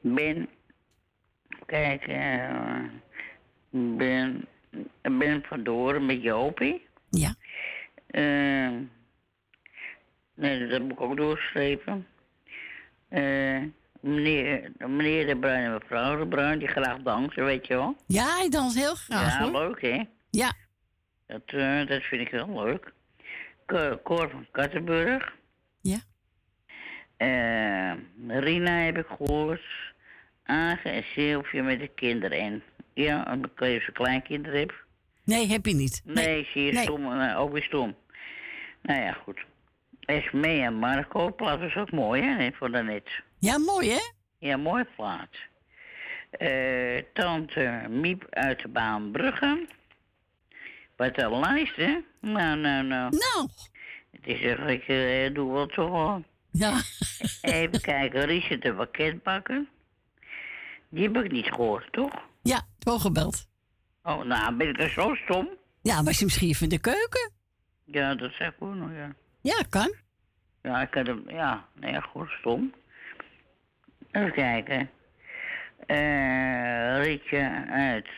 Ben... 0.00 0.48
Kijk, 1.66 2.06
eh... 2.06 2.78
Ben... 3.70 4.46
Ben 5.02 5.42
van 5.44 5.62
Doren 5.62 6.06
met 6.06 6.22
Jopie. 6.22 6.86
Ja. 7.10 7.34
Eh, 8.06 8.70
nee, 10.34 10.66
dat 10.66 10.80
moet 10.80 10.92
ik 10.92 11.00
ook 11.00 11.16
doorstrepen. 11.16 12.06
Eh, 13.08 13.62
meneer, 14.00 14.70
meneer 14.78 15.26
de 15.26 15.36
Bruin 15.36 15.64
en 15.64 15.72
mevrouw 15.72 16.18
de 16.18 16.26
Bruin, 16.26 16.58
die 16.58 16.68
graag 16.68 16.98
dansen, 17.02 17.44
weet 17.44 17.66
je 17.66 17.74
wel. 17.74 17.96
Ja, 18.06 18.36
hij 18.36 18.48
danst 18.48 18.76
heel 18.76 18.94
graag, 18.94 19.38
ja, 19.38 19.50
hoor. 19.50 19.60
leuk, 19.60 19.80
hè? 19.80 20.02
Ja. 20.30 20.52
Dat, 21.26 21.42
eh, 21.46 21.86
dat 21.86 22.02
vind 22.02 22.20
ik 22.20 22.30
wel 22.30 22.64
leuk. 22.64 22.92
Cor 24.02 24.30
van 24.30 24.46
Kattenburg. 24.50 25.32
Ja. 25.80 25.98
Rina 28.28 28.70
heb 28.70 28.98
ik 28.98 29.06
gehoord. 29.06 29.62
Age 30.44 30.88
en 30.88 31.02
Sylvia 31.02 31.62
met 31.62 31.80
de 31.80 31.88
kinderen. 31.88 32.38
En 32.38 32.62
ja, 32.94 33.26
omdat 33.32 33.50
ik 33.50 33.60
even 33.60 33.92
kleinkinderen 33.92 34.58
heb. 34.58 34.84
Nee, 35.24 35.46
heb 35.46 35.66
je 35.66 35.74
niet. 35.74 36.02
Nee, 36.04 36.48
zie 36.52 36.62
je, 36.64 36.72
Nee. 36.72 36.82
stom. 36.82 37.20
eh, 37.20 37.40
ook 37.40 37.52
weer 37.52 37.62
stom. 37.62 37.94
Nou 38.82 39.00
ja, 39.00 39.12
goed. 39.12 39.40
Esme 40.00 40.48
en 40.48 40.74
Marco, 40.74 41.32
plaat 41.32 41.60
is 41.60 41.76
ook 41.76 41.90
mooi, 41.92 42.22
hè, 42.22 42.50
voor 42.52 42.70
daarnet. 42.70 43.08
Ja, 43.38 43.58
mooi, 43.58 43.90
hè? 43.90 44.00
Ja, 44.38 44.56
mooi 44.56 44.84
plaat. 44.96 45.36
Eh, 46.30 47.02
tante 47.12 47.82
Miep 47.90 48.26
uit 48.30 48.60
de 48.62 48.68
Baanbrugge. 48.68 49.66
Wat 50.96 51.18
een 51.18 51.38
lijst, 51.40 51.76
hè? 51.76 51.98
Nou, 52.20 52.56
nou, 52.58 52.84
nou. 52.84 53.10
Nou. 53.10 53.48
Het 54.10 54.26
is 54.26 54.40
eigenlijk, 54.42 54.88
eh, 54.88 55.34
doe 55.34 55.52
wel 55.52 55.66
toch 55.66 55.90
wel. 55.90 56.24
Ja. 56.50 56.80
Even 57.42 57.80
kijken, 57.80 58.24
Richard 58.24 58.62
de 58.62 58.74
pakketbakken. 58.74 59.68
Die 60.88 61.02
heb 61.02 61.24
ik 61.24 61.30
niet 61.32 61.46
gehoord, 61.46 61.92
toch? 61.92 62.30
Ja, 62.42 62.62
wel 62.78 62.98
gebeld. 62.98 63.46
Oh, 64.02 64.22
nou, 64.24 64.56
ben 64.56 64.68
ik 64.68 64.80
er 64.80 64.90
zo 64.90 65.14
stom? 65.14 65.48
Ja, 65.82 66.02
was 66.02 66.18
je 66.18 66.24
misschien 66.24 66.48
even 66.48 66.62
in 66.62 66.68
de 66.68 66.80
keuken? 66.80 67.32
Ja, 67.84 68.14
dat 68.14 68.32
zeg 68.32 68.48
ik 68.48 68.54
ook 68.58 68.74
nog, 68.74 68.90
ja. 68.92 69.12
Ja, 69.40 69.62
kan. 69.70 69.94
Ja, 70.62 70.82
ik 70.82 70.94
had 70.94 71.06
hem, 71.06 71.22
ja, 71.30 71.66
nee, 71.74 72.00
goed, 72.02 72.28
stom. 72.30 72.72
Even 74.10 74.32
kijken. 74.32 74.90
Eh 75.86 77.02
Rietje 77.02 77.66
uit 77.70 78.08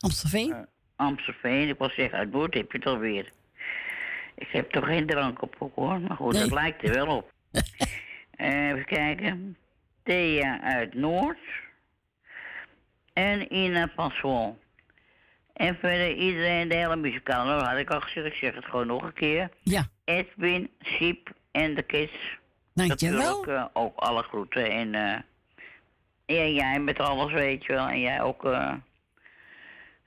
Amstelveen? 0.00 0.66
Amstelveen, 0.96 1.68
ik 1.68 1.78
wil 1.78 1.90
zeggen, 1.90 2.18
uit 2.18 2.32
Noord 2.32 2.54
heb 2.54 2.72
je 2.72 2.78
het 2.78 2.86
alweer. 2.86 3.32
Ik 4.34 4.48
heb 4.48 4.70
toch 4.70 4.84
geen 4.86 5.06
drank 5.06 5.42
op 5.42 5.72
hoor. 5.74 6.00
Maar 6.00 6.16
goed, 6.16 6.32
Nee. 6.32 6.42
dat 6.42 6.52
lijkt 6.52 6.82
er 6.82 6.94
wel 6.94 7.16
op. 7.16 7.32
Eh, 8.30 8.68
even 8.68 8.84
kijken. 8.84 9.56
Thea 10.02 10.60
uit 10.60 10.94
Noord. 10.94 11.38
En 13.20 13.54
Ina 13.54 13.86
Paswol. 13.86 14.58
En 15.52 15.74
verder 15.80 16.14
iedereen, 16.14 16.68
de 16.68 16.74
hele 16.74 16.96
muzikale, 16.96 17.50
dat 17.58 17.66
had 17.68 17.78
ik 17.78 17.90
al 17.90 18.00
gezegd, 18.00 18.26
ik 18.26 18.34
zeg 18.34 18.54
het 18.54 18.64
gewoon 18.64 18.86
nog 18.86 19.02
een 19.02 19.12
keer. 19.12 19.48
Ja. 19.62 19.88
Edwin, 20.04 20.70
Siep 20.80 21.30
en 21.52 21.74
de 21.74 21.82
kids. 21.82 22.12
Dankjewel. 22.74 23.18
Natuurlijk 23.18 23.46
eh, 23.58 23.64
ook 23.82 23.96
alle 23.96 24.22
groeten. 24.22 24.70
En 24.70 24.94
eh, 24.94 25.18
ja, 26.26 26.44
jij 26.46 26.80
met 26.80 26.98
alles, 27.00 27.32
weet 27.32 27.64
je 27.64 27.72
wel. 27.72 27.88
En 27.88 28.00
jij 28.00 28.22
ook. 28.22 28.44
eh. 28.44 28.72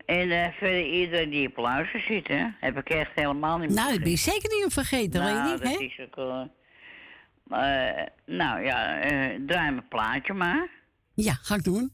en 0.06 0.32
eh, 0.32 0.54
verder 0.54 0.86
iedereen 0.86 1.30
die 1.30 1.48
op 1.48 1.58
luister 1.58 2.00
zit, 2.00 2.28
hè. 2.28 2.48
Heb 2.60 2.78
ik 2.78 2.90
echt 2.90 3.12
helemaal 3.16 3.58
niet 3.58 3.70
Nou, 3.74 3.92
dat 3.92 4.02
ben 4.02 4.10
je 4.10 4.18
zeker 4.18 4.50
niet 4.56 4.64
om 4.64 4.72
vergeten, 4.72 5.22
nou, 5.22 5.34
Leni, 5.36 5.50
dat 5.60 5.72
hè? 5.72 5.84
is 5.84 6.00
ook... 6.00 6.18
eh, 7.50 7.90
eh, 8.00 8.08
nou 8.26 8.64
ja, 8.66 9.00
eh, 9.00 9.40
draai 9.48 9.72
mijn 9.72 9.88
plaatje 9.88 10.34
maar. 10.34 10.68
Ja, 11.14 11.34
ga 11.34 11.56
ik 11.56 11.64
doen. 11.64 11.94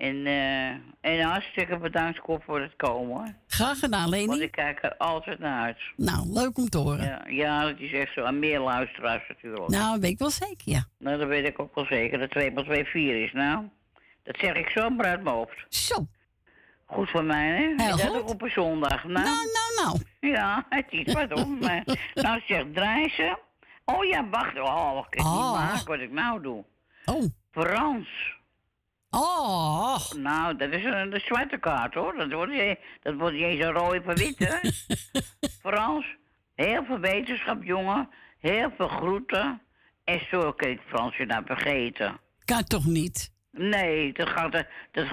En, 0.00 0.26
eh, 0.26 0.68
en 1.00 1.20
hartstikke 1.20 1.78
bedankt 1.78 2.20
Kop, 2.20 2.42
voor 2.44 2.60
het 2.60 2.76
komen. 2.76 3.16
hoor. 3.16 3.34
Graag 3.46 3.78
gedaan, 3.78 4.08
Leni. 4.08 4.26
Want 4.26 4.40
ik 4.40 4.50
kijk 4.50 4.82
er 4.82 4.96
altijd 4.96 5.38
naar 5.38 5.62
uit. 5.62 5.78
Nou, 5.96 6.32
leuk 6.32 6.58
om 6.58 6.68
te 6.68 6.78
horen. 6.78 7.04
Ja, 7.04 7.22
ja, 7.28 7.62
dat 7.64 7.78
is 7.78 7.92
echt 7.92 8.12
zo. 8.12 8.24
En 8.24 8.38
meer 8.38 8.60
luisteraars 8.60 9.28
natuurlijk. 9.28 9.68
Nou, 9.68 10.00
weet 10.00 10.10
ik 10.10 10.18
wel 10.18 10.30
zeker, 10.30 10.72
ja. 10.72 10.84
Nou, 10.98 11.18
dat 11.18 11.28
weet 11.28 11.46
ik 11.46 11.58
ook 11.58 11.74
wel 11.74 11.84
zeker. 11.84 12.18
Dat 12.18 12.30
2 12.30 12.52
plus 12.52 12.64
2 12.64 12.84
4 12.84 13.24
is 13.24 13.32
nou. 13.32 13.68
Dat 14.22 14.36
zeg 14.38 14.54
ik 14.54 14.68
zo 14.68 14.90
maar 14.90 15.06
uit 15.06 15.22
mijn 15.22 15.34
hoofd. 15.36 15.66
Zo. 15.68 16.06
Goed 16.86 17.10
voor 17.10 17.24
mij, 17.24 17.46
hè? 17.48 17.84
Heel 17.84 17.96
dat 17.96 18.14
ook 18.22 18.28
op 18.28 18.42
een 18.42 18.50
zondag. 18.50 19.04
Nou, 19.04 19.24
nou, 19.24 19.84
nou. 19.84 20.00
Ja, 20.20 20.66
het 20.68 20.86
is 20.90 21.12
wat 21.12 21.32
om. 21.44 21.58
nou 22.14 22.40
zegt 22.46 22.74
Drijzen. 22.74 23.38
Oh 23.84 24.04
ja, 24.04 24.28
wacht. 24.28 24.58
Oh, 24.60 25.04
ik 25.10 25.18
kan 25.18 25.26
Oh. 25.26 25.42
niet 25.50 25.52
maken 25.70 25.86
wat 25.86 26.00
ik 26.00 26.12
nou 26.12 26.42
doe. 26.42 26.64
Oh. 27.04 27.24
Frans. 27.50 28.08
Oh. 29.10 30.10
Nou, 30.16 30.56
dat 30.56 30.72
is 30.72 30.84
een 30.84 31.10
de 31.10 31.20
zwarte 31.20 31.58
kaart, 31.58 31.94
hoor. 31.94 32.14
Dat 32.16 32.32
wordt 32.32 32.52
niet, 32.52 32.78
dat 33.02 33.14
wordt 33.14 33.34
niet 33.34 33.44
eens 33.44 33.64
een 33.64 33.72
rode 33.72 34.02
van 34.02 34.14
wit, 34.14 34.38
hè? 34.38 34.70
Frans, 35.70 36.06
heel 36.54 36.84
veel 36.84 36.98
wetenschap, 36.98 37.62
jongen. 37.62 38.08
Heel 38.38 38.72
veel 38.76 38.88
groeten. 38.88 39.62
En 40.04 40.20
zo 40.30 40.52
kan 40.52 40.68
ik 40.68 40.80
Frans 40.86 41.16
je 41.16 41.26
nou 41.26 41.42
vergeten. 41.46 42.20
Kan 42.44 42.64
toch 42.64 42.86
niet? 42.86 43.32
Nee, 43.52 44.12
dat 44.12 44.28
gaat, 44.28 44.52
dat, 44.52 44.66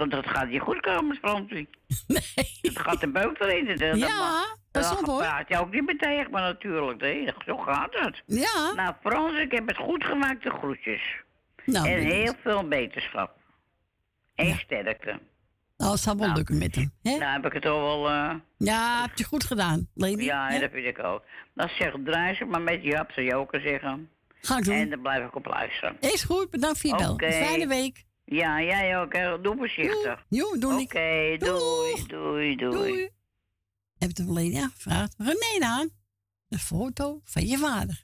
dat, 0.09 0.27
gaat 0.27 0.47
niet 0.49 0.61
goed 0.61 0.79
komen 0.79 1.15
Fransie. 1.15 1.69
Nee. 2.07 2.59
Dat 2.61 2.79
gaat 2.79 3.01
de 3.01 3.11
beuk 3.11 3.39
erin. 3.39 3.77
Dat, 3.77 3.97
Ja, 3.97 4.45
pas 4.71 4.91
op, 4.91 5.05
hoor. 5.05 5.17
praat 5.17 5.47
je 5.47 5.59
ook 5.59 5.71
niet 5.71 5.85
meer 5.85 5.97
tegen 5.97 6.31
me 6.31 6.39
natuurlijk. 6.39 7.01
Nee, 7.01 7.33
zo 7.45 7.57
gaat 7.57 7.99
het. 7.99 8.23
Ja. 8.25 8.73
Nou, 8.75 8.93
Frans, 9.01 9.39
ik 9.39 9.51
heb 9.51 9.67
het 9.67 9.77
goed 9.77 10.03
gemaakt, 10.03 10.43
de 10.43 10.49
groetjes. 10.49 11.01
Nou, 11.65 11.87
en 11.87 11.99
heel 11.99 12.33
veel 12.43 12.67
wetenschap. 12.67 13.35
En 14.37 14.57
sterkte. 14.57 15.19
Nou, 15.77 15.91
het 15.91 16.01
zal 16.01 16.17
wel 16.17 16.33
lukken 16.33 16.57
met 16.57 16.75
hem, 16.75 16.91
hè? 17.01 17.17
Nou 17.17 17.31
heb 17.31 17.45
ik 17.45 17.53
het 17.53 17.65
al 17.65 17.79
wel... 17.81 18.09
eh, 18.09 18.35
Ja, 18.57 19.01
heb 19.01 19.17
je 19.17 19.23
goed 19.23 19.43
gedaan, 19.43 19.89
Leni. 19.93 20.23
ja, 20.23 20.59
dat 20.59 20.71
vind 20.71 20.85
ik 20.85 21.03
ook. 21.03 21.23
Dat 21.55 21.69
zegt 21.79 22.05
Druisen, 22.05 22.47
maar 22.49 22.61
met 22.61 22.83
Jap 22.83 23.11
zou 23.11 23.25
je 23.25 23.35
ook 23.35 23.49
zeggen. 23.61 24.09
Ga 24.41 24.57
ik 24.57 24.63
doen. 24.63 24.73
En 24.73 24.89
daar 24.89 24.99
blijf 24.99 25.25
ik 25.27 25.35
op 25.35 25.45
luisteren. 25.45 25.97
Is 25.99 26.23
goed, 26.23 26.49
bedankt 26.49 26.79
voor 26.79 26.89
je 26.89 26.95
bel. 26.95 27.31
Fijne 27.31 27.67
week. 27.67 28.05
Ja, 28.25 28.61
jij 28.61 28.99
ook. 28.99 29.13
hè. 29.13 29.41
Doe 29.41 29.55
voorzichtig. 29.57 30.25
Jo, 30.29 30.57
doe 30.59 30.73
ik. 30.81 30.85
Oké, 30.93 31.37
doei, 31.37 32.03
doei, 32.07 32.55
doei. 32.55 33.09
Heb 33.97 34.09
je 34.13 34.23
hem 34.23 34.33
Leni 34.33 34.55
aangevraagd? 34.55 35.15
René 35.17 35.65
aan. 35.65 35.89
De 36.47 36.57
foto 36.57 37.21
van 37.23 37.45
je 37.47 37.57
vader. 37.57 38.03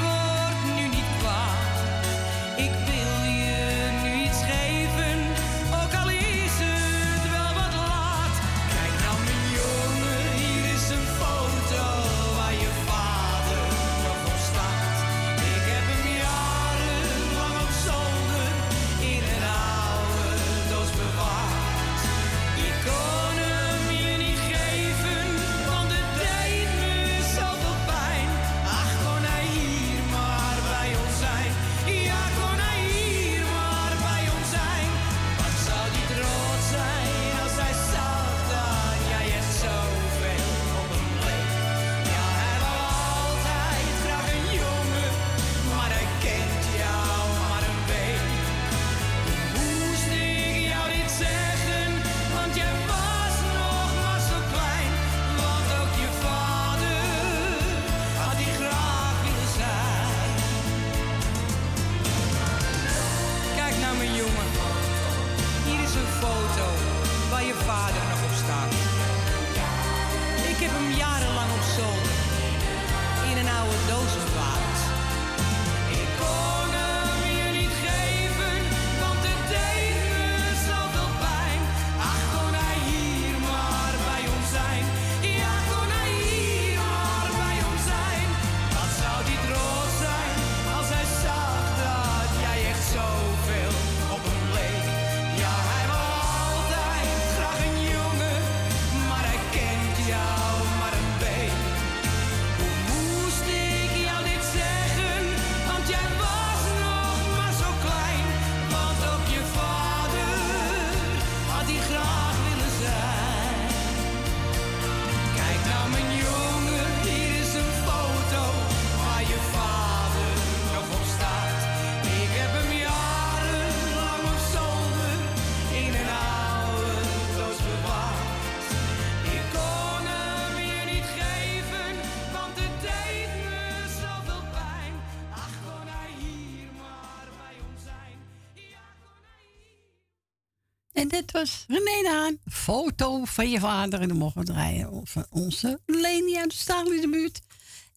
Het 141.31 141.39
was 141.39 141.65
René 141.67 142.09
Haan, 142.09 142.37
foto 142.45 143.25
van 143.25 143.49
je 143.49 143.59
vader. 143.59 144.01
En 144.01 144.07
dan 144.07 144.17
mogen 144.17 144.39
we 144.39 144.47
draaien 144.47 145.07
van 145.07 145.25
onze 145.29 145.79
Leni 145.85 146.37
uit 146.37 146.49
de 146.49 146.55
Staal 146.55 146.91
in 146.91 147.01
de 147.01 147.09
buurt. 147.09 147.41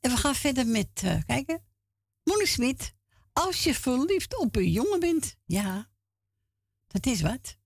En 0.01 0.11
we 0.11 0.17
gaan 0.17 0.35
verder 0.35 0.67
met, 0.67 0.89
eh, 0.95 1.17
kijken, 1.27 1.63
Monique 2.25 2.49
Smit. 2.49 2.95
Als 3.33 3.65
je 3.65 3.75
verliefd 3.75 4.39
op 4.39 4.57
een 4.57 4.71
jongen 4.71 5.01
bent, 5.01 5.37
ja, 5.45 5.89
dat 6.87 7.07
is 7.07 7.21
wat. 7.21 7.57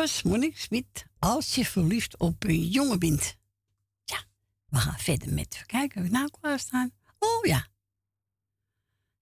Monique 0.00 0.58
Smit, 0.58 1.06
als 1.18 1.54
je 1.54 1.64
verliefd 1.64 2.18
op 2.18 2.44
een 2.44 2.66
jongen 2.66 2.98
bent. 2.98 3.36
Ja, 4.04 4.24
we 4.68 4.76
gaan 4.76 4.98
verder 4.98 5.32
met 5.32 5.62
kijken 5.66 6.02
we 6.02 6.08
nou 6.08 6.28
klaarstaan. 6.40 6.90
Oh 7.18 7.44
ja, 7.44 7.66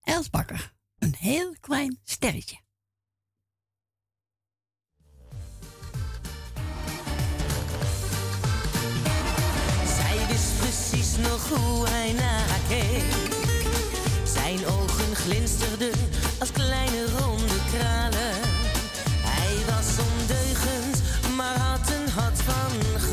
Elsbakker, 0.03 0.73
een 0.99 1.15
heel 1.15 1.55
klein 1.59 1.99
sterretje. 2.03 2.57
Zij 9.85 10.27
wist 10.27 10.57
precies 10.57 11.17
nog 11.17 11.49
hoe 11.49 11.87
hij 11.87 12.11
naar 12.11 12.59
keek. 12.67 13.37
Zijn 14.27 14.65
ogen 14.65 15.15
glinsterden 15.15 16.09
als 16.39 16.51
kleine 16.51 17.05
ronde 17.05 17.65
kralen. 17.71 18.38
van 22.49 23.08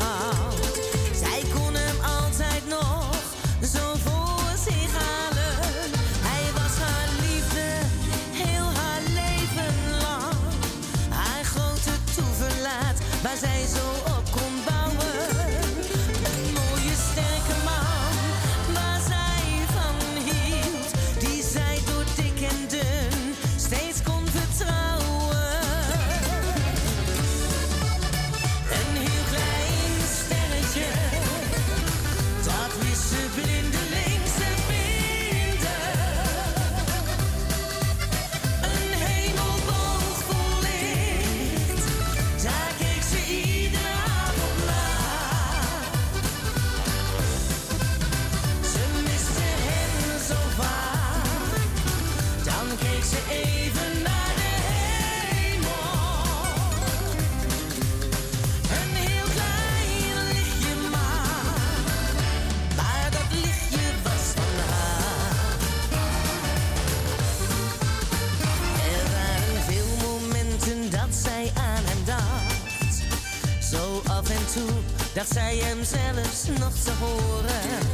dat 75.13 75.27
zij 75.33 75.57
hem 75.57 75.83
zelfs 75.83 76.59
nog 76.59 76.73
te 76.73 76.91
horen. 76.99 77.85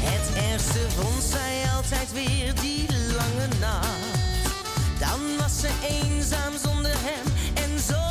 Het 0.00 0.50
ergste 0.50 0.90
vond 0.90 1.22
zij 1.22 1.62
altijd 1.76 2.12
weer 2.12 2.54
die 2.60 2.86
lange 3.16 3.48
nacht. 3.60 4.98
Dan 4.98 5.20
was 5.38 5.60
ze 5.60 5.68
eenzaam 5.88 6.52
zonder 6.64 6.94
hem 6.94 7.26
en 7.54 7.78
zo 7.78 8.02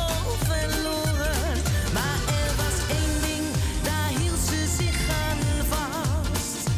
verloren. 0.44 1.62
Maar 1.92 2.20
er 2.26 2.52
was 2.56 2.96
één 2.98 3.20
ding, 3.20 3.46
daar 3.82 4.10
hield 4.20 4.42
ze 4.48 4.74
zich 4.78 4.98
aan 5.08 5.66
vast. 5.68 6.68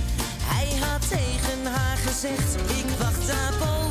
Hij 0.42 0.78
had 0.78 1.08
tegen 1.08 1.72
haar 1.72 1.96
gezegd, 1.96 2.54
ik 2.54 2.98
wacht 2.98 3.26
daarboven. 3.26 3.81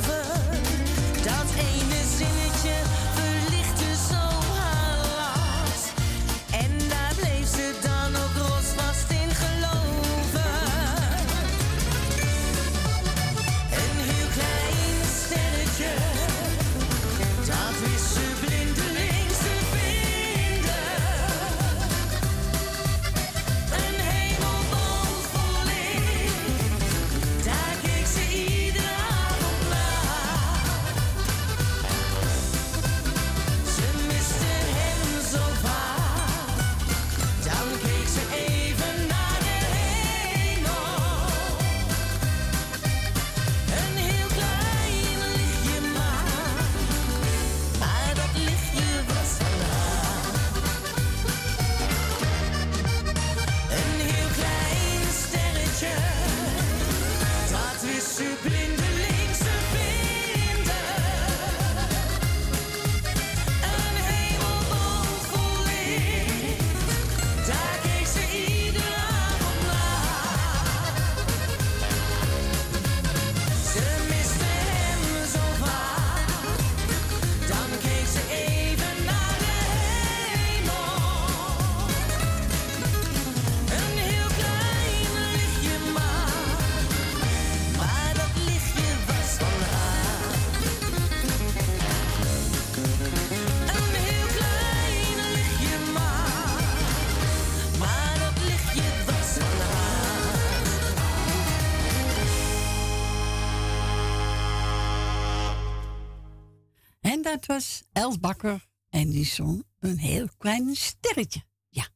was 107.52 107.84
Els 107.92 108.20
Bakker 108.20 108.68
en 108.90 109.10
die 109.10 109.26
zong 109.26 109.64
een 109.80 109.98
heel 109.98 110.28
klein 110.38 110.76
sterretje. 110.76 111.44
Ja. 111.70 111.88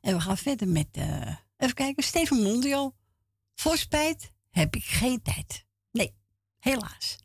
En 0.00 0.14
we 0.14 0.20
gaan 0.20 0.36
verder 0.36 0.68
met, 0.68 0.88
eh, 0.92 1.36
even 1.56 1.74
kijken, 1.74 2.02
Steven 2.02 2.42
Mondio. 2.42 2.94
Voor 3.54 3.76
spijt 3.76 4.32
heb 4.50 4.76
ik 4.76 4.84
geen 4.84 5.22
tijd. 5.22 5.66
Nee, 5.90 6.14
helaas. 6.58 7.18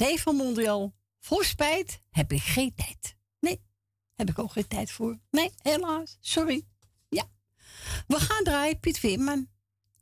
Stefan 0.00 0.36
Mondial. 0.36 0.94
Voor 1.18 1.44
spijt 1.44 2.00
heb 2.10 2.32
ik 2.32 2.42
geen 2.42 2.74
tijd. 2.74 3.16
Nee, 3.40 3.60
heb 4.14 4.28
ik 4.28 4.38
ook 4.38 4.52
geen 4.52 4.68
tijd 4.68 4.90
voor. 4.90 5.18
Nee, 5.30 5.50
helaas. 5.62 6.16
Sorry. 6.20 6.66
Ja. 7.08 7.30
We 8.06 8.20
gaan 8.20 8.44
draaien 8.44 8.80
Piet 8.80 8.98
Veerman. 8.98 9.48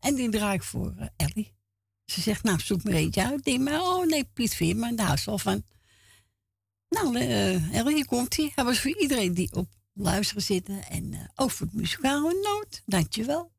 En 0.00 0.14
die 0.14 0.30
draai 0.30 0.54
ik 0.54 0.62
voor 0.62 0.94
eh, 0.98 1.06
Ellie. 1.16 1.54
Ze 2.04 2.20
zegt, 2.20 2.42
nou, 2.42 2.60
zoek 2.60 2.84
maar 2.84 2.92
eentje 2.92 3.24
uit. 3.24 3.44
Denk 3.44 3.60
maar, 3.60 3.80
oh 3.80 4.06
nee, 4.06 4.24
Piet 4.24 4.54
Veerman, 4.54 4.96
daar 4.96 5.18
ze 5.18 5.24
wel 5.24 5.38
van. 5.38 5.64
Nou, 6.88 7.18
eh 7.18 7.74
Ellie, 7.74 7.94
hier 7.94 8.06
komt 8.06 8.36
hij. 8.36 8.52
Hij 8.54 8.64
was 8.64 8.80
voor 8.80 9.00
iedereen 9.00 9.34
die 9.34 9.52
op 9.52 9.68
luisteren 9.92 10.42
zitten. 10.42 10.88
En 10.88 11.14
eh, 11.14 11.20
ook 11.34 11.50
voor 11.50 11.66
het 11.66 11.74
muzikale 11.74 12.40
noot. 12.42 12.82
Dankjewel. 12.86 13.52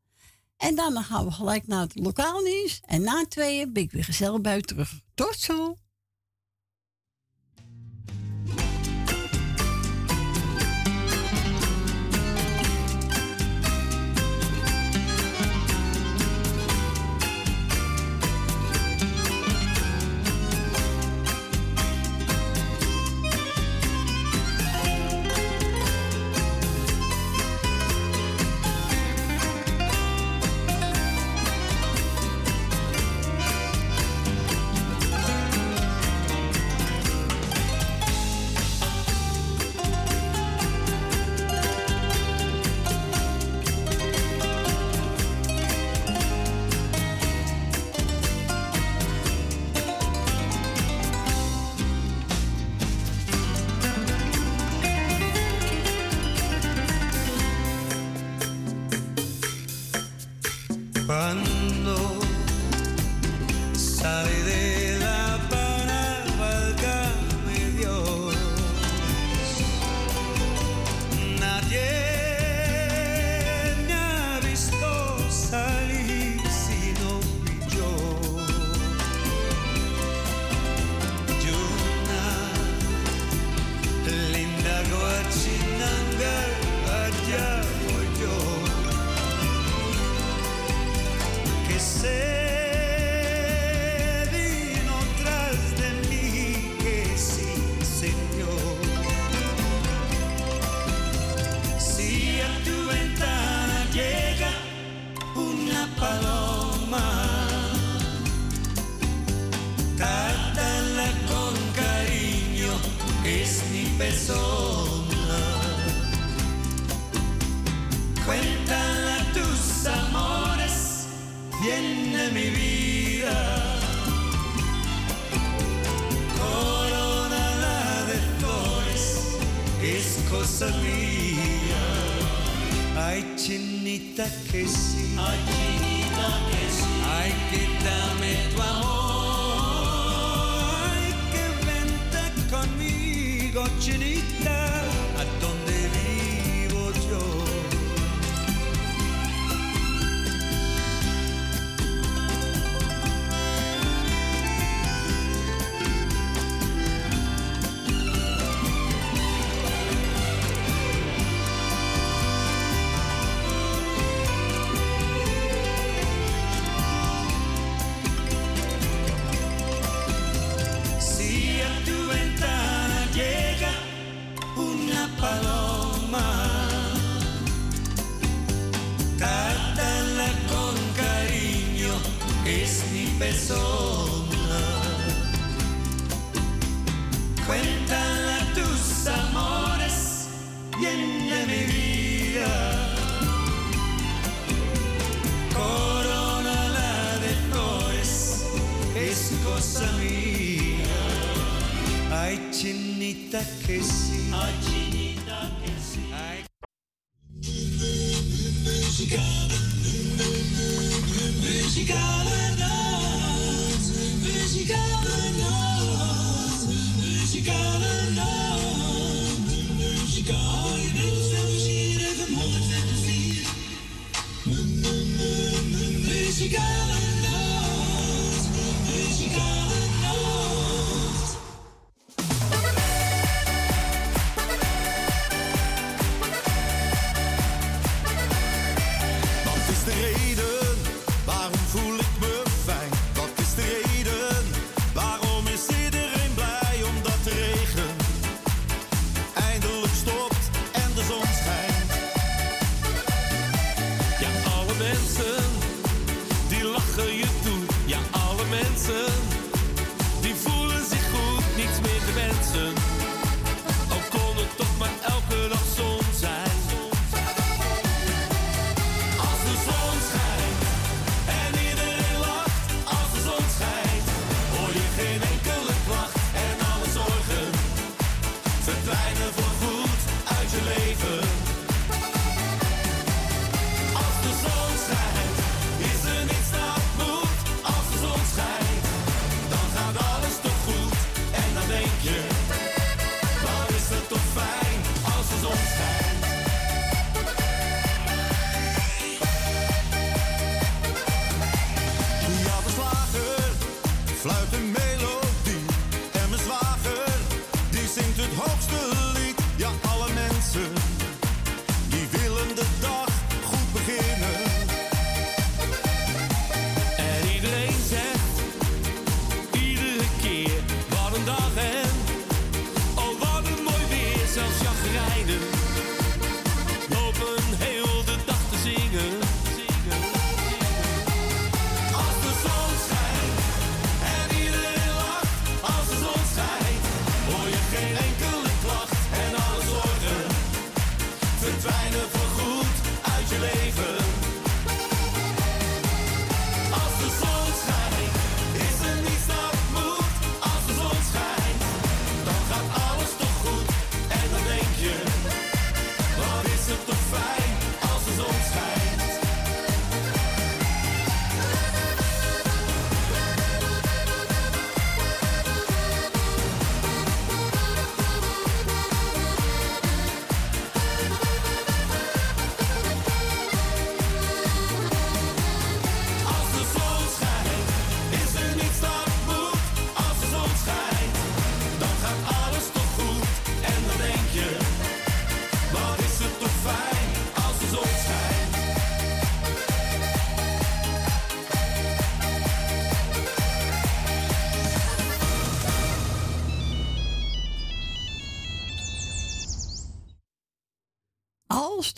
En 0.57 0.75
dan 0.75 1.03
gaan 1.03 1.25
we 1.25 1.31
gelijk 1.31 1.67
naar 1.67 1.81
het 1.81 1.95
lokaal 1.95 2.41
nieuws. 2.41 2.81
En 2.85 3.01
na 3.01 3.25
tweeën 3.27 3.73
ben 3.73 3.83
ik 3.83 3.91
weer 3.91 4.03
gezellig 4.03 4.41
bij 4.41 4.61
terug. 4.61 5.01
Tot 5.13 5.35
zo. 5.39 5.77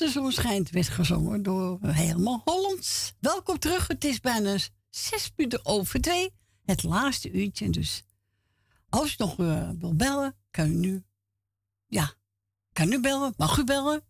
De 0.02 0.10
zon 0.10 0.32
schijnt 0.32 0.70
werd 0.70 0.88
gezongen 0.88 1.44
door 1.44 1.80
helemaal 1.82 2.42
Hollands. 2.46 3.14
Welkom 3.20 3.60
terug. 3.60 3.88
Het 3.88 4.04
is 4.04 4.20
bijna 4.20 4.58
zes 4.90 5.32
minuten 5.36 5.66
over 5.66 6.02
twee. 6.02 6.34
Het 6.66 6.84
laatste 6.84 7.32
uurtje. 7.32 7.70
Dus 7.70 8.04
als 8.90 9.12
u 9.12 9.16
nog 9.18 9.40
eh, 9.40 9.70
wil 9.80 9.96
bellen, 9.96 10.36
kan 10.52 10.70
u 10.70 10.76
nu. 10.76 11.04
Ja, 11.88 12.14
kan 12.74 12.92
u 12.92 13.00
bellen. 13.00 13.34
Mag 13.38 13.58
u 13.58 13.64
bellen. 13.64 14.04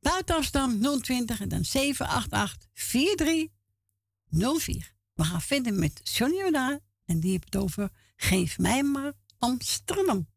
Buiten 0.00 0.36
Amsterdam 0.36 1.00
020 1.02 1.40
en 1.40 1.48
dan 1.48 1.64
788 1.64 2.68
4304. 2.74 4.94
We 5.14 5.24
gaan 5.24 5.42
verder 5.42 5.74
met 5.74 6.16
Johnny 6.16 6.38
Jordaan. 6.38 6.78
En 7.04 7.20
die 7.20 7.30
heeft 7.30 7.44
het 7.44 7.56
over 7.56 7.90
Geef 8.16 8.58
mij 8.58 8.82
maar 8.82 9.12
Amsterdam. 9.38 10.28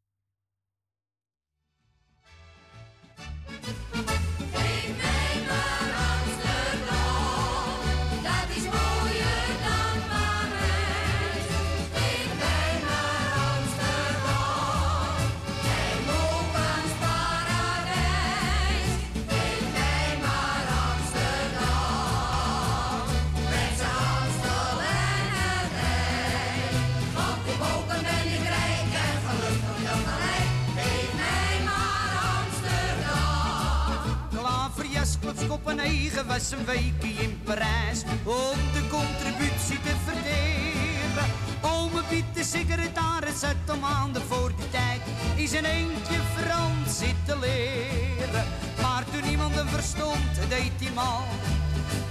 Een 36.69 36.93
in 37.01 37.39
Parijs 37.43 38.03
om 38.23 38.57
de 38.73 38.87
contributie 38.89 39.81
te 39.81 39.95
verdelen. 40.05 41.29
Ome 41.61 42.03
Piet, 42.09 42.25
de 42.33 42.43
secretaris, 42.43 43.39
zat 43.39 43.73
om 43.73 43.79
maanden 43.79 44.21
voor 44.21 44.51
die 44.55 44.69
tijd 44.69 45.01
in 45.35 45.47
zijn 45.47 45.65
eentje 45.65 46.19
Frans 46.35 46.97
zitten 46.97 47.39
leren. 47.39 48.45
Maar 48.81 49.03
toen 49.11 49.29
iemand 49.29 49.55
hem 49.55 49.67
verstond, 49.67 50.49
deed 50.49 50.71
hij 50.79 50.91
mal. 50.93 51.23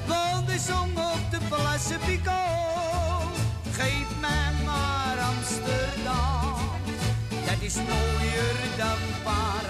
Want 0.07 0.49
hij 0.49 0.59
zong 0.59 0.99
op 0.99 1.31
de 1.31 1.39
Place 1.49 1.99
Picot. 2.07 3.39
Geef 3.73 4.09
mij 4.21 4.53
maar 4.65 5.19
Amsterdam, 5.19 6.71
dat 7.47 7.61
is 7.61 7.75
mooier 7.75 8.57
dan 8.77 8.99
Parijs. 9.23 9.68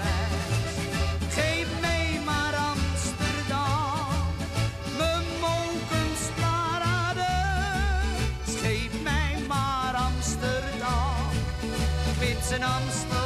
Met 12.59 12.67
zijn 12.67 12.71
Amstel 12.71 13.18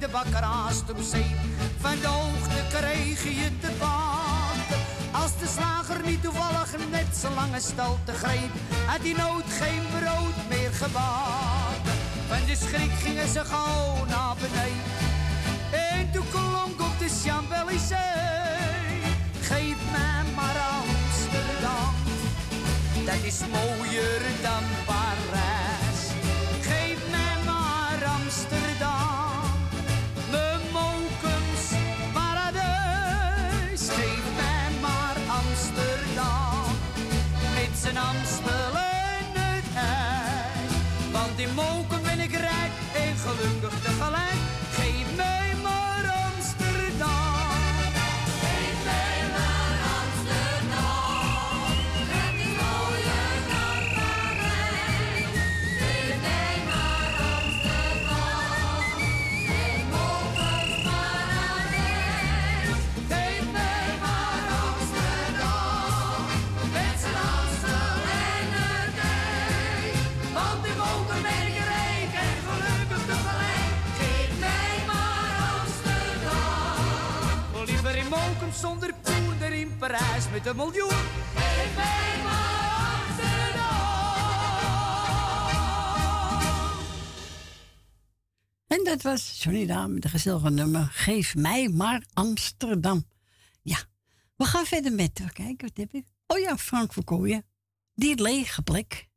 de 0.00 0.08
bakker 0.08 0.42
haast 0.42 0.90
op 0.90 0.96
zee. 1.00 1.34
Van 1.80 2.00
de 2.00 2.06
hoogte 2.06 2.76
kreeg 2.76 3.22
je 3.22 3.58
te 3.60 3.70
baten. 3.78 4.78
Als 5.12 5.38
de 5.38 5.46
slager 5.46 6.02
niet 6.04 6.22
toevallig 6.22 6.70
net 6.90 7.16
zo 7.20 7.28
lange 7.34 7.60
stalte 7.60 8.12
greep, 8.12 8.52
had 8.86 9.00
hij 9.00 9.12
nooit 9.12 9.50
geen 9.60 9.82
brood 9.98 10.36
meer 10.48 10.72
gebakken. 10.72 11.96
Van 12.28 12.44
de 12.46 12.56
schrik 12.56 12.92
gingen 13.04 13.28
ze 13.28 13.44
gauw 13.44 14.04
naar 14.04 14.34
beneden. 14.34 14.92
En 15.70 16.10
toen 16.12 16.28
klonk 16.30 16.80
op 16.80 16.98
de 16.98 17.08
Champs-Élysées. 17.22 17.96
Geef 19.40 19.78
mij 19.92 20.22
maar 20.34 20.58
Amsterdam, 20.80 21.94
dat 23.04 23.22
is 23.22 23.38
mooier 23.50 24.22
dan 24.42 24.62
zijn 37.92 38.04
Amstelen 38.04 38.74
uit. 39.74 40.72
Want 41.12 41.38
in 41.38 41.54
moken 41.54 42.02
ben 42.02 42.20
ik 42.20 42.30
rijk 42.30 42.72
en 42.94 43.16
gelukkig 43.16 43.80
tegelijk. 43.82 44.57
Parijs 79.88 80.30
met 80.30 80.46
een 80.46 80.56
miljoen. 80.56 80.88
Ik 80.88 81.74
ben 81.74 82.24
maar 82.24 82.94
Amsterdam. 82.94 83.76
En 88.66 88.84
dat 88.84 89.02
was 89.02 89.42
Johnny 89.42 89.66
Dame 89.66 89.94
met 89.94 90.04
een 90.04 90.10
gezellige 90.10 90.50
nummer. 90.50 90.88
Geef 90.92 91.34
mij 91.34 91.68
maar 91.68 92.04
Amsterdam. 92.12 93.06
Ja, 93.62 93.78
we 94.36 94.44
gaan 94.44 94.64
verder 94.64 94.92
met, 94.92 95.20
eh, 95.20 95.28
Kijk, 95.28 95.60
wat 95.60 95.76
heb 95.76 95.92
ik? 95.92 96.06
Oh 96.26 96.38
ja, 96.38 96.56
Frank 96.58 96.92
Verkooyen. 96.92 97.46
Die 97.94 98.22
lege 98.22 98.62
plek. 98.62 99.08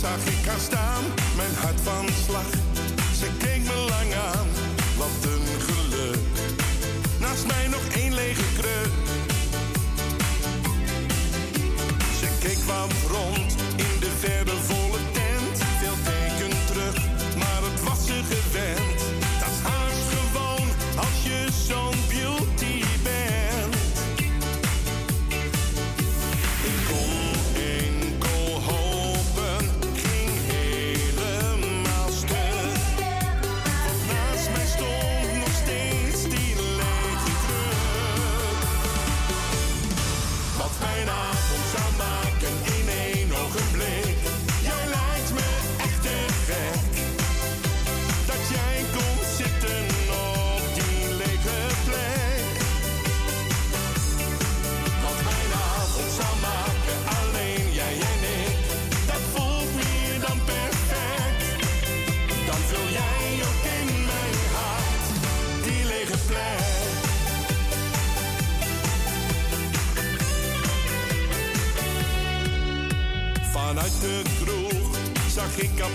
zag 0.00 0.24
ik 0.26 0.46
haar 0.46 0.60
staan, 0.60 1.04
mijn 1.36 1.54
hart 1.54 1.80
van 1.80 2.08
slag. 2.24 2.59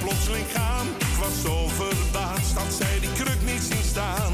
plotseling 0.03 0.45
gaan. 0.53 0.87
Ik 0.99 1.15
was 1.19 1.41
zo 1.41 1.67
verbaasd 1.67 2.55
dat 2.55 2.73
zij 2.79 2.99
die 2.99 3.11
kruk 3.11 3.41
niet 3.45 3.61
zien 3.61 3.83
staan. 3.83 4.33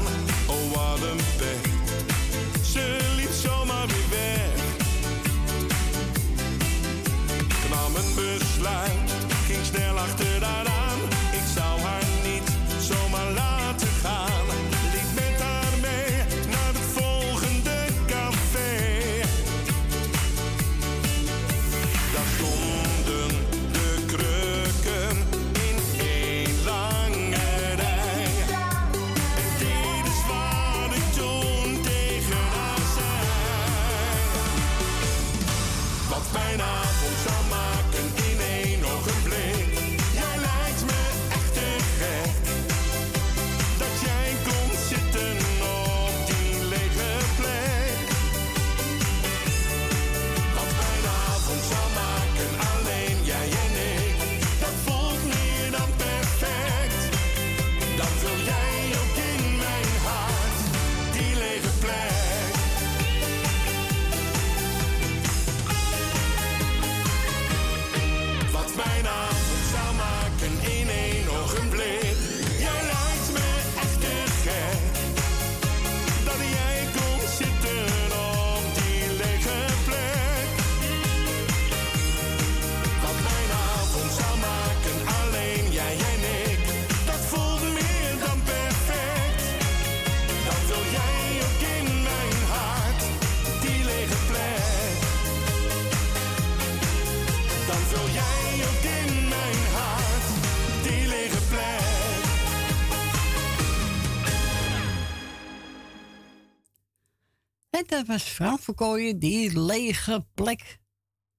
dat 107.92 108.06
was 108.06 108.22
Frank 108.22 108.60
Verkooyen, 108.60 109.18
die 109.18 109.60
lege 109.60 110.26
plek. 110.34 110.78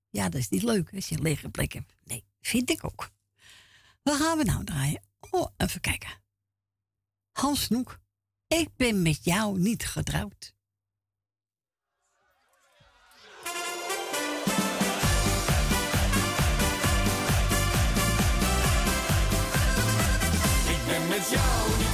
Ja, 0.10 0.30
dat 0.30 0.42
is 0.42 0.50
niet 0.50 0.64
leuk 0.64 0.94
als 0.94 1.10
je 1.10 1.16
een 1.16 1.22
lege 1.22 1.50
plek 1.50 1.74
hebt. 1.74 1.96
Nee, 2.04 2.26
vind 2.42 2.70
ik 2.70 2.84
ook. 2.84 3.10
Waar 4.04 4.16
gaan 4.16 4.38
we 4.38 4.44
nou 4.44 4.64
draaien? 4.64 5.02
Oh, 5.32 5.48
even 5.58 5.82
kijken. 5.82 6.10
Hans 7.32 7.70
Noek, 7.70 8.00
ik 8.48 8.70
ben 8.76 9.02
met 9.02 9.24
jou 9.24 9.60
niet 9.60 9.86
getrouwd. 9.86 10.54
Ik 20.70 20.86
ben 20.88 21.08
met 21.08 21.30
jou 21.30 21.78
niet 21.78 21.93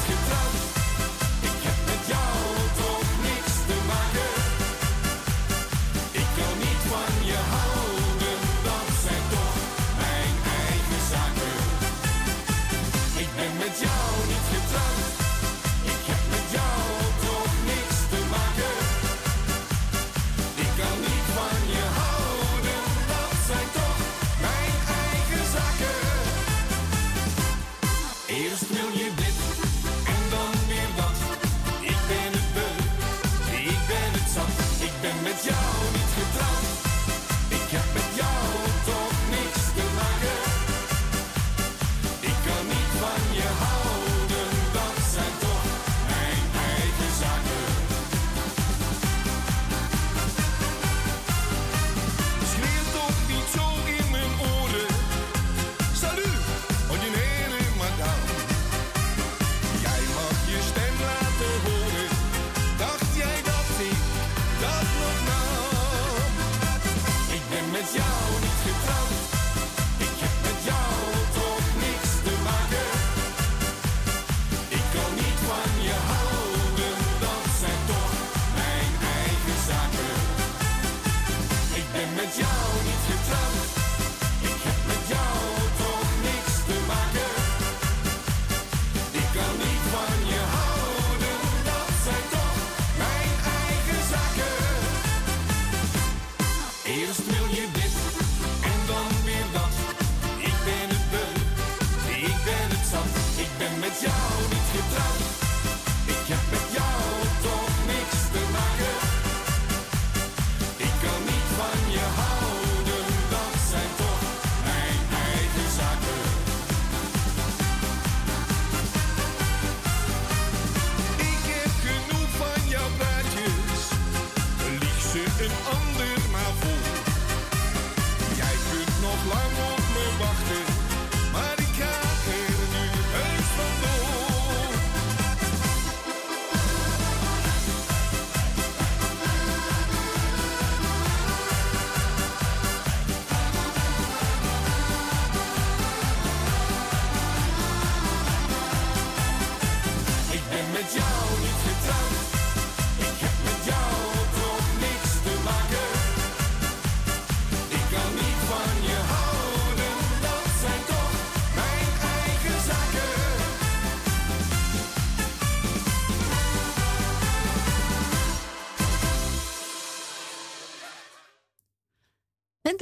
Yeah. 104.02 104.39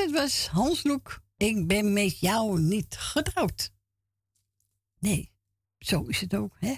het 0.07 0.15
was 0.15 0.47
Hans 0.47 0.83
Loek. 0.83 1.21
Ik 1.37 1.67
ben 1.67 1.93
met 1.93 2.19
jou 2.19 2.59
niet 2.59 2.95
getrouwd. 2.97 3.71
Nee, 4.99 5.31
zo 5.79 6.03
is 6.03 6.21
het 6.21 6.35
ook, 6.35 6.55
hè? 6.59 6.75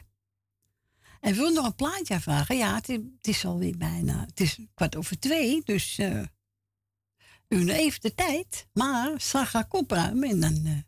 En 1.20 1.34
wil 1.34 1.50
nog 1.50 1.66
een 1.66 1.76
plaatje 1.76 2.20
vragen? 2.20 2.58
Ja, 2.58 2.76
het, 2.76 2.88
het, 2.88 3.28
is 3.28 3.46
alweer 3.46 3.78
bijna. 3.78 4.26
Het 4.26 4.40
is 4.40 4.60
kwart 4.74 4.96
over 4.96 5.20
twee, 5.20 5.62
dus. 5.64 6.00
Uh, 6.00 6.24
u 7.48 7.72
heeft 7.72 8.02
de 8.02 8.14
tijd, 8.16 8.68
maar 8.74 9.22
straks 9.22 9.50
ga 9.50 9.60
ik 9.60 9.74
opruimen 9.74 10.30
en 10.30 10.40
dan 10.40 10.66
uh, 10.66 10.80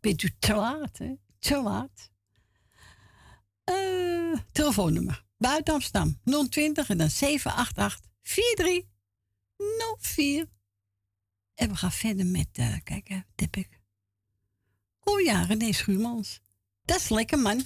bent 0.00 0.22
u 0.22 0.30
te 0.38 0.54
laat. 0.54 0.98
Te 1.38 1.62
laat. 1.62 2.10
Eh, 3.64 4.40
telefoonnummer. 4.52 5.24
Buiten 5.36 5.74
Amsterdam 5.74 6.20
020 6.48 6.90
en 6.90 6.98
dan 6.98 7.10
788 7.10 8.10
43 8.22 8.90
04. 9.98 10.48
En 11.58 11.68
we 11.68 11.76
gaan 11.76 11.92
verder 11.92 12.26
met, 12.26 12.48
uh, 12.58 12.74
kijk, 12.84 13.22
tip 13.34 13.56
ik. 13.56 13.80
Oh 15.00 15.20
ja, 15.20 15.42
René 15.42 15.72
Schuurmans. 15.72 16.40
Dat 16.84 16.96
is 16.96 17.08
lekker, 17.08 17.38
man. 17.38 17.62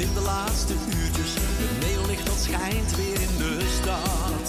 in 0.00 0.14
de 0.14 0.20
laatste 0.20 0.72
uurtjes 0.72 1.49
schijnt 2.42 2.96
weer 2.96 3.20
in 3.20 3.36
de 3.38 3.54
stad. 3.80 4.46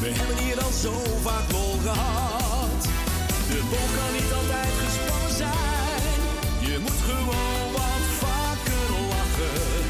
We 0.00 0.08
hebben 0.18 0.44
hier 0.44 0.62
al 0.64 0.72
zo 0.72 0.94
vaak 1.22 1.52
lol 1.52 1.78
gehad. 1.82 2.82
De 3.48 3.60
boog 3.70 3.90
kan 3.98 4.12
niet 4.18 4.32
altijd 4.40 4.72
gespannen 4.84 5.36
zijn. 5.36 6.18
Je 6.68 6.78
moet 6.84 7.00
gewoon 7.10 7.72
wat 7.72 8.04
vaker 8.24 8.86
lachen. 9.12 9.84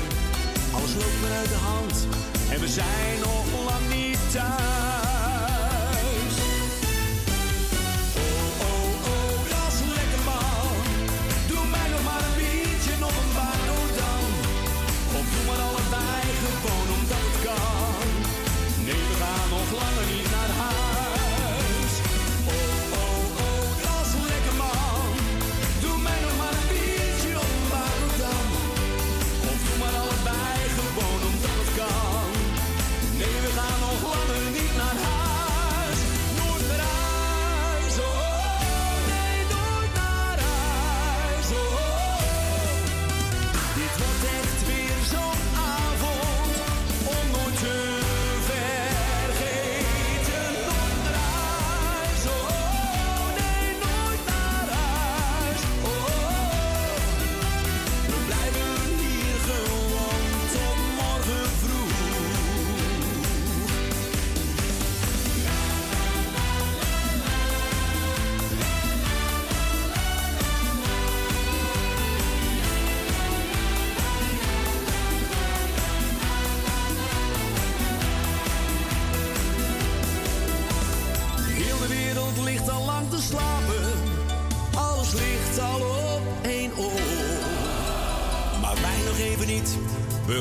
Alles 0.77 0.95
loopt 1.01 1.21
maar 1.23 1.37
uit 1.41 1.49
de 1.49 1.61
hand 1.71 2.07
en 2.53 2.61
we 2.61 2.69
zijn 2.69 3.19
nog 3.21 3.47
lang 3.69 3.85
niet 3.95 4.19
thuis. 4.33 4.66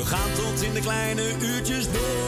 We 0.06 0.12
gaan 0.12 0.32
tot 0.32 0.62
in 0.62 0.74
de 0.74 0.80
kleine 0.80 1.22
uurtjes 1.40 1.92
door. 1.92 2.25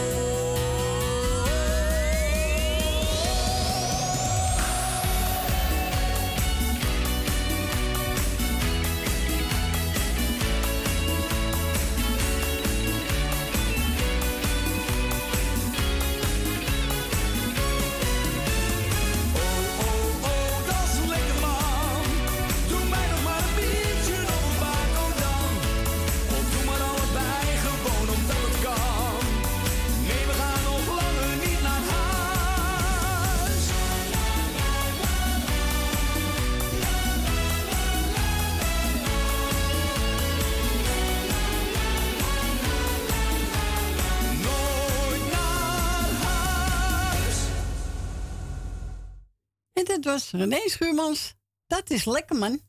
René 50.32 50.68
Schuurmans. 50.68 51.34
Dat 51.66 51.90
is 51.90 52.04
lekker, 52.04 52.36
man. 52.36 52.60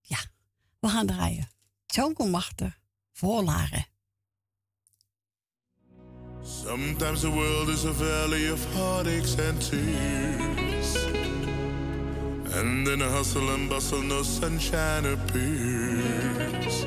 Ja, 0.00 0.18
we 0.80 0.88
gaan 0.88 1.06
draaien. 1.06 1.48
Jonkelmachten 1.86 2.76
voor 3.12 3.42
Laren. 3.42 3.86
Sometimes 6.42 7.20
the 7.20 7.30
world 7.30 7.68
is 7.68 7.84
a 7.84 7.92
valley 7.92 8.52
of 8.52 8.64
heartaches 8.74 9.36
and 9.38 9.60
tears. 9.60 10.96
And 12.54 12.88
in 12.88 13.00
a 13.00 13.08
hustle 13.08 13.48
and 13.50 13.68
bustle, 13.68 14.02
no 14.02 14.22
sunshine 14.22 15.06
appears. 15.06 16.84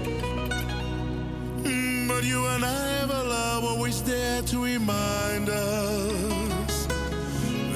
Mm, 1.63 2.07
but 2.07 2.23
you 2.23 2.45
and 2.47 2.63
I 2.63 2.99
have 2.99 3.09
a 3.09 3.23
love 3.23 3.65
always 3.65 4.01
there 4.03 4.43
to 4.43 4.63
remind 4.63 5.49
us. 5.49 6.87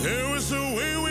There 0.04 0.30
was 0.30 0.52
a 0.52 0.76
way 0.76 0.98
we 0.98 1.11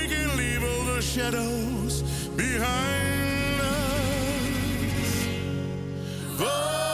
shadows 1.11 2.03
behind 2.37 3.61
us. 3.61 5.27
Oh. 6.39 6.90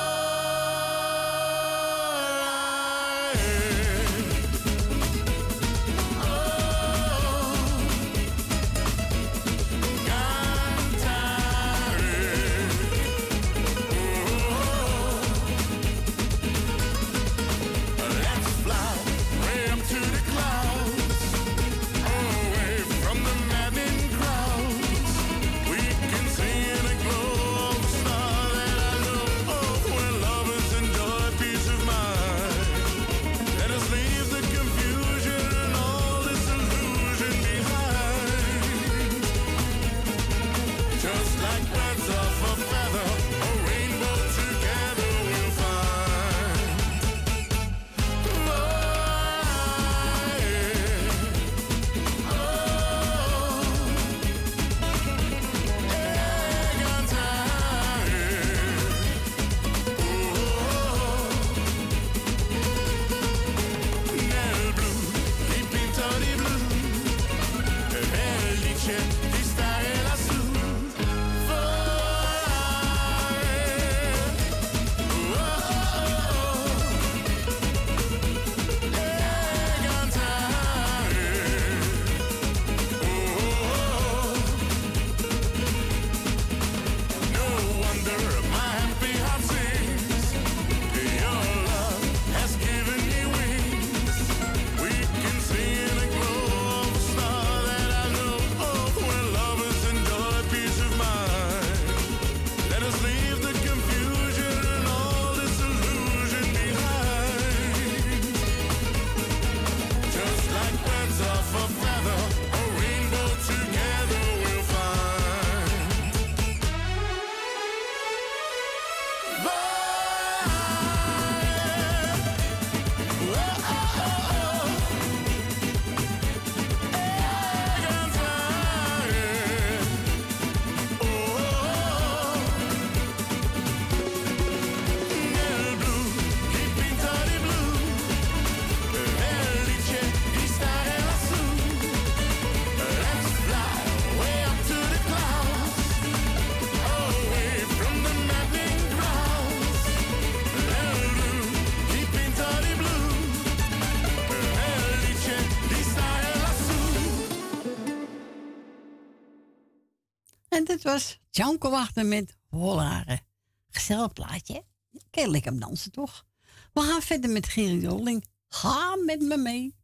was 160.86 161.18
Janko 161.30 161.70
Wachter 161.70 162.06
met 162.06 162.36
Hollaren. 162.48 163.20
Gezellig 163.68 164.12
plaatje. 164.12 164.64
Kijk 165.10 165.44
hem 165.44 165.60
dansen, 165.60 165.92
toch? 165.92 166.24
We 166.72 166.80
gaan 166.80 167.02
verder 167.02 167.30
met 167.30 167.48
Gerry 167.48 167.86
Rolling. 167.86 168.26
Ga 168.48 168.96
met 168.96 169.20
me 169.20 169.36
mee. 169.36 169.75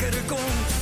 Je 0.00 0.10
lekker 0.10 0.77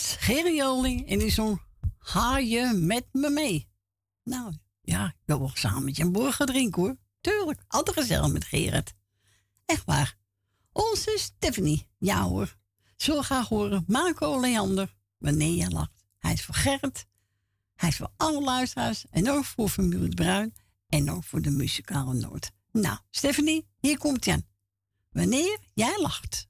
was 0.00 0.16
Gerry 0.18 0.56
Joling 0.56 1.08
en 1.08 1.18
die 1.18 1.30
zong 1.30 1.60
Ga 1.98 2.38
je 2.38 2.72
met 2.74 3.06
me 3.12 3.30
mee? 3.30 3.68
Nou, 4.24 4.54
ja, 4.80 5.06
ik 5.06 5.22
wil 5.24 5.38
wel 5.38 5.50
samen 5.54 5.84
met 5.84 5.96
je 5.96 6.02
een 6.02 6.12
burger 6.12 6.46
drinken 6.46 6.82
hoor. 6.82 6.96
Tuurlijk, 7.20 7.62
altijd 7.68 7.98
gezellig 7.98 8.32
met 8.32 8.44
Gerard. 8.44 8.94
Echt 9.66 9.84
waar. 9.84 10.16
Onze 10.72 11.14
Stephanie, 11.16 11.88
ja 11.98 12.22
hoor. 12.22 12.56
Zo 12.96 13.22
graag 13.22 13.48
horen 13.48 13.84
Marco 13.86 14.40
Leander, 14.40 14.94
wanneer 15.18 15.54
je 15.54 15.70
lacht. 15.70 16.04
Hij 16.18 16.32
is 16.32 16.44
voor 16.44 16.54
Gerrit, 16.54 17.06
hij 17.74 17.88
is 17.88 17.96
voor 17.96 18.12
alle 18.16 18.40
luisteraars 18.40 19.04
en 19.10 19.30
ook 19.30 19.44
voor 19.44 19.68
familie 19.68 20.14
Bruin 20.14 20.54
en 20.88 21.10
ook 21.10 21.24
voor 21.24 21.42
de 21.42 21.50
muzikale 21.50 22.14
Noord. 22.14 22.50
Nou, 22.72 22.98
Stephanie, 23.10 23.68
hier 23.78 23.98
komt 23.98 24.24
hij 24.24 24.34
aan. 24.34 24.46
Wanneer 25.10 25.58
jij 25.74 26.00
lacht. 26.00 26.49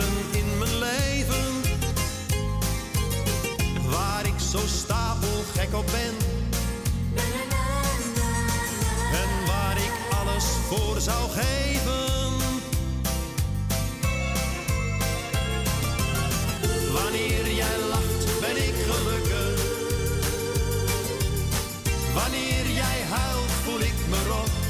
op 5.73 5.85
ben. 5.85 6.15
En 9.13 9.45
waar 9.45 9.77
ik 9.77 9.91
alles 10.23 10.43
voor 10.43 10.99
zou 10.99 11.29
geven. 11.29 11.99
Wanneer 16.93 17.53
jij 17.53 17.79
lacht, 17.89 18.39
ben 18.39 18.57
ik 18.57 18.75
gelukkig. 18.89 19.61
Wanneer 22.13 22.71
jij 22.73 23.01
huilt, 23.09 23.51
voel 23.63 23.79
ik 23.79 23.93
me 24.09 24.23
rot. 24.27 24.60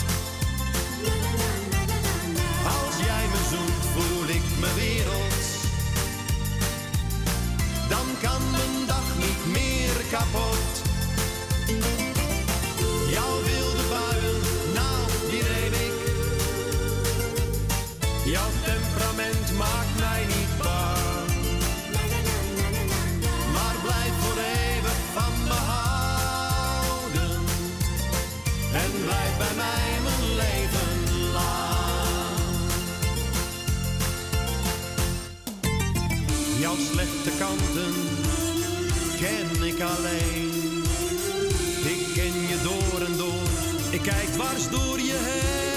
Slechte 37.22 37.44
kanten 37.44 37.94
ken 39.20 39.64
ik 39.68 39.82
alleen. 39.82 40.84
Ik 41.84 42.14
ken 42.14 42.42
je 42.48 42.60
door 42.64 43.06
en 43.06 43.18
door, 43.18 43.48
ik 43.92 44.02
kijk 44.02 44.28
dwars 44.28 44.70
door 44.70 45.00
je 45.00 45.18
heen. 45.18 45.71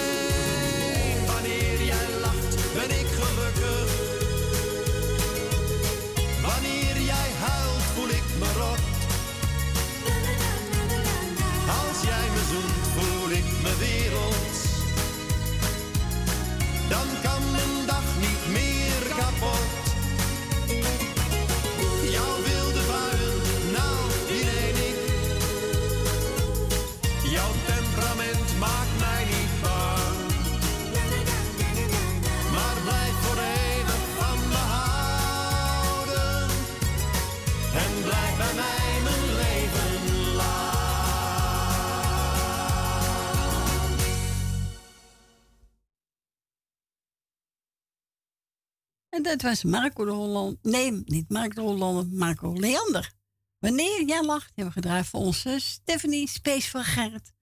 En 49.35 49.41
dat 49.41 49.51
was 49.51 49.65
Marco 49.65 50.05
de 50.05 50.11
Holland. 50.11 50.59
Nee, 50.63 51.03
niet 51.05 51.29
Marco 51.29 51.55
de 51.55 51.61
Hollander, 51.61 52.07
Marco 52.19 52.53
Leander. 52.53 53.13
Wanneer 53.59 54.05
jij 54.05 54.23
lacht, 54.23 54.53
hebben 54.55 54.75
we 54.75 54.81
gedraaid 54.81 55.07
voor 55.07 55.21
onze 55.21 55.61
Stephanie, 55.61 56.29
Space 56.29 56.71
van 56.71 56.85
Gerrit. 56.85 57.33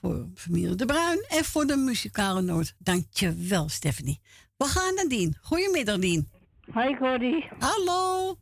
Voor 0.00 0.28
familie 0.34 0.74
De 0.74 0.84
Bruin 0.84 1.24
en 1.28 1.44
voor 1.44 1.66
de 1.66 1.76
muzikale 1.76 2.40
noot. 2.40 2.74
Dankjewel, 2.78 3.68
Stephanie. 3.68 4.20
We 4.56 4.64
gaan 4.64 4.94
naar 4.94 5.04
Dien. 5.08 5.36
Goedemiddag, 5.40 5.98
Dien. 5.98 6.28
Hoi, 6.72 6.96
Cordy. 6.96 7.44
Hallo. 7.58 8.36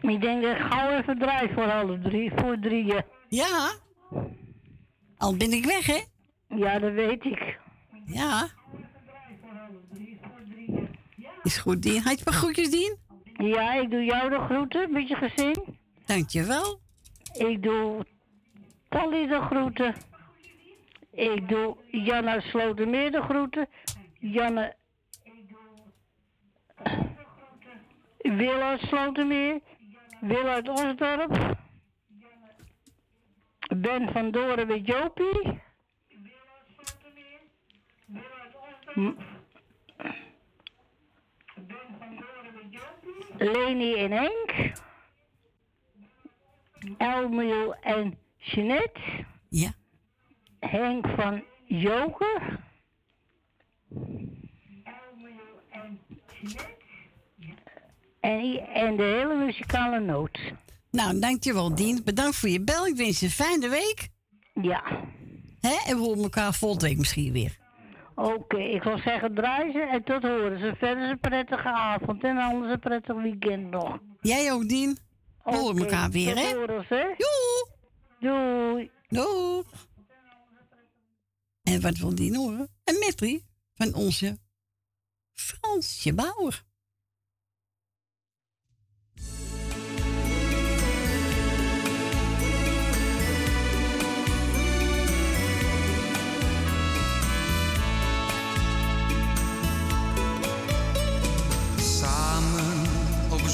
Ik 0.00 0.20
denk 0.20 0.42
dat 0.42 0.56
ik 0.56 0.62
gauw 0.62 0.90
even 0.90 1.18
draai 1.18 1.52
voor 1.54 1.72
alle 1.72 2.00
drie, 2.00 2.32
voor 2.36 2.58
drieën. 2.58 3.04
Ja. 3.28 3.72
Al 5.16 5.36
ben 5.36 5.52
ik 5.52 5.64
weg, 5.64 5.86
hè? 5.86 6.00
Ja, 6.56 6.78
dat 6.78 6.92
weet 6.92 7.24
ik. 7.24 7.58
Ja. 8.04 8.48
Is 11.42 11.58
goed, 11.58 11.82
Dien. 11.82 12.02
Had 12.02 12.18
je 12.18 12.24
maar 12.24 12.34
groetjes, 12.34 12.70
Dien? 12.70 12.98
Ja, 13.36 13.74
ik 13.74 13.90
doe 13.90 14.04
jou 14.04 14.30
de 14.30 14.38
groeten 14.38 14.92
met 14.92 15.08
je 15.08 15.14
gezin. 15.14 15.78
Dankjewel. 16.06 16.80
Ik 17.32 17.62
doe 17.62 18.06
Tally 18.88 19.26
de 19.26 19.40
groeten. 19.40 19.94
Ik 21.12 21.48
doe 21.48 21.76
Janna 21.90 22.40
Slotermeer 22.40 23.10
de 23.10 23.22
groeten. 23.22 23.68
Janne... 24.18 24.76
Wil 28.18 28.60
uit 28.60 28.80
Slotermeer. 28.80 29.60
Wil 30.20 30.46
uit 30.46 30.68
Osdorp. 30.68 31.56
Ben 33.76 34.12
van 34.12 34.30
Doren 34.30 34.66
met 34.66 34.86
Jopie. 34.86 35.60
M- 38.94 39.16
Leni 43.44 43.94
en 43.94 44.10
Henk. 44.10 44.72
Elmiel 46.98 47.74
en 47.74 48.18
Jeanette. 48.36 49.00
Ja. 49.48 49.72
Henk 50.60 51.06
van 51.16 51.42
Joker. 51.66 52.60
En, 58.20 58.40
i- 58.44 58.58
en 58.58 58.96
de 58.96 59.02
hele 59.02 59.34
muzikale 59.44 60.00
noot. 60.00 60.38
Nou, 60.90 61.18
dankjewel, 61.18 61.74
Dien. 61.74 62.00
Bedankt 62.04 62.36
voor 62.36 62.48
je 62.48 62.60
bel. 62.64 62.86
Ik 62.86 62.96
wens 62.96 63.20
je 63.20 63.26
een 63.26 63.32
fijne 63.32 63.68
week. 63.68 64.08
Ja. 64.62 64.82
Hè? 65.60 65.76
En 65.86 65.96
we 65.96 66.02
horen 66.02 66.22
elkaar 66.22 66.54
volgende 66.54 66.86
week 66.88 66.98
misschien 66.98 67.32
weer. 67.32 67.58
Oké, 68.14 68.58
ik 68.58 68.82
wil 68.82 68.98
zeggen 68.98 69.34
draaien 69.34 69.72
ze 69.72 69.80
en 69.80 70.04
tot 70.04 70.22
horen 70.22 70.58
ze. 70.58 70.74
Verder 70.78 71.10
een 71.10 71.18
prettige 71.18 71.68
avond 71.68 72.24
en 72.24 72.36
anders 72.36 72.72
een 72.72 72.80
prettig 72.80 73.16
weekend 73.22 73.70
nog. 73.70 73.98
Jij 74.20 74.52
ook, 74.52 74.68
Dien. 74.68 74.98
We 75.44 75.56
horen 75.56 75.78
elkaar 75.78 76.10
weer, 76.10 76.36
hè? 76.36 76.54
horen 76.54 76.84
ze. 76.88 77.14
Joe. 77.18 77.68
Doei. 78.20 78.90
Doei. 79.08 79.64
En 81.62 81.80
wat 81.80 81.96
wil 81.96 82.14
Dien 82.14 82.34
horen? 82.36 82.68
Een 82.84 82.98
medley 82.98 83.44
van 83.74 83.94
onze 83.94 84.38
Fransje 85.32 86.14
Bauer. 86.14 86.62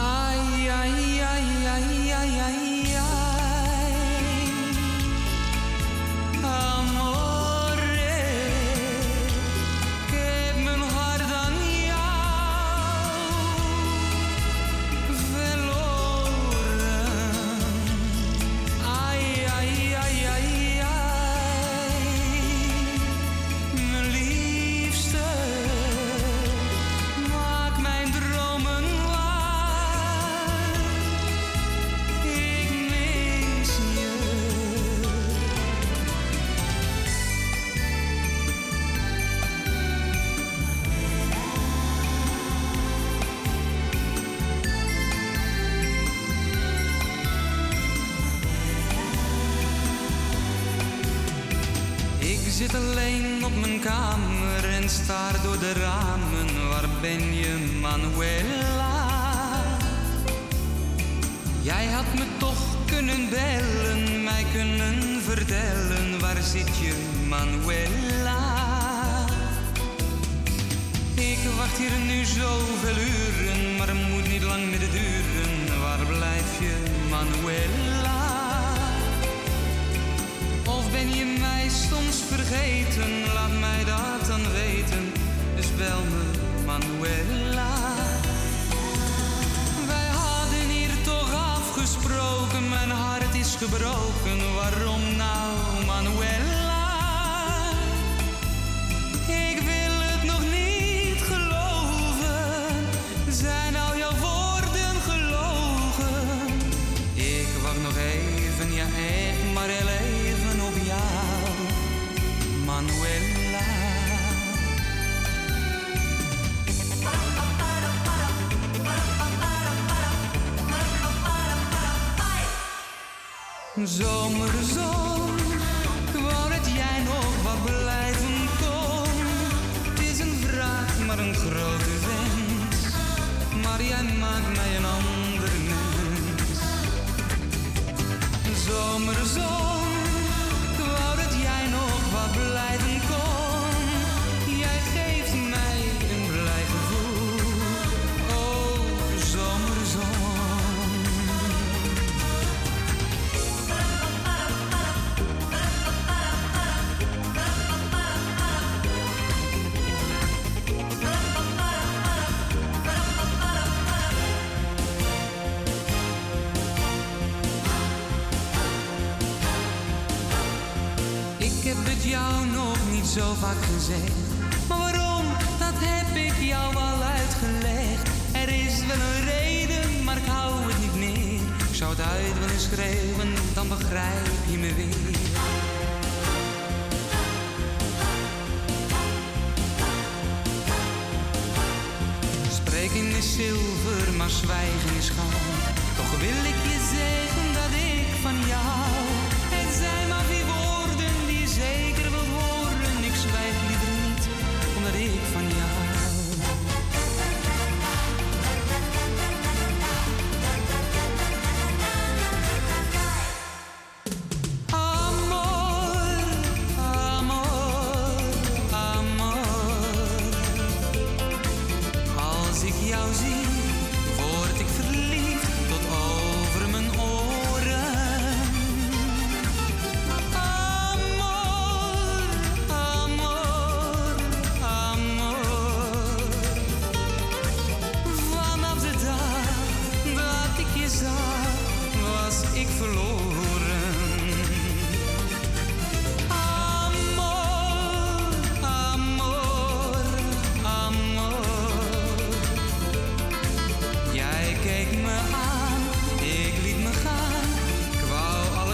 I 0.00 0.47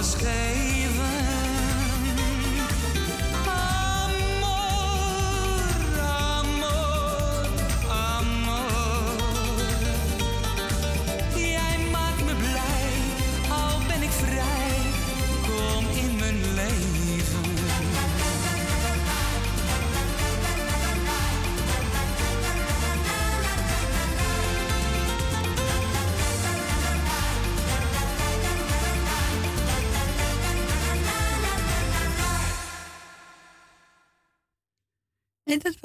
sky. 0.04 0.43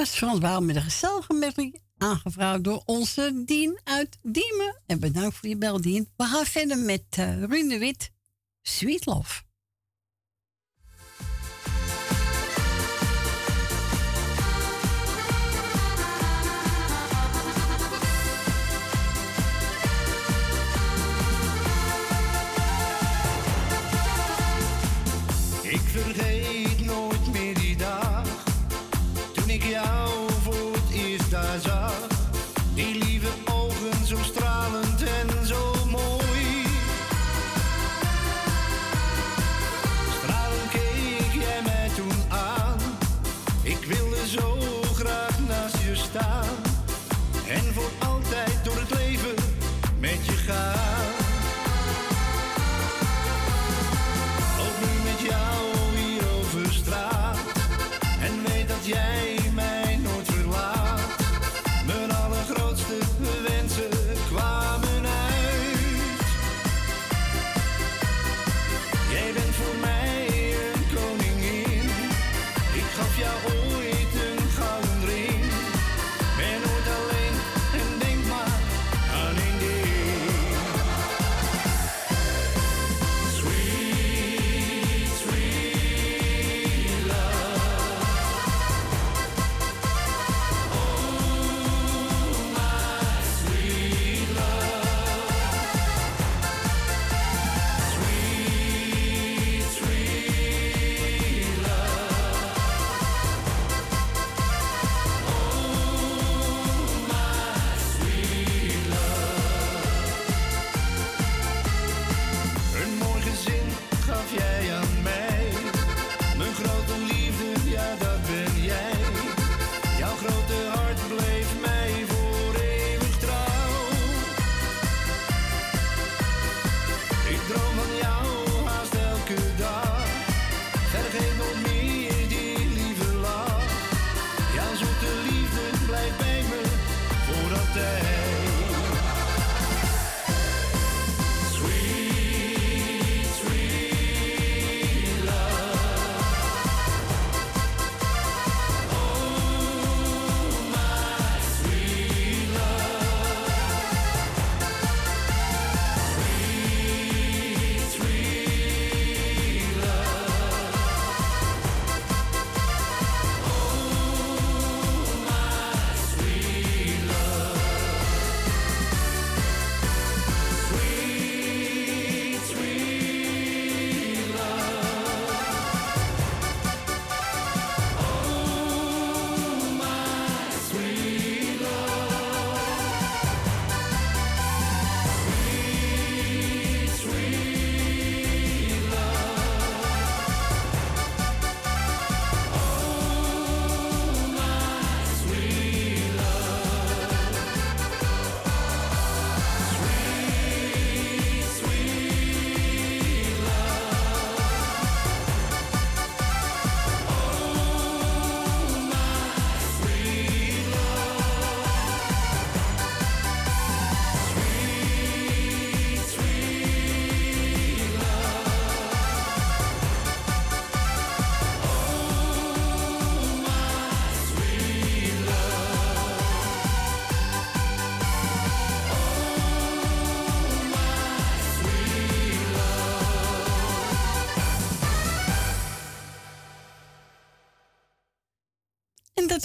was 0.09 0.17
Frans 0.17 0.39
Baal 0.39 0.61
met 0.61 0.75
een 0.75 0.81
gezellige 0.81 1.33
merrie, 1.33 1.81
aangevraagd 1.97 2.63
door 2.63 2.81
onze 2.85 3.43
Dien 3.45 3.79
uit 3.83 4.17
Diemen. 4.21 4.81
En 4.85 4.99
bedankt 4.99 5.35
voor 5.35 5.49
je 5.49 5.57
bel, 5.57 5.81
Dien. 5.81 6.09
We 6.17 6.23
gaan 6.23 6.45
verder 6.45 6.77
met 6.77 7.03
eh, 7.09 7.37
uh, 7.37 7.43
Rune 7.43 7.77
Wit, 7.77 8.11
Sweet 8.61 9.05
Love. 9.05 9.41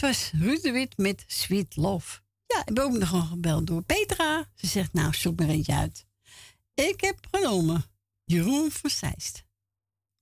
was 0.05 0.31
Ruud 0.33 0.63
de 0.63 0.73
Wit 0.73 0.97
met 0.97 1.25
Sweet 1.27 1.77
Love. 1.77 2.21
Ja, 2.47 2.63
ik 2.65 2.75
ben 2.75 2.85
ook 2.85 2.93
nog 2.93 3.29
gebeld 3.29 3.67
door 3.67 3.83
Petra. 3.83 4.49
Ze 4.55 4.67
zegt, 4.67 4.93
nou, 4.93 5.15
zoek 5.15 5.39
maar 5.39 5.49
eentje 5.49 5.75
uit. 5.75 6.07
Ik 6.75 7.01
heb 7.01 7.27
genomen 7.31 7.85
Jeroen 8.25 8.71
van 8.71 8.91
Seist. 8.91 9.45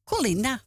Colinda. 0.04 0.62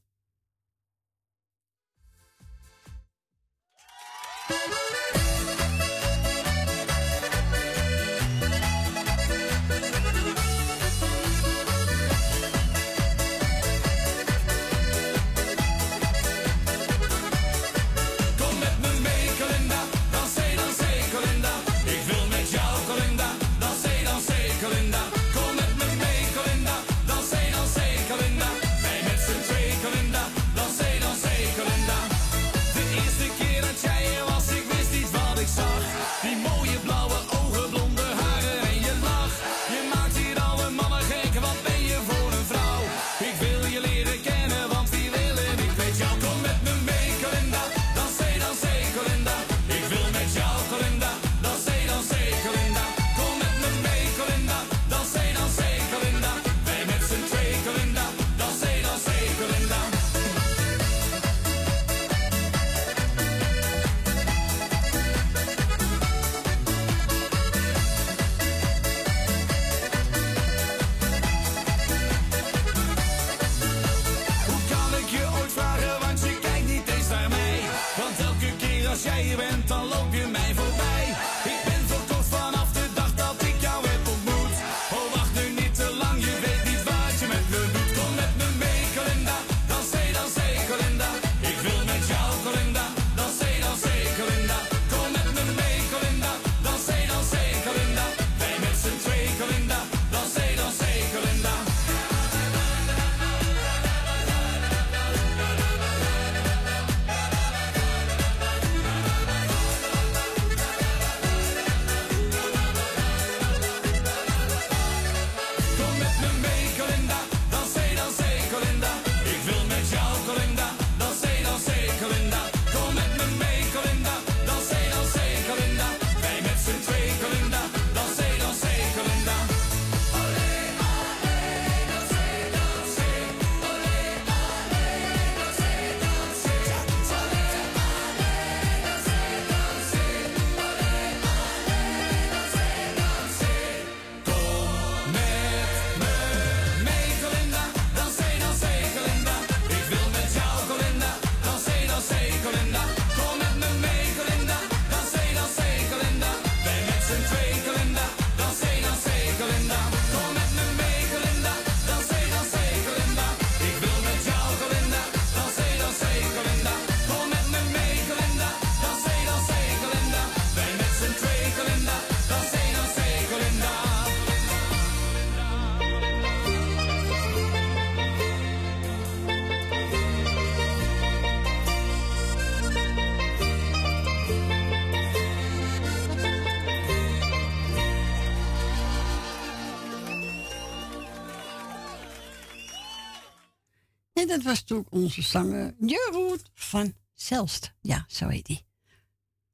En 194.25 194.31
dat 194.31 194.43
was 194.43 194.61
toen 194.61 194.85
onze 194.89 195.21
zanger 195.21 195.75
Jeroen 195.79 196.39
van 196.53 196.93
Zelst. 197.13 197.73
Ja, 197.81 198.05
zo 198.07 198.27
heet 198.27 198.47
hij. 198.47 198.61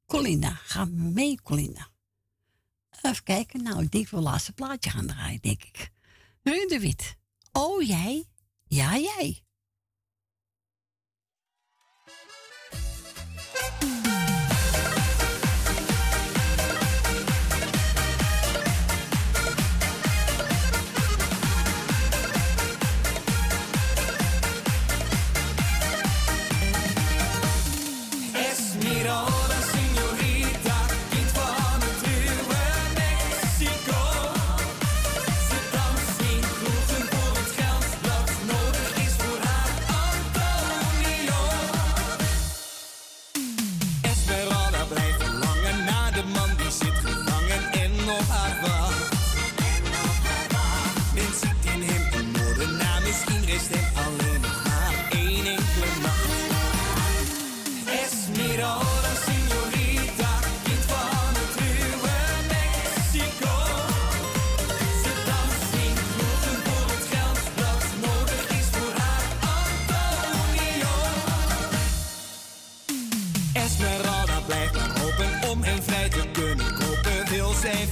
Colinda, 0.06 0.50
ga 0.50 0.84
mee 0.84 1.42
Colinda. 1.42 1.88
Even 3.02 3.22
kijken, 3.22 3.62
nou, 3.62 3.82
ik 3.82 3.90
denk 3.90 4.04
dat 4.04 4.10
we 4.10 4.16
het 4.16 4.24
laatste 4.24 4.52
plaatje 4.52 4.90
gaan 4.90 5.06
draaien, 5.06 5.40
denk 5.40 5.62
ik. 5.62 5.92
Ruud 6.42 6.68
de 6.68 6.80
Wit. 6.80 7.16
Oh, 7.52 7.82
jij? 7.82 8.24
Ja, 8.66 8.98
jij. 8.98 9.42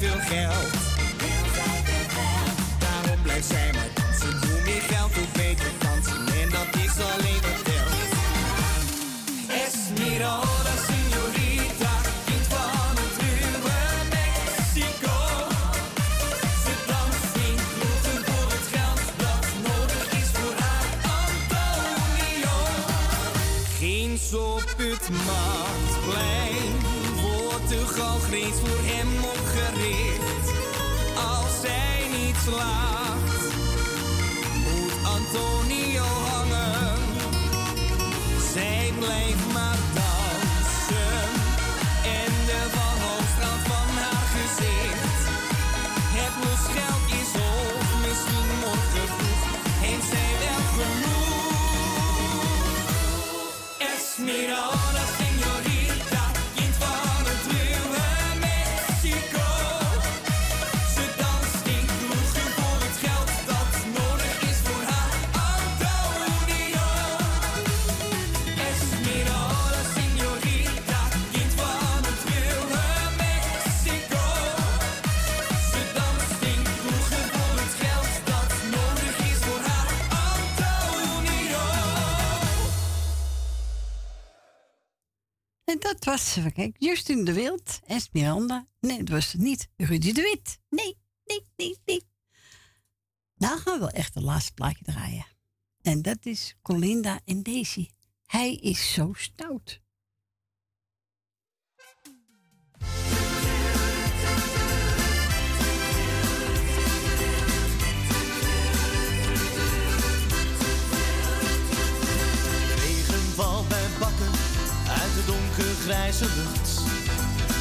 veel 0.00 0.20
geld. 0.20 0.72
Daarom 2.78 3.22
blijft 3.22 3.46
zij 3.46 3.70
maar 3.72 3.88
dansen. 3.94 4.48
Hoe 4.48 4.60
meer 4.64 4.82
geld, 4.82 5.14
hoe 5.14 5.26
beter. 5.32 5.79
Zij 32.44 32.89
En 85.70 85.78
dat 85.78 86.04
was, 86.04 86.38
kijken, 86.54 86.74
Justin 86.78 87.24
de 87.24 87.32
Wild, 87.32 87.80
Esmeralda. 87.86 88.66
Nee, 88.80 88.98
dat 88.98 89.08
was 89.08 89.32
het 89.32 89.40
niet. 89.40 89.68
Rudy 89.76 90.12
de 90.12 90.22
Wit. 90.22 90.58
Nee, 90.68 90.96
nee, 91.24 91.46
nee, 91.56 91.76
nee. 91.84 92.02
Nou 93.36 93.58
gaan 93.58 93.72
we 93.74 93.78
wel 93.78 93.90
echt 93.90 94.14
het 94.14 94.22
laatste 94.22 94.52
plaatje 94.52 94.84
draaien. 94.84 95.26
En 95.82 96.02
dat 96.02 96.26
is 96.26 96.56
Colinda 96.62 97.20
en 97.24 97.42
Daisy. 97.42 97.88
Hij 98.26 98.54
is 98.54 98.92
zo 98.92 99.12
stout. 99.12 99.80
Donkergrijze 115.90 116.24
lucht. 116.36 116.68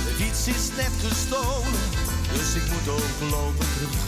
De 0.05 0.13
fiets 0.15 0.47
is 0.47 0.65
net 0.75 0.93
gestolen, 1.07 1.81
dus 2.33 2.55
ik 2.55 2.65
moet 2.71 2.87
ook 2.97 3.29
lopen 3.29 3.67
terug. 3.73 3.99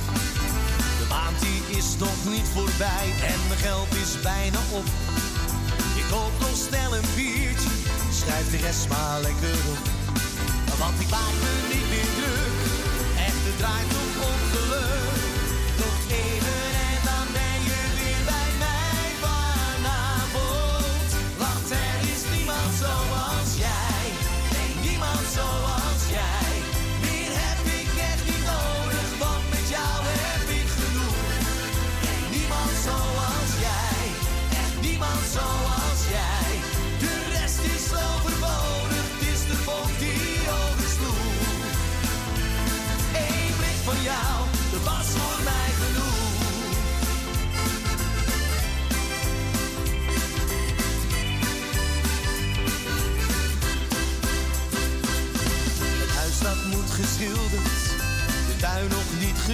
De 0.99 1.07
maand 1.09 1.39
die 1.39 1.77
is 1.77 1.87
nog 1.99 2.17
niet 2.33 2.47
voorbij 2.53 3.07
en 3.31 3.39
mijn 3.47 3.59
geld 3.59 3.95
is 4.03 4.21
bijna 4.21 4.59
op. 4.71 4.87
Ik 6.01 6.05
koop 6.09 6.33
nog 6.39 6.55
snel 6.67 6.95
een 6.95 7.09
biertje, 7.15 7.75
schrijf 8.19 8.49
de 8.51 8.57
rest 8.57 8.87
maar 8.89 9.21
lekker 9.21 9.57
op. 9.73 9.83
Want 10.79 10.99
ik 10.99 11.09
maak 11.09 11.35
me 11.43 11.53
niet 11.73 11.87
meer 11.93 12.09
druk, 12.17 12.57
echt 13.27 13.43
het 13.47 13.57
draait 13.57 13.91
om. 14.01 14.11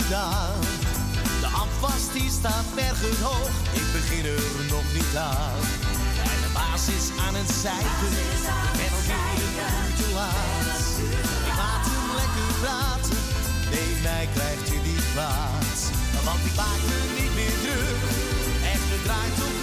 De 0.08 1.48
afwas 1.64 2.12
die 2.14 2.30
staat 2.30 2.66
bergen 2.76 3.24
hoog, 3.24 3.50
ik 3.74 3.88
begin 3.92 4.26
er 4.26 4.66
nog 4.70 4.88
niet 4.94 5.16
aan. 5.16 5.60
En 6.32 6.40
de 6.44 6.52
baas 6.54 6.88
is 6.98 7.08
aan 7.26 7.36
het 7.36 7.52
zeiken, 7.64 8.12
ik 8.36 8.42
ben 8.80 8.92
alweer 8.98 9.28
een 9.32 9.76
uurtje 9.88 10.10
laat. 10.20 10.80
Ik 11.50 11.56
laat 11.62 11.86
hem 11.92 12.08
lekker 12.22 12.50
praten, 12.62 13.22
nee 13.72 13.92
mij 14.08 14.28
krijgt 14.36 14.68
je 14.72 14.80
niet 14.88 15.06
kwaad. 15.14 15.80
Want 16.28 16.42
ik 16.50 16.56
maak 16.62 16.82
me 16.90 17.00
niet 17.20 17.34
meer 17.40 17.58
druk, 17.64 18.02
echt 18.74 18.88
het 18.94 19.04
draait 19.08 19.38
om 19.48 19.57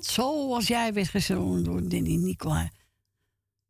Zoals 0.00 0.66
jij 0.66 0.92
werd 0.92 1.08
gezongen 1.08 1.64
door 1.64 1.88
Danny 1.88 2.14
Nicola. 2.14 2.70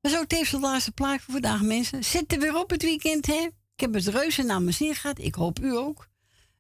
Is 0.01 0.17
ook 0.17 0.27
tevens 0.27 0.51
de 0.51 0.59
laatste 0.59 0.93
plaat 0.93 1.21
voor 1.21 1.33
vandaag, 1.33 1.63
mensen. 1.63 2.05
Zit 2.05 2.33
er 2.33 2.39
weer 2.39 2.57
op 2.57 2.71
het 2.71 2.83
weekend, 2.83 3.27
hè? 3.27 3.49
Ik 3.75 3.81
heb 3.81 3.95
het 3.95 4.07
reuze 4.07 4.43
naar 4.43 4.63
mijn 4.63 4.75
zin 4.75 4.95
gehad. 4.95 5.19
Ik 5.19 5.35
hoop 5.35 5.61
u 5.61 5.77
ook. 5.77 6.09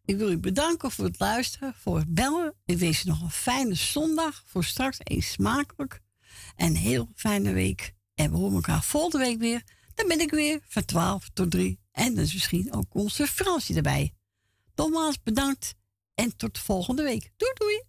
Ik 0.04 0.16
wil 0.16 0.30
u 0.30 0.38
bedanken 0.38 0.90
voor 0.90 1.04
het 1.04 1.18
luisteren, 1.18 1.74
voor 1.74 1.98
het 1.98 2.14
bellen. 2.14 2.54
Ik 2.64 2.78
wens 2.78 3.04
u 3.04 3.08
nog 3.08 3.22
een 3.22 3.30
fijne 3.30 3.74
zondag. 3.74 4.42
Voor 4.46 4.64
straks 4.64 4.96
een 4.98 5.22
smakelijk 5.22 6.00
en 6.56 6.74
heel 6.74 7.08
fijne 7.14 7.52
week. 7.52 7.94
En 8.14 8.30
we 8.30 8.36
horen 8.36 8.54
elkaar 8.54 8.82
volgende 8.82 9.24
week 9.24 9.38
weer. 9.38 9.62
Dan 9.94 10.08
ben 10.08 10.20
ik 10.20 10.30
weer 10.30 10.60
van 10.68 10.84
12 10.84 11.28
tot 11.32 11.50
3. 11.50 11.80
En 11.92 12.14
dan 12.14 12.24
is 12.24 12.32
misschien 12.32 12.72
ook 12.72 12.94
onze 12.94 13.26
Fransje 13.26 13.74
erbij. 13.74 14.14
Nogmaals 14.74 15.22
bedankt 15.22 15.74
en 16.14 16.36
tot 16.36 16.58
volgende 16.58 17.02
week. 17.02 17.30
Doei 17.36 17.52
doei! 17.54 17.82